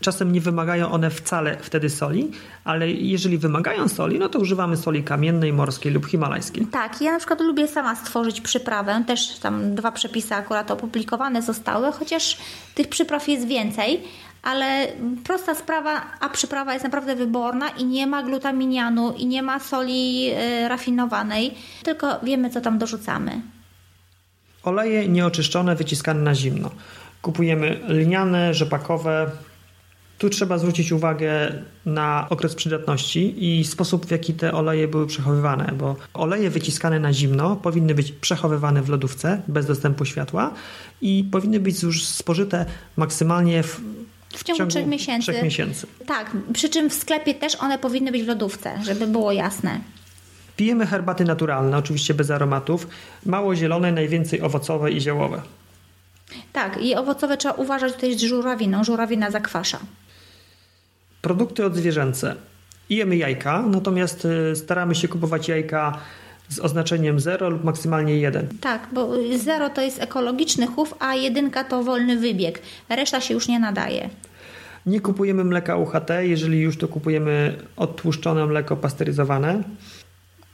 Czasem 0.00 0.32
nie 0.32 0.40
wymagają 0.40 0.90
one 0.90 1.10
wcale 1.10 1.56
wtedy 1.60 1.90
soli, 1.90 2.30
ale 2.64 2.90
jeżeli 2.90 3.38
wymagają 3.38 3.88
soli, 3.88 4.18
no 4.18 4.28
to 4.28 4.38
używamy 4.38 4.76
soli 4.76 5.04
kamiennej, 5.04 5.52
morskiej 5.52 5.92
lub 5.92 6.06
himalajskiej. 6.06 6.66
Tak, 6.66 7.00
ja 7.00 7.12
na 7.12 7.18
przykład 7.18 7.40
lubię 7.40 7.68
sama 7.68 7.96
stworzyć 7.96 8.40
przyprawę, 8.40 9.04
też 9.06 9.38
tam 9.38 9.74
dwa 9.74 9.92
przepisy 9.92 10.34
akurat 10.34 10.70
opublikowane 10.70 11.42
zostały, 11.42 11.92
chociaż 11.92 12.38
tych 12.74 12.88
przypraw 12.88 13.28
jest 13.28 13.46
więcej, 13.46 14.00
ale 14.42 14.86
prosta 15.24 15.54
sprawa, 15.54 16.02
a 16.20 16.28
przyprawa 16.28 16.72
jest 16.72 16.84
naprawdę 16.84 17.16
wyborna 17.16 17.68
i 17.68 17.84
nie 17.84 18.06
ma 18.06 18.22
glutaminianu 18.22 19.12
i 19.12 19.26
nie 19.26 19.42
ma 19.42 19.60
soli 19.60 20.30
y, 20.30 20.68
rafinowanej, 20.68 21.54
tylko 21.82 22.20
wiemy 22.22 22.50
co 22.50 22.60
tam 22.60 22.78
dorzucamy. 22.78 23.40
Oleje 24.62 25.08
nieoczyszczone, 25.08 25.76
wyciskane 25.76 26.20
na 26.20 26.34
zimno. 26.34 26.70
Kupujemy 27.22 27.80
lniane, 27.88 28.54
rzepakowe. 28.54 29.30
Tu 30.18 30.30
trzeba 30.30 30.58
zwrócić 30.58 30.92
uwagę 30.92 31.52
na 31.86 32.26
okres 32.30 32.54
przydatności 32.54 33.44
i 33.60 33.64
sposób, 33.64 34.06
w 34.06 34.10
jaki 34.10 34.34
te 34.34 34.52
oleje 34.52 34.88
były 34.88 35.06
przechowywane, 35.06 35.72
bo 35.78 35.96
oleje 36.14 36.50
wyciskane 36.50 37.00
na 37.00 37.12
zimno 37.12 37.56
powinny 37.56 37.94
być 37.94 38.12
przechowywane 38.12 38.82
w 38.82 38.88
lodówce 38.88 39.42
bez 39.48 39.66
dostępu 39.66 40.04
światła 40.04 40.54
i 41.00 41.28
powinny 41.32 41.60
być 41.60 41.82
już 41.82 42.04
spożyte 42.04 42.66
maksymalnie 42.96 43.62
w, 43.62 43.80
W 44.34 44.44
ciągu 44.44 44.66
trzech 44.66 44.86
miesięcy. 44.86 45.32
trzech 45.32 45.42
miesięcy. 45.42 45.86
Tak, 46.06 46.30
przy 46.52 46.68
czym 46.68 46.90
w 46.90 46.94
sklepie 46.94 47.34
też 47.34 47.54
one 47.54 47.78
powinny 47.78 48.12
być 48.12 48.22
w 48.22 48.26
lodówce, 48.26 48.78
żeby 48.82 49.06
było 49.06 49.32
jasne. 49.32 49.80
Pijemy 50.56 50.86
herbaty 50.86 51.24
naturalne, 51.24 51.78
oczywiście 51.78 52.14
bez 52.14 52.30
aromatów, 52.30 52.86
mało 53.26 53.56
zielone, 53.56 53.92
najwięcej 53.92 54.42
owocowe 54.42 54.92
i 54.92 55.00
ziołowe. 55.00 55.42
Tak, 56.52 56.82
i 56.82 56.94
owocowe 56.94 57.36
trzeba 57.36 57.54
uważać 57.54 57.92
tutaj 57.92 58.18
z 58.18 58.20
żurawiną, 58.22 58.84
żurawina 58.84 59.30
zakwasza. 59.30 59.78
Produkty 61.22 61.64
odzwierzęce. 61.64 62.36
Jemy 62.90 63.16
jajka, 63.16 63.62
natomiast 63.62 64.24
y, 64.24 64.56
staramy 64.56 64.94
się 64.94 65.08
kupować 65.08 65.48
jajka 65.48 65.98
z 66.50 66.58
oznaczeniem 66.60 67.20
0 67.20 67.48
lub 67.50 67.64
maksymalnie 67.64 68.16
1. 68.18 68.48
Tak, 68.60 68.88
bo 68.92 69.08
zero 69.38 69.70
to 69.70 69.80
jest 69.82 70.02
ekologiczny 70.02 70.66
chów, 70.66 70.94
a 70.98 71.14
jedynka 71.14 71.64
to 71.64 71.82
wolny 71.82 72.16
wybieg. 72.16 72.62
Reszta 72.88 73.20
się 73.20 73.34
już 73.34 73.48
nie 73.48 73.58
nadaje. 73.58 74.10
Nie 74.86 75.00
kupujemy 75.00 75.44
mleka 75.44 75.76
UHT, 75.76 76.10
jeżeli 76.20 76.60
już 76.60 76.76
to 76.78 76.88
kupujemy 76.88 77.56
odtłuszczone 77.76 78.46
mleko 78.46 78.76
pasteryzowane. 78.76 79.62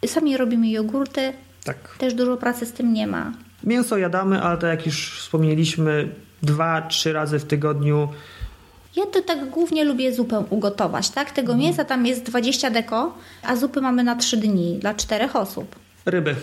Sami 0.06 0.36
robimy 0.36 0.68
jogurty, 0.70 1.32
Tak. 1.64 1.96
też 1.98 2.14
dużo 2.14 2.36
pracy 2.36 2.66
z 2.66 2.72
tym 2.72 2.92
nie 2.92 3.06
ma. 3.06 3.32
Mięso 3.64 3.98
jadamy, 3.98 4.42
ale 4.42 4.58
tak 4.58 4.70
jak 4.70 4.86
już 4.86 5.18
wspomnieliśmy, 5.20 6.08
dwa, 6.42 6.82
trzy 6.82 7.12
razy 7.12 7.38
w 7.38 7.44
tygodniu. 7.44 8.08
Ja 8.96 9.06
to 9.06 9.22
tak 9.22 9.50
głównie 9.50 9.84
lubię 9.84 10.12
zupę 10.14 10.44
ugotować, 10.50 11.10
tak? 11.10 11.30
Tego 11.30 11.56
mięsa 11.56 11.84
tam 11.84 12.06
jest 12.06 12.22
20 12.22 12.70
deko, 12.70 13.14
a 13.42 13.56
zupy 13.56 13.80
mamy 13.80 14.04
na 14.04 14.16
3 14.16 14.36
dni 14.36 14.78
dla 14.78 14.94
czterech 14.94 15.36
osób. 15.36 15.76
Ryby. 16.06 16.36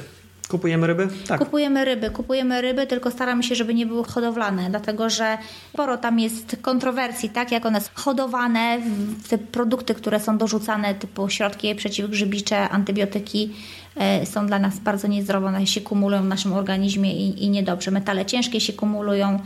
Kupujemy 0.48 0.88
ryby? 0.88 1.08
Tak. 1.28 1.40
Kupujemy 1.40 1.86
ryby, 1.86 2.10
kupujemy 2.10 2.62
ryby, 2.62 2.88
tylko 2.88 3.12
staramy 3.12 3.44
się, 3.44 3.56
żeby 3.56 3.74
nie 3.74 3.86
były 3.86 4.04
hodowlane, 4.04 4.70
dlatego 4.70 5.10
że 5.10 5.38
sporo 5.74 5.98
tam 5.98 6.20
jest 6.20 6.58
kontrowersji, 6.62 7.30
tak? 7.30 7.52
Jak 7.52 7.66
one 7.66 7.82
są 7.82 7.90
hodowane, 7.94 8.82
te 9.30 9.38
produkty, 9.38 9.96
które 9.96 10.20
są 10.20 10.38
dorzucane, 10.38 10.96
typu 10.96 11.30
środki 11.30 11.76
przeciwgrzybicze, 11.76 12.70
antybiotyki, 12.70 13.54
e, 13.96 14.26
są 14.26 14.48
dla 14.48 14.60
nas 14.60 14.80
bardzo 14.80 15.08
niezdrowe, 15.08 15.48
one 15.48 15.68
się 15.68 15.82
kumulują 15.82 16.22
w 16.22 16.28
naszym 16.28 16.54
organizmie 16.54 17.14
i, 17.14 17.44
i 17.44 17.50
niedobrze. 17.50 17.92
Metale 17.92 18.26
ciężkie 18.26 18.62
się 18.62 18.74
kumulują. 18.74 19.40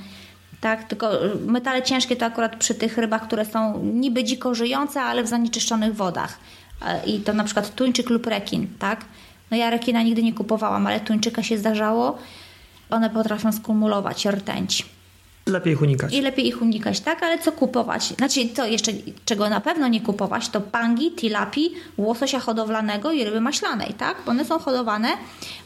Tak, 0.61 0.83
tylko 0.83 1.25
y, 1.25 1.35
metale 1.35 1.83
ciężkie 1.83 2.15
to 2.15 2.25
akurat 2.25 2.55
przy 2.55 2.75
tych 2.75 2.97
rybach, 2.97 3.27
które 3.27 3.45
są 3.45 3.83
niby 3.83 4.23
dziko 4.23 4.55
żyjące, 4.55 5.01
ale 5.01 5.23
w 5.23 5.27
zanieczyszczonych 5.27 5.95
wodach. 5.95 6.39
E, 6.85 7.05
I 7.05 7.19
to 7.19 7.33
na 7.33 7.43
przykład 7.43 7.75
tuńczyk 7.75 8.09
lub 8.09 8.27
rekin, 8.27 8.67
tak? 8.79 9.05
No 9.51 9.57
ja 9.57 9.69
rekina 9.69 10.03
nigdy 10.03 10.23
nie 10.23 10.33
kupowałam, 10.33 10.87
ale 10.87 10.99
tuńczyka 10.99 11.43
się 11.43 11.57
zdarzało. 11.57 12.17
One 12.89 13.09
potrafią 13.09 13.51
skumulować 13.51 14.25
rtęć. 14.25 14.96
Lepiej 15.47 15.73
ich 15.73 15.81
unikać. 15.81 16.13
I 16.13 16.21
lepiej 16.21 16.47
ich 16.47 16.61
unikać, 16.61 16.99
tak? 16.99 17.23
Ale 17.23 17.39
co 17.39 17.51
kupować? 17.51 18.03
Znaczy, 18.17 18.47
to 18.47 18.65
jeszcze, 18.65 18.91
czego 19.25 19.49
na 19.49 19.61
pewno 19.61 19.87
nie 19.87 20.01
kupować, 20.01 20.49
to 20.49 20.61
pangi, 20.61 21.11
tilapi, 21.11 21.71
łososia 21.97 22.39
hodowlanego 22.39 23.11
i 23.11 23.23
ryby 23.23 23.41
maślanej, 23.41 23.93
tak? 23.93 24.17
Bo 24.25 24.31
one 24.31 24.45
są 24.45 24.59
hodowane 24.59 25.07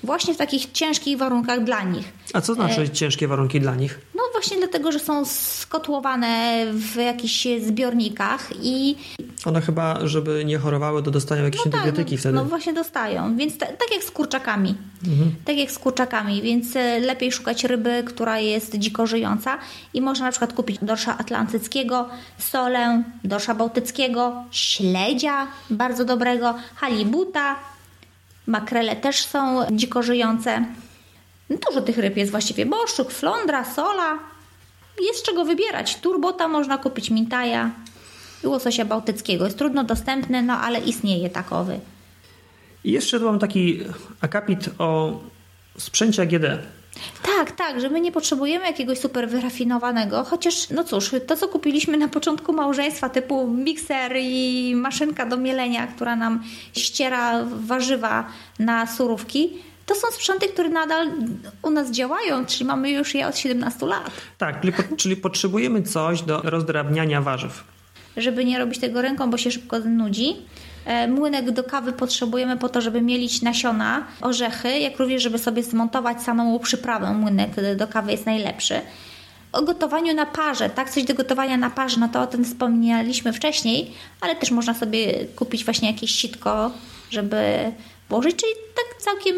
właśnie 0.03 0.33
w 0.33 0.37
takich 0.37 0.71
ciężkich 0.71 1.17
warunkach 1.17 1.63
dla 1.63 1.83
nich. 1.83 2.13
A 2.33 2.41
co 2.41 2.53
znaczy 2.53 2.89
ciężkie 2.89 3.27
warunki 3.27 3.59
dla 3.59 3.75
nich? 3.75 3.99
No 4.15 4.23
właśnie 4.31 4.57
dlatego, 4.57 4.91
że 4.91 4.99
są 4.99 5.25
skotłowane 5.25 6.65
w 6.73 6.95
jakichś 6.95 7.47
zbiornikach 7.61 8.49
i 8.61 8.95
One 9.45 9.61
chyba, 9.61 10.07
żeby 10.07 10.45
nie 10.45 10.57
chorowały, 10.57 11.03
to 11.03 11.11
dostają 11.11 11.43
jakieś 11.43 11.65
no 11.65 11.71
tak, 11.71 11.81
antybiotyki 11.81 12.15
no, 12.15 12.19
wtedy. 12.19 12.35
no 12.35 12.45
właśnie 12.45 12.73
dostają, 12.73 13.37
więc 13.37 13.57
ta, 13.57 13.65
tak 13.65 13.91
jak 13.93 14.03
z 14.03 14.11
kurczakami. 14.11 14.75
Tak 15.45 15.57
jak 15.57 15.71
z 15.71 15.79
kurczakami, 15.79 16.41
więc 16.41 16.75
e, 16.75 16.99
lepiej 16.99 17.31
szukać 17.31 17.63
ryby, 17.63 18.03
która 18.05 18.39
jest 18.39 18.77
dziko 18.77 19.07
żyjąca 19.07 19.57
i 19.93 20.01
można 20.01 20.25
na 20.25 20.31
przykład 20.31 20.53
kupić 20.53 20.77
dorsza 20.81 21.17
atlantyckiego, 21.17 22.09
solę, 22.37 23.03
dorsza 23.23 23.55
bałtyckiego, 23.55 24.43
śledzia 24.51 25.47
bardzo 25.69 26.05
dobrego, 26.05 26.55
halibuta, 26.75 27.55
makrele 28.47 28.95
też 28.95 29.25
są 29.25 29.65
dziko 29.71 30.03
żyjące. 30.03 30.65
No 31.49 31.57
Dużo 31.67 31.81
tych 31.81 31.97
ryb 31.97 32.17
jest 32.17 32.31
właściwie, 32.31 32.65
boszczuk, 32.65 33.11
flądra, 33.11 33.65
sola. 33.65 34.19
Jest 35.01 35.25
czego 35.25 35.45
wybierać. 35.45 35.99
Turbota 35.99 36.47
można 36.47 36.77
kupić, 36.77 37.09
mintaja 37.09 37.71
i 38.43 38.47
łososia 38.47 38.85
bałtyckiego. 38.85 39.45
Jest 39.45 39.57
trudno 39.57 39.83
dostępny, 39.83 40.41
no 40.41 40.53
ale 40.53 40.79
istnieje 40.79 41.29
takowy. 41.29 41.79
I 42.83 42.91
jeszcze 42.91 43.19
mam 43.19 43.39
taki 43.39 43.79
akapit 44.21 44.69
o 44.77 45.19
sprzęcie 45.77 46.21
AGD. 46.21 46.45
Tak, 47.37 47.51
tak, 47.51 47.81
że 47.81 47.89
my 47.89 48.01
nie 48.01 48.11
potrzebujemy 48.11 48.65
jakiegoś 48.65 48.99
super 48.99 49.29
wyrafinowanego, 49.29 50.23
chociaż 50.23 50.69
no 50.69 50.83
cóż, 50.83 51.11
to 51.27 51.37
co 51.37 51.47
kupiliśmy 51.47 51.97
na 51.97 52.07
początku 52.07 52.53
małżeństwa, 52.53 53.09
typu 53.09 53.47
mikser 53.47 54.11
i 54.19 54.73
maszynka 54.75 55.25
do 55.25 55.37
mielenia, 55.37 55.87
która 55.87 56.15
nam 56.15 56.43
ściera 56.75 57.45
warzywa 57.45 58.27
na 58.59 58.87
surówki, 58.87 59.49
to 59.85 59.95
są 59.95 60.07
sprzęty, 60.11 60.47
które 60.47 60.69
nadal 60.69 61.11
u 61.61 61.69
nas 61.69 61.91
działają, 61.91 62.45
czyli 62.45 62.65
mamy 62.65 62.91
już 62.91 63.15
je 63.15 63.27
od 63.27 63.37
17 63.37 63.85
lat. 63.85 64.11
Tak, 64.37 64.61
czyli, 64.61 64.73
po, 64.73 64.83
czyli 64.95 65.15
potrzebujemy 65.15 65.83
coś 65.83 66.21
do 66.21 66.41
rozdrabniania 66.41 67.21
warzyw. 67.21 67.63
żeby 68.17 68.45
nie 68.45 68.59
robić 68.59 68.79
tego 68.79 69.01
ręką, 69.01 69.29
bo 69.29 69.37
się 69.37 69.51
szybko 69.51 69.79
nudzi. 69.79 70.35
E, 70.85 71.07
Młynek 71.07 71.51
do 71.51 71.63
kawy 71.63 71.93
potrzebujemy 71.93 72.57
po 72.57 72.69
to, 72.69 72.81
żeby 72.81 73.01
mielić 73.01 73.41
nasiona, 73.41 74.05
orzechy, 74.21 74.79
jak 74.79 74.99
również, 74.99 75.23
żeby 75.23 75.37
sobie 75.37 75.63
zmontować 75.63 76.21
samą 76.21 76.59
przyprawę. 76.59 77.13
Młynek 77.13 77.51
do 77.75 77.87
kawy 77.87 78.11
jest 78.11 78.25
najlepszy. 78.25 78.81
O 79.51 79.61
gotowaniu 79.61 80.13
na 80.13 80.25
parze, 80.25 80.69
tak? 80.69 80.89
Coś 80.89 81.03
do 81.03 81.13
gotowania 81.13 81.57
na 81.57 81.69
parze, 81.69 81.99
no 81.99 82.07
to 82.09 82.21
o 82.21 82.27
tym 82.27 82.45
wspomnieliśmy 82.45 83.33
wcześniej, 83.33 83.91
ale 84.21 84.35
też 84.35 84.51
można 84.51 84.73
sobie 84.73 85.25
kupić 85.35 85.65
właśnie 85.65 85.91
jakieś 85.91 86.11
sitko, 86.11 86.71
żeby 87.09 87.71
włożyć, 88.09 88.35
czyli 88.35 88.51
tak 88.75 89.01
całkiem 89.01 89.35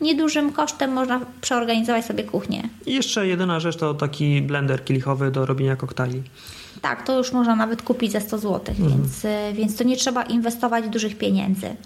niedużym 0.00 0.52
kosztem 0.52 0.92
można 0.92 1.20
przeorganizować 1.40 2.04
sobie 2.04 2.24
kuchnię. 2.24 2.68
I 2.86 2.94
jeszcze 2.94 3.26
jedyna 3.26 3.60
rzecz 3.60 3.76
to 3.76 3.94
taki 3.94 4.42
blender 4.42 4.84
kielichowy 4.84 5.30
do 5.30 5.46
robienia 5.46 5.76
koktajli. 5.76 6.22
Tak, 6.84 7.06
to 7.06 7.18
już 7.18 7.32
można 7.32 7.56
nawet 7.56 7.82
kupić 7.82 8.12
za 8.12 8.20
100 8.20 8.38
zł, 8.38 8.74
więc, 8.78 9.24
y, 9.24 9.28
więc 9.52 9.76
to 9.76 9.84
nie 9.84 9.96
trzeba 9.96 10.22
inwestować 10.22 10.88
dużych 10.88 11.18
pieniędzy. 11.18 11.76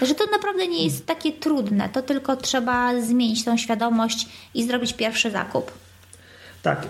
Także 0.00 0.14
to 0.14 0.24
naprawdę 0.32 0.68
nie 0.68 0.84
jest 0.84 1.06
takie 1.06 1.32
trudne, 1.32 1.88
to 1.88 2.02
tylko 2.02 2.36
trzeba 2.36 3.02
zmienić 3.02 3.44
tą 3.44 3.56
świadomość 3.56 4.28
i 4.54 4.66
zrobić 4.66 4.92
pierwszy 4.92 5.30
zakup. 5.30 5.70
Tak. 6.62 6.86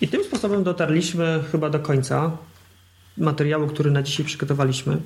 I 0.00 0.08
tym 0.08 0.24
sposobem 0.24 0.64
dotarliśmy 0.64 1.44
chyba 1.52 1.70
do 1.70 1.78
końca. 1.78 2.30
materiału, 3.18 3.66
który 3.66 3.90
na 3.90 4.02
dzisiaj 4.02 4.26
przygotowaliśmy. 4.26 4.96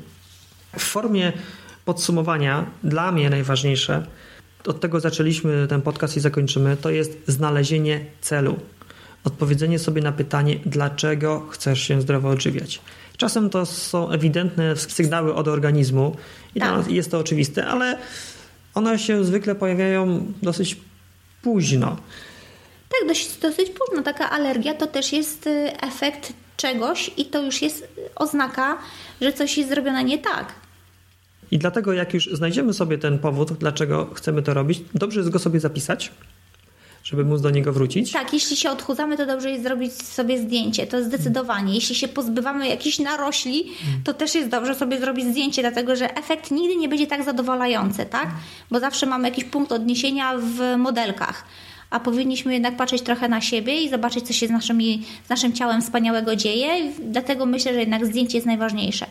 W 0.79 0.83
formie 0.83 1.33
podsumowania, 1.85 2.67
dla 2.85 3.13
mnie 3.13 3.31
najważniejsze, 3.31 4.07
od 4.67 4.81
tego 4.81 5.01
zaczęliśmy 5.01 5.67
ten 5.69 5.83
podcast 5.83 6.17
i 6.17 6.21
zakończymy, 6.21 6.77
to 6.77 6.91
jest 6.91 7.19
znalezienie 7.27 8.05
celu. 8.21 8.59
Odpowiedzenie 9.25 9.79
sobie 9.79 10.03
na 10.03 10.13
pytanie, 10.13 10.57
dlaczego 10.67 11.47
chcesz 11.51 11.83
się 11.83 12.01
zdrowo 12.03 12.29
odżywiać. 12.29 12.81
Czasem 13.17 13.51
to 13.51 13.67
są 13.67 14.11
ewidentne 14.11 14.77
sygnały 14.77 15.35
od 15.35 15.49
organizmu 15.49 16.17
i 16.55 16.61
tak. 16.61 16.91
jest 16.91 17.11
to 17.11 17.19
oczywiste, 17.19 17.67
ale 17.67 17.99
one 18.75 18.99
się 18.99 19.25
zwykle 19.25 19.55
pojawiają 19.55 20.33
dosyć 20.43 20.77
późno. 21.43 21.97
Tak, 22.89 23.09
dosyć, 23.09 23.29
dosyć 23.43 23.71
późno. 23.71 24.03
Taka 24.03 24.31
alergia 24.31 24.75
to 24.75 24.87
też 24.87 25.13
jest 25.13 25.47
y, 25.47 25.73
efekt 25.83 26.33
czegoś 26.57 27.11
i 27.17 27.25
to 27.25 27.43
już 27.43 27.63
jest 27.63 27.89
oznaka, 28.17 28.79
że 29.21 29.33
coś 29.33 29.59
jest 29.59 29.71
zrobione 29.71 30.05
nie 30.05 30.19
tak. 30.19 30.55
I 31.51 31.59
dlatego, 31.59 31.93
jak 31.93 32.15
już 32.15 32.29
znajdziemy 32.33 32.73
sobie 32.73 32.99
ten 32.99 33.19
powód, 33.19 33.53
dlaczego 33.53 34.11
chcemy 34.15 34.43
to 34.43 34.55
robić, 34.55 34.83
dobrze 34.95 35.21
jest 35.21 35.31
go 35.31 35.39
sobie 35.39 35.61
zapisać, 35.61 36.13
żeby 37.11 37.25
móc 37.25 37.41
do 37.41 37.51
niego 37.51 37.73
wrócić. 37.73 38.13
Tak, 38.13 38.33
jeśli 38.33 38.57
się 38.57 38.71
odchudzamy, 38.71 39.17
to 39.17 39.27
dobrze 39.27 39.51
jest 39.51 39.63
zrobić 39.63 39.93
sobie 39.93 40.39
zdjęcie, 40.39 40.87
to 40.87 41.05
zdecydowanie. 41.05 41.75
Jeśli 41.75 41.95
się 41.95 42.09
pozbywamy 42.09 42.69
jakichś 42.69 42.99
narośli, 42.99 43.67
to 44.05 44.15
też 44.15 44.35
jest 44.35 44.49
dobrze 44.49 44.75
sobie 44.75 45.01
zrobić 45.01 45.27
zdjęcie, 45.27 45.63
dlatego 45.63 45.97
że 45.97 46.17
efekt 46.17 46.51
nigdy 46.51 46.77
nie 46.77 46.89
będzie 46.89 47.07
tak 47.07 47.25
zadowalający, 47.25 48.07
tak? 48.07 48.29
Bo 48.71 48.81
zawsze 48.81 49.07
mamy 49.07 49.29
jakiś 49.29 49.45
punkt 49.45 49.73
odniesienia 49.73 50.35
w 50.39 50.77
modelkach 50.79 51.45
a 51.91 52.01
powinniśmy 52.01 52.53
jednak 52.53 52.77
patrzeć 52.77 53.03
trochę 53.03 53.29
na 53.29 53.41
siebie 53.41 53.83
i 53.83 53.89
zobaczyć, 53.89 54.27
co 54.27 54.33
się 54.33 54.47
z, 54.47 54.51
naszymi, 54.51 55.03
z 55.27 55.29
naszym 55.29 55.53
ciałem 55.53 55.83
wspaniałego 55.83 56.37
dzieje. 56.37 56.93
Dlatego 56.99 57.47
myślę, 57.47 57.75
że 57.75 57.81
jednak 57.81 58.07
zdjęcie 58.07 58.39
jest 58.39 58.47
najważniejsze. 58.47 59.07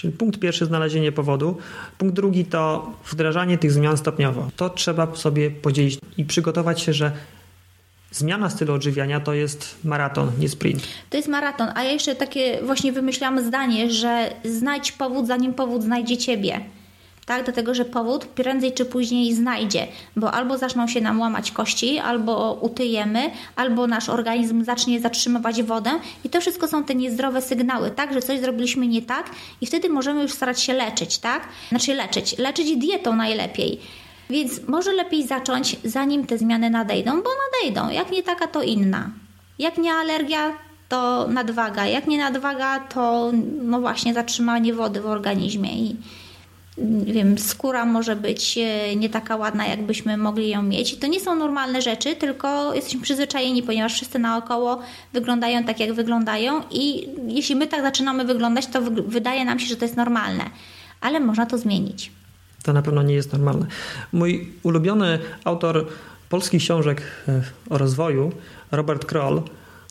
Czyli 0.00 0.12
punkt 0.12 0.40
pierwszy 0.40 0.66
znalezienie 0.66 1.12
powodu. 1.12 1.56
Punkt 1.98 2.14
drugi 2.14 2.44
to 2.44 2.92
wdrażanie 3.10 3.58
tych 3.58 3.72
zmian 3.72 3.96
stopniowo. 3.96 4.50
To 4.56 4.70
trzeba 4.70 5.14
sobie 5.14 5.50
podzielić 5.50 5.98
i 6.16 6.24
przygotować 6.24 6.80
się, 6.80 6.92
że 6.92 7.12
zmiana 8.10 8.50
stylu 8.50 8.74
odżywiania 8.74 9.20
to 9.20 9.32
jest 9.32 9.76
maraton, 9.84 10.30
nie 10.38 10.48
sprint. 10.48 10.82
To 11.10 11.16
jest 11.16 11.28
maraton, 11.28 11.68
a 11.74 11.82
ja 11.84 11.92
jeszcze 11.92 12.14
takie 12.14 12.62
właśnie 12.62 12.92
wymyślałam 12.92 13.44
zdanie, 13.44 13.90
że 13.90 14.30
znajdź 14.44 14.92
powód, 14.92 15.26
zanim 15.26 15.54
powód 15.54 15.82
znajdzie 15.82 16.16
ciebie 16.16 16.60
tak? 17.26 17.44
Dlatego, 17.44 17.74
że 17.74 17.84
powód 17.84 18.24
prędzej 18.24 18.72
czy 18.72 18.84
później 18.84 19.34
znajdzie, 19.34 19.86
bo 20.16 20.32
albo 20.32 20.58
zaczną 20.58 20.86
się 20.86 21.00
nam 21.00 21.20
łamać 21.20 21.50
kości, 21.50 21.98
albo 21.98 22.58
utyjemy, 22.60 23.30
albo 23.56 23.86
nasz 23.86 24.08
organizm 24.08 24.64
zacznie 24.64 25.00
zatrzymywać 25.00 25.62
wodę 25.62 25.90
i 26.24 26.30
to 26.30 26.40
wszystko 26.40 26.68
są 26.68 26.84
te 26.84 26.94
niezdrowe 26.94 27.42
sygnały, 27.42 27.90
tak? 27.90 28.14
Że 28.14 28.22
coś 28.22 28.40
zrobiliśmy 28.40 28.86
nie 28.86 29.02
tak 29.02 29.30
i 29.60 29.66
wtedy 29.66 29.88
możemy 29.88 30.22
już 30.22 30.32
starać 30.32 30.62
się 30.62 30.72
leczyć, 30.72 31.18
tak? 31.18 31.48
Znaczy 31.68 31.94
leczyć, 31.94 32.38
leczyć 32.38 32.76
dietą 32.76 33.16
najlepiej. 33.16 33.80
Więc 34.30 34.68
może 34.68 34.92
lepiej 34.92 35.26
zacząć, 35.26 35.76
zanim 35.84 36.26
te 36.26 36.38
zmiany 36.38 36.70
nadejdą, 36.70 37.10
bo 37.10 37.30
nadejdą. 37.46 37.90
Jak 37.90 38.10
nie 38.10 38.22
taka, 38.22 38.46
to 38.46 38.62
inna. 38.62 39.10
Jak 39.58 39.78
nie 39.78 39.92
alergia, 39.92 40.52
to 40.88 41.28
nadwaga. 41.28 41.86
Jak 41.86 42.06
nie 42.06 42.18
nadwaga, 42.18 42.80
to 42.80 43.32
no 43.62 43.80
właśnie 43.80 44.14
zatrzymanie 44.14 44.74
wody 44.74 45.00
w 45.00 45.06
organizmie. 45.06 45.72
I, 45.72 45.96
wiem, 47.04 47.38
skóra 47.38 47.84
może 47.84 48.16
być 48.16 48.58
e, 48.58 48.96
nie 48.96 49.10
taka 49.10 49.36
ładna, 49.36 49.66
jakbyśmy 49.66 50.16
mogli 50.16 50.48
ją 50.48 50.62
mieć. 50.62 50.92
I 50.92 50.96
to 50.96 51.06
nie 51.06 51.20
są 51.20 51.34
normalne 51.34 51.82
rzeczy, 51.82 52.16
tylko 52.16 52.74
jesteśmy 52.74 53.00
przyzwyczajeni, 53.00 53.62
ponieważ 53.62 53.94
wszyscy 53.94 54.18
naokoło 54.18 54.80
wyglądają 55.12 55.64
tak, 55.64 55.80
jak 55.80 55.92
wyglądają 55.92 56.62
i 56.70 57.08
jeśli 57.28 57.56
my 57.56 57.66
tak 57.66 57.82
zaczynamy 57.82 58.24
wyglądać, 58.24 58.66
to 58.66 58.80
wydaje 59.06 59.44
nam 59.44 59.58
się, 59.58 59.66
że 59.66 59.76
to 59.76 59.84
jest 59.84 59.96
normalne. 59.96 60.44
Ale 61.00 61.20
można 61.20 61.46
to 61.46 61.58
zmienić. 61.58 62.12
To 62.62 62.72
na 62.72 62.82
pewno 62.82 63.02
nie 63.02 63.14
jest 63.14 63.32
normalne. 63.32 63.66
Mój 64.12 64.52
ulubiony 64.62 65.18
autor 65.44 65.86
polskich 66.28 66.62
książek 66.62 67.02
e, 67.28 67.42
o 67.70 67.78
rozwoju, 67.78 68.32
Robert 68.70 69.04
Kroll, 69.04 69.42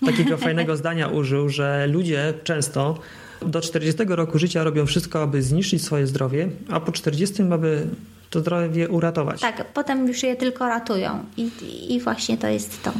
takiego 0.05 0.37
fajnego 0.47 0.77
zdania 0.77 1.07
użył, 1.07 1.49
że 1.49 1.87
ludzie 1.87 2.33
często 2.43 2.99
do 3.45 3.61
40 3.61 4.03
roku 4.07 4.39
życia 4.39 4.63
robią 4.63 4.85
wszystko, 4.85 5.21
aby 5.21 5.41
zniszczyć 5.41 5.83
swoje 5.83 6.07
zdrowie, 6.07 6.49
a 6.69 6.79
po 6.79 6.91
40 6.91 7.43
aby 7.51 7.87
to 8.29 8.39
zdrowie 8.39 8.89
uratować. 8.89 9.41
Tak, 9.41 9.73
potem 9.73 10.07
już 10.07 10.23
je 10.23 10.35
tylko 10.35 10.67
ratują. 10.67 11.25
I, 11.37 11.51
i 11.89 12.01
właśnie 12.01 12.37
to 12.37 12.47
jest 12.47 12.83
to. 12.83 12.91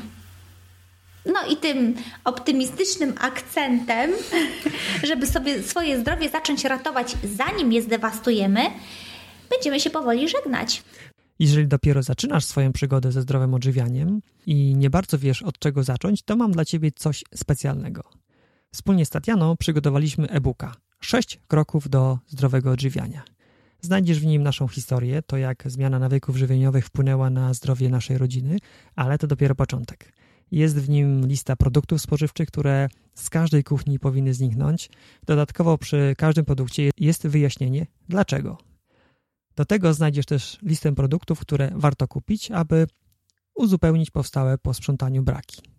No 1.26 1.40
i 1.52 1.58
tym 1.58 1.96
optymistycznym 2.24 3.14
akcentem, 3.20 4.12
żeby 5.10 5.28
sobie 5.28 5.64
swoje 5.64 6.00
zdrowie 6.00 6.30
zacząć 6.30 6.66
ratować, 6.66 7.16
zanim 7.36 7.74
je 7.74 7.82
zdewastujemy, 7.82 8.62
będziemy 9.50 9.80
się 9.80 9.90
powoli 9.90 10.30
żegnać. 10.30 10.84
Jeżeli 11.40 11.68
dopiero 11.68 12.04
zaczynasz 12.04 12.46
swoją 12.46 12.74
przygodę 12.74 13.12
ze 13.12 13.22
zdrowym 13.22 13.54
odżywianiem 13.54 14.22
i 14.46 14.76
nie 14.76 14.90
bardzo 14.90 15.18
wiesz 15.18 15.44
od 15.44 15.60
czego 15.60 15.84
zacząć, 15.84 16.22
to 16.22 16.36
mam 16.36 16.52
dla 16.52 16.66
Ciebie 16.66 16.92
coś 16.92 17.24
specjalnego. 17.36 18.04
Wspólnie 18.72 19.06
z 19.06 19.10
Tatianą 19.10 19.58
przygotowaliśmy 19.58 20.30
e-booka 20.30 20.76
6 21.00 21.40
kroków 21.48 21.90
do 21.90 22.20
zdrowego 22.28 22.72
odżywiania. 22.72 23.24
Znajdziesz 23.82 24.20
w 24.20 24.26
nim 24.26 24.44
naszą 24.44 24.68
historię, 24.68 25.22
to 25.22 25.38
jak 25.38 25.64
zmiana 25.66 26.00
nawyków 26.00 26.38
żywieniowych 26.38 26.86
wpłynęła 26.86 27.30
na 27.30 27.54
zdrowie 27.54 27.90
naszej 27.90 28.18
rodziny, 28.18 28.58
ale 28.96 29.18
to 29.18 29.28
dopiero 29.28 29.56
początek. 29.56 30.14
Jest 30.52 30.80
w 30.80 30.90
nim 30.90 31.28
lista 31.28 31.56
produktów 31.56 32.02
spożywczych, 32.02 32.48
które 32.48 32.90
z 33.14 33.30
każdej 33.30 33.64
kuchni 33.64 34.00
powinny 34.00 34.34
zniknąć. 34.34 34.90
Dodatkowo 35.26 35.78
przy 35.78 36.14
każdym 36.18 36.46
produkcie 36.46 36.92
jest 36.98 37.28
wyjaśnienie 37.28 37.86
dlaczego. 38.10 38.58
Do 39.56 39.66
tego 39.66 39.94
znajdziesz 39.94 40.26
też 40.26 40.58
listę 40.62 40.96
produktów, 40.96 41.40
które 41.40 41.72
warto 41.76 42.08
kupić, 42.08 42.52
aby 42.52 42.88
uzupełnić 43.56 44.12
powstałe 44.12 44.58
po 44.58 44.74
sprzątaniu 44.74 45.24
braki. 45.24 45.79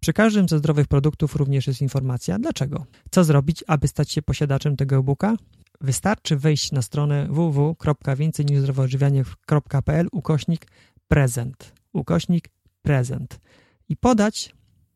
Przy 0.00 0.12
każdym 0.12 0.48
ze 0.48 0.58
zdrowych 0.58 0.88
produktów 0.88 1.36
również 1.36 1.66
jest 1.66 1.82
informacja 1.82 2.38
dlaczego. 2.38 2.86
Co 3.10 3.24
zrobić, 3.24 3.64
aby 3.66 3.88
stać 3.88 4.10
się 4.10 4.22
posiadaczem 4.22 4.76
tego 4.76 4.96
e-booka? 4.96 5.36
Wystarczy 5.80 6.36
wejść 6.36 6.72
na 6.72 6.82
stronę 6.82 7.26
www.więcejniżzdrowoodżywianie.pl 7.30 10.08
ukośnik 10.12 10.66
prezent, 11.08 11.72
ukośnik 11.92 12.48
prezent 12.82 13.40
i 13.88 13.96
podać 13.96 14.54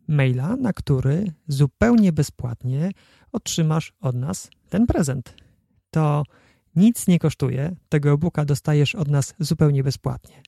maila, 0.09 0.57
na 0.57 0.73
który 0.73 1.33
zupełnie 1.49 2.13
bezpłatnie 2.13 2.91
otrzymasz 3.33 3.93
od 4.01 4.17
nas 4.17 4.51
ten 4.69 4.87
prezent. 4.87 5.35
To 5.91 6.23
nic 6.77 7.07
nie 7.07 7.19
kosztuje, 7.19 7.77
tego 7.89 8.13
e-booka 8.13 8.45
dostajesz 8.45 8.95
od 8.95 9.09
nas 9.09 9.35
zupełnie 9.39 9.83
bezpłatnie. 9.83 10.43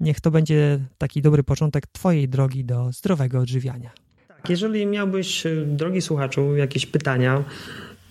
Niech 0.00 0.20
to 0.20 0.30
będzie 0.30 0.80
taki 0.98 1.22
dobry 1.22 1.42
początek 1.42 1.86
Twojej 1.86 2.28
drogi 2.28 2.64
do 2.64 2.92
zdrowego 2.92 3.38
odżywiania. 3.38 3.90
Tak, 4.28 4.50
jeżeli 4.50 4.86
miałbyś, 4.86 5.46
e, 5.46 5.56
drogi 5.66 6.00
słuchaczu, 6.00 6.56
jakieś 6.56 6.86
pytania, 6.86 7.44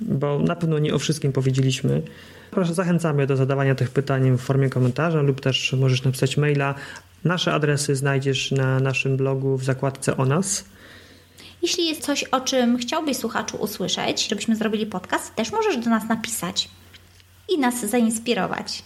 bo 0.02 0.40
na 0.40 0.56
pewno 0.56 0.80
nie 0.80 0.94
o 0.94 1.00
wszystkim 1.00 1.32
powiedzieliśmy, 1.32 2.02
proszę 2.52 2.74
zachęcamy 2.74 3.28
do 3.28 3.36
zadawania 3.36 3.76
tych 3.76 3.90
pytań 3.90 4.38
w 4.38 4.42
formie 4.42 4.70
komentarza 4.70 5.22
lub 5.22 5.42
też 5.42 5.74
możesz 5.74 6.04
napisać 6.04 6.38
maila. 6.38 6.76
Nasze 7.24 7.54
adresy 7.54 7.96
znajdziesz 7.96 8.52
na 8.52 8.80
naszym 8.80 9.18
blogu 9.18 9.58
w 9.58 9.64
zakładce 9.64 10.18
o 10.18 10.26
nas. 10.26 10.66
Jeśli 11.62 11.88
jest 11.88 12.02
coś, 12.02 12.24
o 12.24 12.42
czym 12.42 12.78
chciałbyś 12.78 13.18
słuchaczu 13.18 13.58
usłyszeć, 13.58 14.28
żebyśmy 14.28 14.56
zrobili 14.56 14.86
podcast, 14.86 15.36
też 15.36 15.52
możesz 15.52 15.78
do 15.78 15.90
nas 15.90 16.10
napisać 16.10 16.70
i 17.50 17.60
nas 17.60 17.86
zainspirować. 17.86 18.84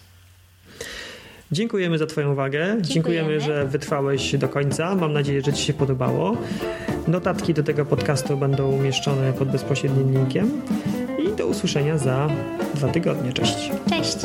Dziękujemy 1.53 1.97
za 1.97 2.05
Twoją 2.05 2.31
uwagę. 2.31 2.59
Dziękujemy. 2.81 3.29
Dziękujemy, 3.29 3.39
że 3.39 3.65
wytrwałeś 3.65 4.37
do 4.37 4.49
końca. 4.49 4.95
Mam 4.95 5.13
nadzieję, 5.13 5.41
że 5.41 5.53
Ci 5.53 5.63
się 5.65 5.73
podobało. 5.73 6.37
Notatki 7.07 7.53
do 7.53 7.63
tego 7.63 7.85
podcastu 7.85 8.37
będą 8.37 8.71
umieszczone 8.71 9.33
pod 9.33 9.51
bezpośrednim 9.51 10.13
linkiem. 10.13 10.61
I 11.19 11.37
do 11.37 11.47
usłyszenia 11.47 11.97
za 11.97 12.29
dwa 12.75 12.87
tygodnie. 12.87 13.33
Cześć. 13.33 13.71
Cześć. 13.89 14.17